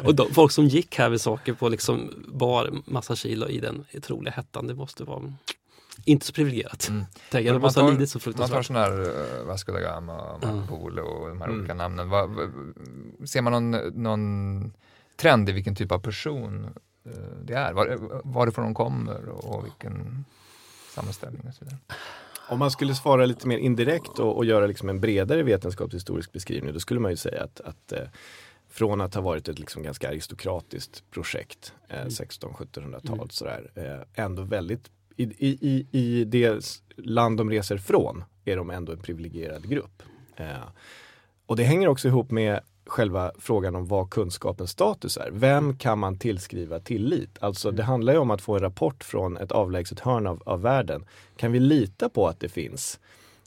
och 0.04 0.14
de, 0.14 0.34
folk 0.34 0.52
som 0.52 0.66
gick 0.66 0.98
här 0.98 1.08
vid 1.10 1.20
saker 1.20 1.52
på 1.54 1.68
liksom 1.68 2.24
bar 2.28 2.70
massa 2.86 3.16
kilo 3.16 3.48
i 3.48 3.60
den 3.60 3.84
otroliga 3.94 4.32
hettan, 4.32 4.66
det 4.66 4.74
måste 4.74 5.04
vara 5.04 5.32
inte 6.04 6.26
så 6.26 6.32
privilegierat. 6.32 6.88
Mm. 6.88 7.04
Tänk, 7.30 7.50
Man 7.50 7.60
måste 7.60 7.80
ha 7.80 7.88
tar- 7.88 7.92
lidit 7.92 8.10
så 8.10 8.16
Man 8.16 8.20
tar 8.20 8.24
fruktansvärt. 8.24 8.66
sån 8.66 8.76
här 8.76 9.00
uh, 9.00 9.46
Vasco 9.46 9.72
da 9.72 9.80
Gama, 9.80 10.16
Marco 10.16 10.46
Mm. 10.48 10.66
Polo 10.66 11.02
och 11.02 11.28
de 11.28 11.40
här 11.40 11.48
Mm. 11.48 11.58
olika 11.60 11.74
namnen. 11.74 12.08
Va, 12.10 12.26
va, 12.26 12.42
ser 13.26 13.42
man 13.42 13.52
någon, 13.52 13.70
någon 14.02 14.72
trend 15.16 15.48
i 15.48 15.52
vilken 15.52 15.74
typ 15.74 15.92
av 15.92 15.98
person 15.98 16.64
eh, 17.06 17.12
det 17.44 17.54
är? 17.54 17.72
Var, 17.72 17.98
varifrån 18.24 18.64
de 18.64 18.74
kommer 18.74 19.28
och 19.28 19.64
vilken 19.64 20.24
sammanställning 20.94 21.42
och 21.48 21.54
så 21.54 21.64
vidare? 21.64 21.78
Om 22.48 22.58
man 22.58 22.70
skulle 22.70 22.94
svara 22.94 23.26
lite 23.26 23.48
mer 23.48 23.58
indirekt 23.58 24.18
och, 24.18 24.36
och 24.36 24.44
göra 24.44 24.66
liksom 24.66 24.88
en 24.88 25.00
bredare 25.00 25.42
vetenskapshistorisk 25.42 26.32
beskrivning, 26.32 26.72
då 26.72 26.80
skulle 26.80 27.00
man 27.00 27.10
ju 27.10 27.16
säga 27.16 27.42
att, 27.42 27.60
att 27.60 27.92
eh, 27.92 28.08
från 28.68 29.00
att 29.00 29.14
ha 29.14 29.22
varit 29.22 29.48
ett 29.48 29.58
liksom 29.58 29.82
ganska 29.82 30.08
aristokratiskt 30.08 31.10
projekt, 31.10 31.72
eh, 31.88 32.06
1600-1700-tal 32.06 33.14
Mm. 33.14 33.28
sådär, 33.30 33.70
eh, 33.74 34.24
ändå 34.24 34.42
väldigt, 34.42 34.90
i, 35.16 35.22
i, 35.22 35.86
i, 35.90 36.24
det 36.24 36.80
land 36.96 37.36
de 37.36 37.50
reser 37.50 37.78
från 37.78 38.24
är 38.44 38.56
de 38.56 38.70
ändå 38.70 38.92
en 38.92 38.98
privilegierad 38.98 39.68
grupp. 39.68 40.02
Eh, 40.36 40.68
och 41.46 41.56
det 41.56 41.62
hänger 41.62 41.88
också 41.88 42.08
ihop 42.08 42.30
med 42.30 42.60
själva 42.86 43.32
frågan 43.38 43.76
om 43.76 43.86
vad 43.86 44.10
kunskapens 44.10 44.70
status 44.70 45.16
är. 45.16 45.30
Vem 45.32 45.76
kan 45.76 45.98
man 45.98 46.18
tillskriva 46.18 46.80
tillit? 46.80 47.38
Alltså 47.40 47.70
det 47.70 47.82
handlar 47.82 48.12
ju 48.12 48.18
om 48.18 48.30
att 48.30 48.42
få 48.42 48.54
en 48.54 48.60
rapport 48.60 49.04
från 49.04 49.36
ett 49.36 49.52
avlägset 49.52 50.00
hörn 50.00 50.26
av, 50.26 50.42
av 50.46 50.62
världen. 50.62 51.04
Kan 51.36 51.52
vi 51.52 51.60
lita 51.60 52.08
på 52.08 52.28
att 52.28 52.40
det 52.40 52.48
finns 52.48 53.00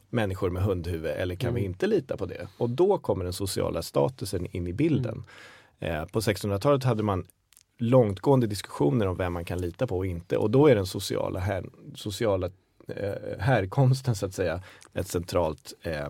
människor 0.09 0.49
med 0.49 0.63
hundhuvud 0.63 1.11
eller 1.11 1.35
kan 1.35 1.53
vi 1.53 1.61
inte 1.61 1.87
lita 1.87 2.17
på 2.17 2.25
det? 2.25 2.47
Och 2.57 2.69
då 2.69 2.97
kommer 2.97 3.23
den 3.23 3.33
sociala 3.33 3.81
statusen 3.81 4.45
in 4.45 4.67
i 4.67 4.73
bilden. 4.73 5.23
Eh, 5.79 6.05
på 6.05 6.19
1600-talet 6.19 6.83
hade 6.83 7.03
man 7.03 7.25
långtgående 7.77 8.47
diskussioner 8.47 9.07
om 9.07 9.17
vem 9.17 9.33
man 9.33 9.45
kan 9.45 9.61
lita 9.61 9.87
på 9.87 9.97
och 9.97 10.05
inte 10.05 10.37
och 10.37 10.51
då 10.51 10.67
är 10.67 10.75
den 10.75 10.85
sociala, 10.85 11.39
här, 11.39 11.65
sociala 11.95 12.49
eh, 12.87 13.39
härkomsten 13.39 14.15
så 14.15 14.25
att 14.25 14.33
säga 14.33 14.61
ett 14.93 15.07
centralt 15.07 15.73
eh, 15.81 16.07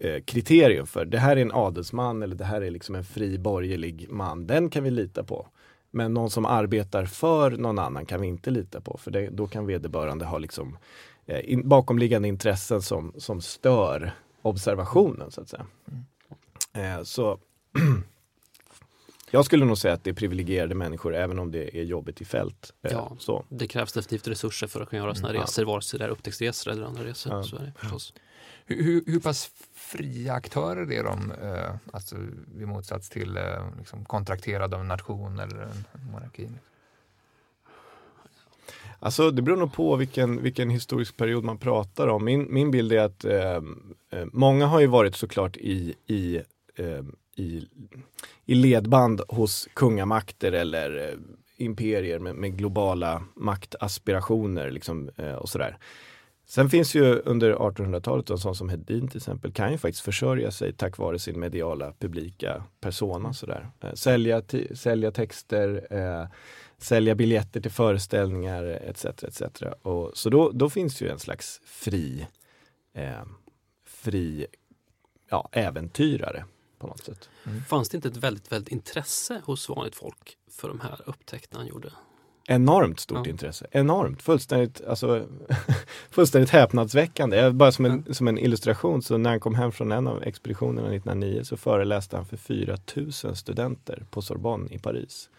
eh, 0.00 0.22
kriterium 0.22 0.86
för 0.86 1.04
det 1.04 1.18
här 1.18 1.36
är 1.36 1.40
en 1.42 1.52
adelsman 1.52 2.22
eller 2.22 2.34
det 2.36 2.44
här 2.44 2.60
är 2.60 2.70
liksom 2.70 2.94
en 2.94 3.04
fri 3.04 3.38
borgerlig 3.38 4.06
man. 4.10 4.46
Den 4.46 4.70
kan 4.70 4.84
vi 4.84 4.90
lita 4.90 5.24
på. 5.24 5.46
Men 5.90 6.14
någon 6.14 6.30
som 6.30 6.46
arbetar 6.46 7.04
för 7.04 7.50
någon 7.50 7.78
annan 7.78 8.06
kan 8.06 8.20
vi 8.20 8.26
inte 8.26 8.50
lita 8.50 8.80
på 8.80 8.98
för 9.02 9.10
det, 9.10 9.28
då 9.30 9.46
kan 9.46 9.66
vederbörande 9.66 10.24
ha 10.24 10.38
liksom 10.38 10.78
eh, 11.26 11.52
in, 11.52 11.68
bakomliggande 11.68 12.28
intressen 12.28 12.82
som, 12.82 13.12
som 13.16 13.40
stör 13.40 14.12
observationen 14.42 15.30
så 15.30 15.40
att 15.40 15.48
säga. 15.48 15.66
Eh, 16.72 17.02
så 17.02 17.38
jag 19.30 19.44
skulle 19.44 19.64
nog 19.64 19.78
säga 19.78 19.94
att 19.94 20.04
det 20.04 20.10
är 20.10 20.14
privilegierade 20.14 20.74
människor 20.74 21.14
även 21.14 21.38
om 21.38 21.50
det 21.50 21.78
är 21.78 21.82
jobbigt 21.84 22.20
i 22.20 22.24
fält. 22.24 22.72
Eh, 22.82 22.92
Ja. 22.92 23.12
så. 23.18 23.44
Det 23.48 23.66
krävs 23.66 23.92
definitivt 23.92 24.28
resurser 24.28 24.66
för 24.66 24.80
att 24.80 24.88
kunna 24.88 25.02
göra 25.02 25.14
sådana 25.14 25.30
Mm. 25.30 25.42
resor, 25.42 25.64
vare 25.64 25.82
sig 25.82 25.98
det 25.98 26.04
är 26.04 26.08
upptäcktsresor 26.08 26.72
eller 26.72 26.86
andra 26.86 27.04
resor. 27.04 27.32
Ja. 27.32 27.42
Så 27.42 27.56
är 27.56 27.60
det 27.60 27.72
förstås. 27.78 28.12
Hur, 28.66 28.82
hur, 28.82 29.02
hur 29.06 29.20
pass 29.20 29.50
fria 29.74 30.32
aktörer 30.32 30.92
är 30.92 31.04
de, 31.04 31.32
eh, 31.32 31.74
alltså 31.92 32.16
i 32.60 32.66
motsats 32.66 33.08
till 33.08 33.36
eh, 33.36 33.42
liksom 33.78 34.04
kontrakterade 34.04 34.76
av 34.76 34.82
en 34.82 34.88
nation 34.88 35.38
eller 35.38 35.56
en 35.56 35.84
monarki? 36.12 36.48
Alltså 38.98 39.30
det 39.30 39.42
beror 39.42 39.56
nog 39.56 39.72
på 39.72 39.96
vilken, 39.96 40.42
vilken 40.42 40.70
historisk 40.70 41.16
period 41.16 41.44
man 41.44 41.58
pratar 41.58 42.08
om. 42.08 42.24
Min, 42.24 42.46
min 42.54 42.70
bild 42.70 42.92
är 42.92 42.98
att 42.98 43.24
eh, 43.24 43.60
eh, 44.10 44.26
många 44.32 44.66
har 44.66 44.80
ju 44.80 44.86
varit 44.86 45.16
såklart 45.16 45.56
i, 45.56 45.94
i, 46.06 46.36
eh, 46.76 47.02
i, 47.36 47.68
i 48.44 48.54
ledband 48.54 49.20
hos 49.28 49.68
kungamakter 49.74 50.52
eller 50.52 51.08
eh, 51.08 51.18
imperier 51.56 52.18
med, 52.18 52.34
med 52.34 52.56
globala 52.58 53.22
maktaspirationer 53.34 54.70
liksom, 54.70 55.10
eh, 55.16 55.34
och 55.34 55.48
sådär. 55.48 55.78
Sen 56.48 56.70
finns 56.70 56.94
ju 56.94 57.14
under 57.18 57.54
1800-talet 57.54 58.30
en 58.30 58.38
sån 58.38 58.54
som 58.54 58.68
Hedin 58.68 59.08
till 59.08 59.16
exempel 59.16 59.52
kan 59.52 59.72
ju 59.72 59.78
faktiskt 59.78 60.04
försörja 60.04 60.50
sig 60.50 60.72
tack 60.72 60.98
vare 60.98 61.18
sin 61.18 61.40
mediala 61.40 61.92
publika 61.98 62.64
persona. 62.80 63.32
Sådär. 63.32 63.70
Eh, 63.80 63.92
sälja, 63.92 64.42
sälja 64.74 65.10
texter, 65.10 65.86
eh, 65.90 66.28
sälja 66.78 67.14
biljetter 67.14 67.60
till 67.60 67.70
föreställningar 67.70 68.64
etc. 68.64 69.04
etc. 69.04 69.42
Och, 69.82 70.10
så 70.14 70.30
då, 70.30 70.50
då 70.50 70.70
finns 70.70 71.00
ju 71.00 71.08
en 71.08 71.18
slags 71.18 71.60
fri, 71.64 72.26
eh, 72.94 73.24
fri 73.84 74.46
ja, 75.30 75.48
äventyrare 75.52 76.44
på 76.78 76.86
något 76.86 77.04
sätt. 77.04 77.28
Mm. 77.46 77.62
Fanns 77.62 77.88
det 77.88 77.96
inte 77.96 78.08
ett 78.08 78.16
väldigt, 78.16 78.52
väldigt 78.52 78.72
intresse 78.72 79.42
hos 79.44 79.68
vanligt 79.68 79.94
folk 79.94 80.36
för 80.50 80.68
de 80.68 80.80
här 80.80 81.00
upptäckterna 81.06 81.60
han 81.60 81.68
gjorde? 81.68 81.90
Enormt 82.48 83.00
stort 83.00 83.26
Ja. 83.26 83.30
intresse, 83.30 83.66
enormt, 83.70 84.22
fullständigt, 84.22 84.84
alltså, 84.86 85.26
fullständigt 86.10 86.50
häpnadsväckande. 86.50 87.50
Bara 87.50 87.72
som 87.72 87.84
en, 87.84 88.14
som 88.14 88.28
en 88.28 88.38
illustration, 88.38 89.02
så 89.02 89.16
när 89.16 89.30
han 89.30 89.40
kom 89.40 89.54
hem 89.54 89.72
från 89.72 89.92
en 89.92 90.06
av 90.06 90.22
expeditionerna 90.22 90.88
1909 90.88 91.40
så 91.44 91.56
föreläste 91.56 92.16
han 92.16 92.26
för 92.26 92.36
4000 92.36 93.36
studenter 93.36 94.04
på 94.10 94.22
Sorbonne 94.22 94.68
i 94.70 94.78
Paris. 94.78 95.30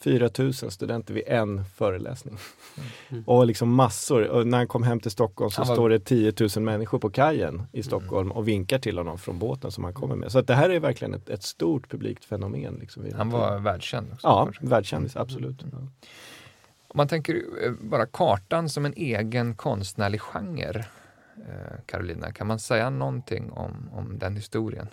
4000 0.00 0.70
studenter 0.70 1.14
vid 1.14 1.22
en 1.26 1.64
föreläsning. 1.64 2.36
Mm. 3.08 3.24
Och 3.26 3.46
liksom 3.46 3.74
massor, 3.74 4.22
och 4.28 4.46
när 4.46 4.58
han 4.58 4.68
kom 4.68 4.82
hem 4.82 5.00
till 5.00 5.10
Stockholm 5.10 5.50
så 5.50 5.64
var- 5.64 5.74
står 5.74 5.88
det 5.90 5.98
10 6.00 6.32
000 6.56 6.64
människor 6.64 6.98
på 6.98 7.10
kajen 7.10 7.62
i 7.72 7.82
Stockholm 7.82 8.32
och 8.32 8.48
vinkar 8.48 8.78
till 8.78 8.98
honom 8.98 9.18
från 9.18 9.38
båten 9.38 9.70
som 9.70 9.84
han 9.84 9.92
kommer 9.94 10.16
med. 10.16 10.32
Så 10.32 10.38
att 10.38 10.46
det 10.46 10.54
här 10.54 10.70
är 10.70 10.80
verkligen 10.80 11.14
ett, 11.14 11.28
ett 11.28 11.42
stort 11.42 11.90
publikt 11.90 12.24
fenomen. 12.24 12.74
Liksom, 12.80 13.02
Han 13.02 13.10
tiden. 13.12 13.28
var 13.30 13.58
världskänd 13.58 14.06
också. 14.12 14.26
Ja, 14.26 14.44
kanske. 14.44 14.66
världskändis, 14.66 15.16
absolut. 15.16 15.62
Om 15.62 16.96
man 16.96 17.08
tänker 17.08 17.34
eh, 17.34 17.72
bara 17.80 18.06
kartan 18.06 18.68
som 18.68 18.84
en 18.84 18.94
egen 18.96 19.54
konstnärlig 19.54 20.20
genre, 20.20 20.84
eh, 21.36 21.78
Carolina, 21.86 22.32
kan 22.32 22.46
man 22.46 22.58
säga 22.58 22.90
någonting 22.90 23.50
om, 23.52 23.90
om 23.92 24.18
den 24.18 24.36
historien? 24.36 24.88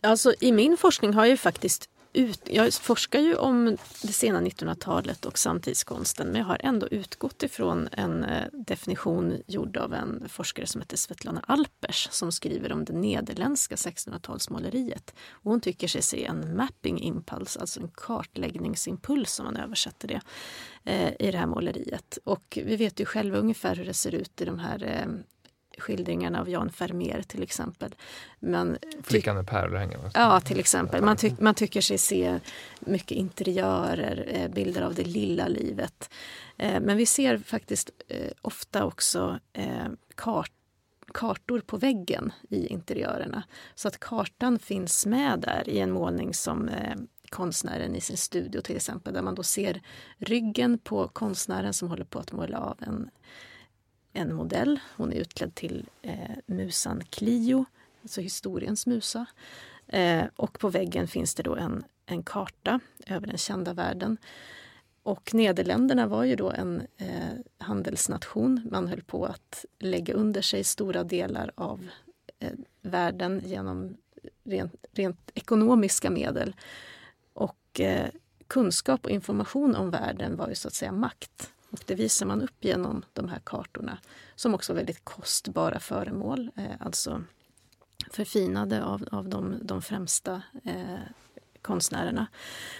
Alltså 0.00 0.32
i 0.40 0.52
min 0.52 0.76
forskning 0.76 1.14
har 1.14 1.22
jag 1.22 1.30
ju 1.30 1.36
faktiskt 1.36 1.90
ut, 2.18 2.40
jag 2.50 2.74
forskar 2.74 3.20
ju 3.20 3.34
om 3.34 3.76
det 4.02 4.12
sena 4.12 4.40
1900-talet 4.40 5.24
och 5.24 5.38
samtidskonsten 5.38 6.26
men 6.26 6.36
jag 6.36 6.46
har 6.46 6.60
ändå 6.60 6.88
utgått 6.88 7.42
ifrån 7.42 7.88
en 7.92 8.24
eh, 8.24 8.44
definition 8.52 9.42
gjord 9.46 9.76
av 9.76 9.94
en 9.94 10.28
forskare 10.28 10.66
som 10.66 10.80
heter 10.80 10.96
Svetlana 10.96 11.44
Alpers 11.46 12.08
som 12.10 12.32
skriver 12.32 12.72
om 12.72 12.84
det 12.84 12.92
nederländska 12.92 13.74
1600-talsmåleriet. 13.74 15.14
Och 15.30 15.50
hon 15.50 15.60
tycker 15.60 15.88
sig 15.88 16.02
se 16.02 16.24
en 16.24 16.56
mapping 16.56 17.00
impulse, 17.00 17.60
alltså 17.60 17.80
en 17.80 17.90
kartläggningsimpuls 17.94 19.32
som 19.32 19.44
man 19.44 19.56
översätter 19.56 20.08
det, 20.08 20.20
eh, 20.84 21.12
i 21.28 21.30
det 21.30 21.38
här 21.38 21.46
måleriet. 21.46 22.18
Och 22.24 22.58
vi 22.64 22.76
vet 22.76 23.00
ju 23.00 23.04
själva 23.04 23.38
ungefär 23.38 23.76
hur 23.76 23.84
det 23.84 23.94
ser 23.94 24.14
ut 24.14 24.40
i 24.40 24.44
de 24.44 24.58
här 24.58 24.84
eh, 24.84 25.06
skildringarna 25.78 26.40
av 26.40 26.50
Jan 26.50 26.70
Vermeer 26.78 27.22
till 27.22 27.42
exempel. 27.42 27.94
Men 28.38 28.78
Flickan 29.02 29.36
med 29.36 29.46
va? 29.46 30.10
Ja, 30.14 30.40
till 30.40 30.60
exempel. 30.60 31.02
Man, 31.02 31.16
tyck, 31.16 31.40
man 31.40 31.54
tycker 31.54 31.80
sig 31.80 31.98
se 31.98 32.40
mycket 32.80 33.16
interiörer, 33.16 34.28
eh, 34.28 34.48
bilder 34.48 34.82
av 34.82 34.94
det 34.94 35.04
lilla 35.04 35.48
livet. 35.48 36.10
Eh, 36.56 36.80
men 36.80 36.96
vi 36.96 37.06
ser 37.06 37.38
faktiskt 37.38 37.90
eh, 38.08 38.32
ofta 38.42 38.84
också 38.84 39.38
eh, 39.52 39.86
kart, 40.14 40.52
kartor 41.14 41.60
på 41.60 41.76
väggen 41.76 42.32
i 42.48 42.66
interiörerna. 42.66 43.42
Så 43.74 43.88
att 43.88 44.00
kartan 44.00 44.58
finns 44.58 45.06
med 45.06 45.40
där 45.40 45.68
i 45.68 45.78
en 45.78 45.90
målning 45.90 46.34
som 46.34 46.68
eh, 46.68 46.96
konstnären 47.28 47.96
i 47.96 48.00
sin 48.00 48.16
studio 48.16 48.60
till 48.60 48.76
exempel, 48.76 49.14
där 49.14 49.22
man 49.22 49.34
då 49.34 49.42
ser 49.42 49.82
ryggen 50.18 50.78
på 50.78 51.08
konstnären 51.08 51.72
som 51.72 51.88
håller 51.88 52.04
på 52.04 52.18
att 52.18 52.32
måla 52.32 52.58
av 52.58 52.78
en, 52.80 53.10
en 54.18 54.34
modell. 54.34 54.80
Hon 54.96 55.12
är 55.12 55.16
utklädd 55.16 55.54
till 55.54 55.88
eh, 56.02 56.36
musan 56.46 57.02
Clio, 57.10 57.64
alltså 58.02 58.20
historiens 58.20 58.86
musa. 58.86 59.26
Eh, 59.86 60.24
och 60.36 60.58
på 60.58 60.68
väggen 60.68 61.08
finns 61.08 61.34
det 61.34 61.42
då 61.42 61.56
en, 61.56 61.84
en 62.06 62.22
karta 62.22 62.80
över 63.06 63.26
den 63.26 63.38
kända 63.38 63.72
världen. 63.72 64.16
Och 65.02 65.34
Nederländerna 65.34 66.06
var 66.06 66.24
ju 66.24 66.36
då 66.36 66.50
en 66.50 66.82
eh, 66.96 67.38
handelsnation. 67.58 68.68
Man 68.70 68.88
höll 68.88 69.02
på 69.02 69.24
att 69.24 69.64
lägga 69.78 70.14
under 70.14 70.42
sig 70.42 70.64
stora 70.64 71.04
delar 71.04 71.50
av 71.54 71.88
eh, 72.38 72.52
världen 72.82 73.42
genom 73.44 73.96
rent, 74.44 74.86
rent 74.92 75.30
ekonomiska 75.34 76.10
medel. 76.10 76.56
Och 77.32 77.80
eh, 77.80 78.08
kunskap 78.46 79.04
och 79.04 79.10
information 79.10 79.76
om 79.76 79.90
världen 79.90 80.36
var 80.36 80.48
ju 80.48 80.54
så 80.54 80.68
att 80.68 80.74
säga 80.74 80.92
makt. 80.92 81.52
Och 81.70 81.80
det 81.86 81.94
visar 81.94 82.26
man 82.26 82.42
upp 82.42 82.64
genom 82.64 83.04
de 83.12 83.28
här 83.28 83.40
kartorna 83.44 83.98
som 84.34 84.54
också 84.54 84.72
är 84.72 84.76
väldigt 84.76 85.04
kostbara 85.04 85.80
föremål. 85.80 86.50
Eh, 86.56 86.64
alltså 86.80 87.22
förfinade 88.10 88.84
av, 88.84 89.08
av 89.12 89.28
de, 89.28 89.54
de 89.62 89.82
främsta 89.82 90.42
eh, 90.64 90.98
konstnärerna. 91.62 92.26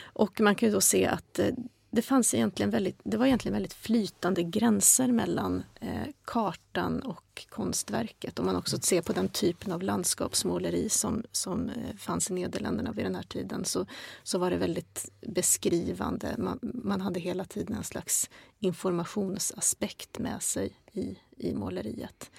Och 0.02 0.40
man 0.40 0.54
kan 0.54 0.68
ju 0.68 0.74
då 0.74 0.80
se 0.80 1.06
att 1.06 1.38
eh, 1.38 1.50
det, 1.90 2.02
fanns 2.02 2.34
egentligen 2.34 2.70
väldigt, 2.70 3.00
det 3.02 3.16
var 3.16 3.26
egentligen 3.26 3.52
väldigt 3.52 3.72
flytande 3.72 4.42
gränser 4.42 5.08
mellan 5.08 5.62
eh, 5.80 6.06
kartan 6.24 7.02
och 7.02 7.46
konstverket. 7.48 8.38
Om 8.38 8.46
man 8.46 8.56
också 8.56 8.78
ser 8.78 9.02
på 9.02 9.12
den 9.12 9.28
typen 9.28 9.72
av 9.72 9.82
landskapsmåleri 9.82 10.88
som, 10.88 11.24
som 11.32 11.68
eh, 11.68 11.96
fanns 11.96 12.30
i 12.30 12.34
Nederländerna 12.34 12.92
vid 12.92 13.04
den 13.04 13.14
här 13.14 13.22
tiden 13.22 13.64
så, 13.64 13.86
så 14.22 14.38
var 14.38 14.50
det 14.50 14.56
väldigt 14.56 15.10
beskrivande. 15.20 16.34
Man, 16.38 16.58
man 16.62 17.00
hade 17.00 17.20
hela 17.20 17.44
tiden 17.44 17.76
en 17.76 17.84
slags 17.84 18.30
informationsaspekt 18.58 20.18
med 20.18 20.42
sig 20.42 20.72
i, 20.92 21.18
i 21.36 21.54
måleriet. 21.54 22.30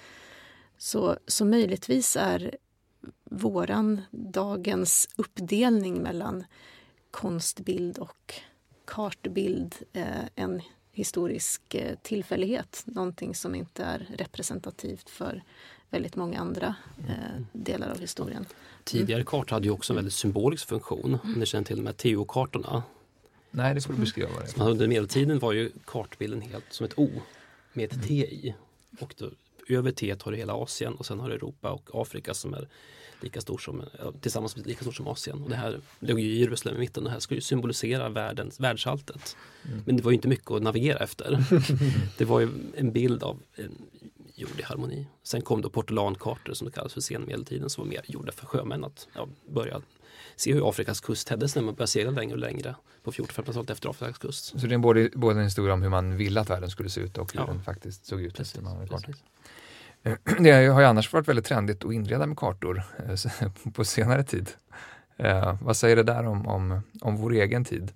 Så, 0.78 1.16
så 1.26 1.44
möjligtvis 1.44 2.16
är 2.16 2.56
våran 3.24 4.00
dagens 4.10 5.08
uppdelning 5.16 6.02
mellan 6.02 6.44
konstbild 7.10 7.98
och 7.98 8.34
kartbild 8.90 9.74
eh, 9.92 10.04
en 10.34 10.62
historisk 10.92 11.74
eh, 11.74 11.98
tillfällighet. 12.02 12.82
Någonting 12.84 13.34
som 13.34 13.54
inte 13.54 13.84
är 13.84 14.06
representativt 14.18 15.10
för 15.10 15.42
väldigt 15.90 16.16
många 16.16 16.40
andra 16.40 16.74
eh, 17.08 17.42
delar 17.52 17.90
av 17.90 18.00
historien. 18.00 18.46
Tidigare 18.84 19.24
kartor 19.24 19.56
hade 19.56 19.66
ju 19.66 19.70
också 19.70 19.92
en 19.92 19.96
väldigt 19.96 20.14
symbolisk 20.14 20.68
funktion. 20.68 21.18
Om 21.22 21.32
ni 21.32 21.46
känner 21.46 21.64
till 21.64 21.76
de 21.76 21.86
här 21.86 21.92
TO-kartorna. 21.92 22.82
Nej, 23.50 23.74
det 23.74 23.80
får 23.80 23.92
du 23.92 24.00
beskriva 24.00 24.28
vad 24.34 24.44
det 24.44 24.54
är. 24.54 24.58
Men 24.58 24.68
Under 24.68 24.88
medeltiden 24.88 25.38
var 25.38 25.52
ju 25.52 25.70
kartbilden 25.84 26.40
helt 26.40 26.64
som 26.70 26.86
ett 26.86 26.98
O 26.98 27.10
med 27.72 27.92
ett 27.92 28.08
T 28.08 28.14
i. 28.14 28.54
Och 29.00 29.14
då 29.18 29.30
över 29.76 29.90
T 29.90 30.14
har 30.22 30.32
du 30.32 30.38
hela 30.38 30.54
Asien 30.54 30.94
och 30.94 31.06
sen 31.06 31.20
har 31.20 31.28
du 31.28 31.34
Europa 31.34 31.70
och 31.70 31.90
Afrika 31.92 32.34
som 32.34 32.54
är 32.54 32.68
lika 33.20 33.40
stor 33.40 33.58
som, 33.58 33.82
tillsammans 34.20 34.56
lika 34.56 34.80
stort 34.80 34.94
som 34.94 35.08
Asien. 35.08 35.42
Och 35.42 35.50
det 35.50 35.56
här 35.56 35.80
låg 35.98 36.20
ju 36.20 36.26
i 36.26 36.40
Jerusalem 36.40 36.76
i 36.76 36.80
mitten. 36.80 37.04
Det 37.04 37.10
här 37.10 37.34
ju 37.34 37.40
symbolisera 37.40 38.08
världens, 38.08 38.60
världsalltet. 38.60 39.36
Mm. 39.64 39.82
Men 39.86 39.96
det 39.96 40.02
var 40.02 40.10
ju 40.10 40.14
inte 40.14 40.28
mycket 40.28 40.50
att 40.50 40.62
navigera 40.62 40.98
efter. 40.98 41.44
det 42.18 42.24
var 42.24 42.40
ju 42.40 42.48
en 42.76 42.92
bild 42.92 43.22
av 43.22 43.42
jord 44.34 44.60
i 44.60 44.62
harmoni. 44.62 45.06
Sen 45.22 45.42
kom 45.42 45.62
då 45.62 45.70
portolankartor 45.70 46.54
som 46.54 46.66
det 46.66 46.72
kallas 46.72 46.92
för 46.92 47.00
senmedeltiden 47.00 47.70
som 47.70 47.84
var 47.84 47.90
mer 47.90 48.02
gjorda 48.06 48.32
för 48.32 48.46
sjömän 48.46 48.84
att 48.84 49.08
ja, 49.14 49.28
börja 49.48 49.80
se 50.36 50.52
hur 50.52 50.68
Afrikas 50.68 51.00
kust 51.00 51.28
tedde 51.28 51.48
sig 51.48 51.62
när 51.62 51.66
man 51.66 51.74
började 51.74 51.90
segla 51.90 52.10
längre 52.10 52.32
och 52.32 52.38
längre 52.38 52.74
på 53.02 53.10
1400-talet 53.12 53.70
efter 53.70 53.88
Afrikas 53.88 54.18
kust. 54.18 54.60
Så 54.60 54.66
det 54.66 54.74
är 54.74 54.78
både, 54.78 55.10
både 55.14 55.38
en 55.38 55.44
historia 55.44 55.74
om 55.74 55.82
hur 55.82 55.88
man 55.88 56.16
ville 56.16 56.40
att 56.40 56.50
världen 56.50 56.70
skulle 56.70 56.90
se 56.90 57.00
ut 57.00 57.18
och 57.18 57.32
hur 57.32 57.40
ja. 57.40 57.46
den 57.46 57.62
faktiskt 57.62 58.06
såg 58.06 58.22
ut 58.22 58.34
precis, 58.34 58.54
efter 58.54 58.62
man 58.62 58.76
hade 58.76 59.14
Det 60.38 60.50
har 60.50 60.80
ju 60.80 60.86
annars 60.86 61.12
varit 61.12 61.28
väldigt 61.28 61.44
trendigt 61.44 61.84
att 61.84 61.92
inreda 61.92 62.26
med 62.26 62.38
kartor 62.38 62.82
eh, 62.98 63.72
på 63.72 63.84
senare 63.84 64.24
tid. 64.24 64.50
Eh, 65.16 65.56
vad 65.62 65.76
säger 65.76 65.96
det 65.96 66.02
där 66.02 66.26
om, 66.26 66.46
om, 66.46 66.82
om 67.00 67.16
vår 67.16 67.32
egen 67.32 67.64
tid? 67.64 67.92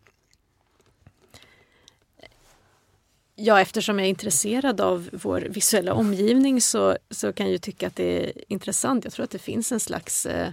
Ja, 3.36 3.60
eftersom 3.60 3.98
jag 3.98 4.06
är 4.06 4.10
intresserad 4.10 4.80
av 4.80 5.08
vår 5.12 5.40
visuella 5.40 5.94
omgivning 5.94 6.60
så, 6.60 6.96
så 7.10 7.32
kan 7.32 7.52
jag 7.52 7.62
tycka 7.62 7.86
att 7.86 7.96
det 7.96 8.24
är 8.24 8.52
intressant. 8.52 9.04
Jag 9.04 9.12
tror 9.12 9.24
att 9.24 9.30
det 9.30 9.38
finns 9.38 9.72
en 9.72 9.80
slags 9.80 10.26
eh, 10.26 10.52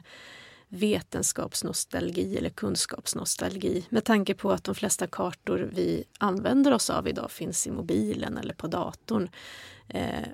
vetenskapsnostalgi 0.68 2.38
eller 2.38 2.50
kunskapsnostalgi 2.50 3.86
med 3.90 4.04
tanke 4.04 4.34
på 4.34 4.52
att 4.52 4.64
de 4.64 4.76
flesta 4.76 5.08
kartor 5.08 5.70
vi 5.74 6.04
använder 6.18 6.74
oss 6.74 6.90
av 6.90 7.08
idag 7.08 7.32
finns 7.32 7.68
i 7.68 7.72
mobilen 7.72 8.38
eller 8.38 8.54
på 8.54 8.68
datorn. 8.68 9.30
Eh, 9.88 10.28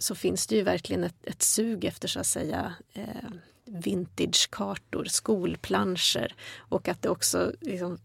så 0.00 0.14
finns 0.14 0.46
det 0.46 0.56
ju 0.56 0.62
verkligen 0.62 1.04
ett, 1.04 1.26
ett 1.26 1.42
sug 1.42 1.84
efter 1.84 2.08
så 2.08 2.20
att 2.20 2.26
säga 2.26 2.74
eh, 2.92 3.30
vintagekartor, 3.64 5.04
skolplanscher 5.04 6.34
och 6.56 6.88
att 6.88 7.02
det 7.02 7.08
också 7.08 7.52
liksom, 7.60 7.98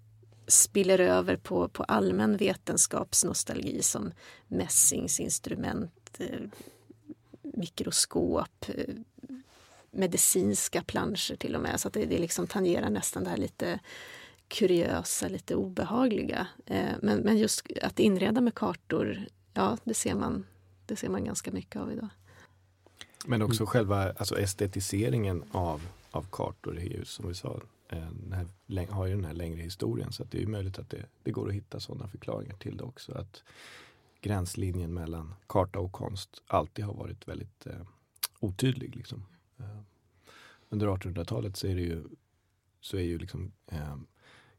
spiller 0.48 1.00
över 1.00 1.36
på, 1.36 1.68
på 1.68 1.84
allmän 1.84 2.38
vetenskapsnostalgi 2.38 3.82
som 3.82 4.12
mässingsinstrument, 4.48 6.20
eh, 6.20 6.40
mikroskop, 7.42 8.66
eh, 8.68 8.96
medicinska 9.92 10.82
planscher 10.82 11.36
till 11.36 11.56
och 11.56 11.62
med. 11.62 11.80
Så 11.80 11.88
att 11.88 11.94
det, 11.94 12.06
det 12.06 12.18
liksom 12.18 12.48
tangerar 12.48 12.90
nästan 12.90 13.24
det 13.24 13.30
här 13.30 13.38
lite 13.38 13.80
kuriösa, 14.48 15.28
lite 15.28 15.56
obehagliga. 15.56 16.48
Eh, 16.66 16.94
men, 17.02 17.20
men 17.20 17.38
just 17.38 17.68
att 17.82 18.00
inreda 18.00 18.42
med 18.42 18.56
kartor, 18.56 19.26
ja 19.54 19.78
det 19.84 19.94
ser 19.94 20.16
man, 20.16 20.46
det 20.86 20.96
ser 20.96 21.10
man 21.10 21.26
ganska 21.26 21.52
mycket 21.52 21.82
av 21.82 21.92
idag. 21.92 22.10
Men 23.26 23.42
också 23.42 23.64
mm. 23.64 23.68
själva 23.68 24.12
alltså 24.12 24.40
estetiseringen 24.40 25.44
av, 25.52 25.88
av 26.12 26.28
kartor 26.32 26.80
är 26.80 26.84
ju 26.84 27.06
som 27.06 27.28
vi 27.28 27.34
sa, 27.34 27.62
eh, 27.90 28.10
här, 28.32 28.92
har 28.92 29.06
ju 29.06 29.16
den 29.16 29.26
här 29.26 29.34
längre 29.34 29.62
historien 29.62 30.12
så 30.12 30.24
att 30.24 30.32
det 30.32 30.44
är 30.44 30.48
möjligt 30.48 30.80
att 30.80 30.90
det, 30.90 31.06
det 31.24 31.32
går 31.32 31.48
att 31.48 31.54
hitta 31.54 31.80
sådana 31.80 32.08
förklaringar 32.08 32.56
till 32.56 32.78
det 32.78 32.84
också. 32.84 33.14
Att 33.14 33.44
gränslinjen 34.22 34.94
mellan 34.94 35.34
karta 35.48 35.80
och 35.80 35.92
konst 35.92 36.42
alltid 36.48 36.86
har 36.86 36.94
varit 36.94 37.28
väldigt 37.28 37.68
eh, 37.68 37.82
otydlig. 38.40 38.96
Liksom. 38.96 39.26
Eh, 39.58 39.80
under 40.70 40.88
1800-talet 40.88 41.58
så 41.58 41.68
är 41.68 41.76
det 41.76 41.82
ju, 41.82 42.04
så 42.82 42.98
är 42.98 43.02
ju 43.02 43.18
liksom, 43.18 43.52
eh, 43.68 43.98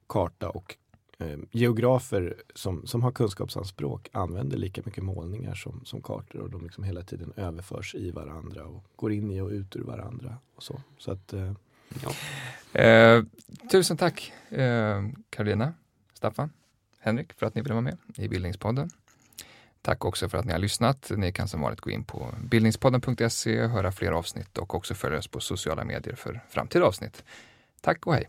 karta 0.06 0.50
och 0.50 0.76
eh, 1.18 1.38
geografer 1.50 2.42
som, 2.54 2.86
som 2.86 3.02
har 3.02 3.12
kunskapsanspråk 3.12 4.08
använder 4.12 4.56
lika 4.56 4.82
mycket 4.84 5.04
målningar 5.04 5.54
som, 5.54 5.84
som 5.84 6.02
kartor 6.02 6.40
och 6.40 6.50
de 6.50 6.62
liksom 6.62 6.84
hela 6.84 7.02
tiden 7.02 7.32
överförs 7.36 7.94
i 7.94 8.10
varandra 8.10 8.64
och 8.64 8.84
går 8.96 9.12
in 9.12 9.30
i 9.30 9.40
och 9.40 9.50
ut 9.50 9.76
ur 9.76 9.82
varandra. 9.84 10.36
Och 10.56 10.62
så. 10.62 10.80
Så 10.98 11.12
att, 11.12 11.32
eh, 11.32 11.52
ja. 12.02 12.10
Eh, 12.80 13.24
tusen 13.70 13.96
tack 13.96 14.32
eh, 14.50 15.08
Karolina, 15.30 15.74
Staffan, 16.14 16.50
Henrik 16.98 17.32
för 17.32 17.46
att 17.46 17.54
ni 17.54 17.62
ville 17.62 17.74
vara 17.74 17.82
med 17.82 17.98
i 18.16 18.28
Bildningspodden. 18.28 18.90
Tack 19.82 20.04
också 20.04 20.28
för 20.28 20.38
att 20.38 20.44
ni 20.44 20.52
har 20.52 20.58
lyssnat. 20.58 21.12
Ni 21.16 21.32
kan 21.32 21.48
som 21.48 21.60
vanligt 21.60 21.80
gå 21.80 21.90
in 21.90 22.04
på 22.04 22.34
bildningspodden.se, 22.50 23.66
höra 23.66 23.92
fler 23.92 24.12
avsnitt 24.12 24.58
och 24.58 24.74
också 24.74 24.94
följa 24.94 25.18
oss 25.18 25.28
på 25.28 25.40
sociala 25.40 25.84
medier 25.84 26.14
för 26.14 26.40
framtida 26.48 26.84
avsnitt. 26.84 27.24
Tack 27.80 28.06
och 28.06 28.14
hej! 28.14 28.28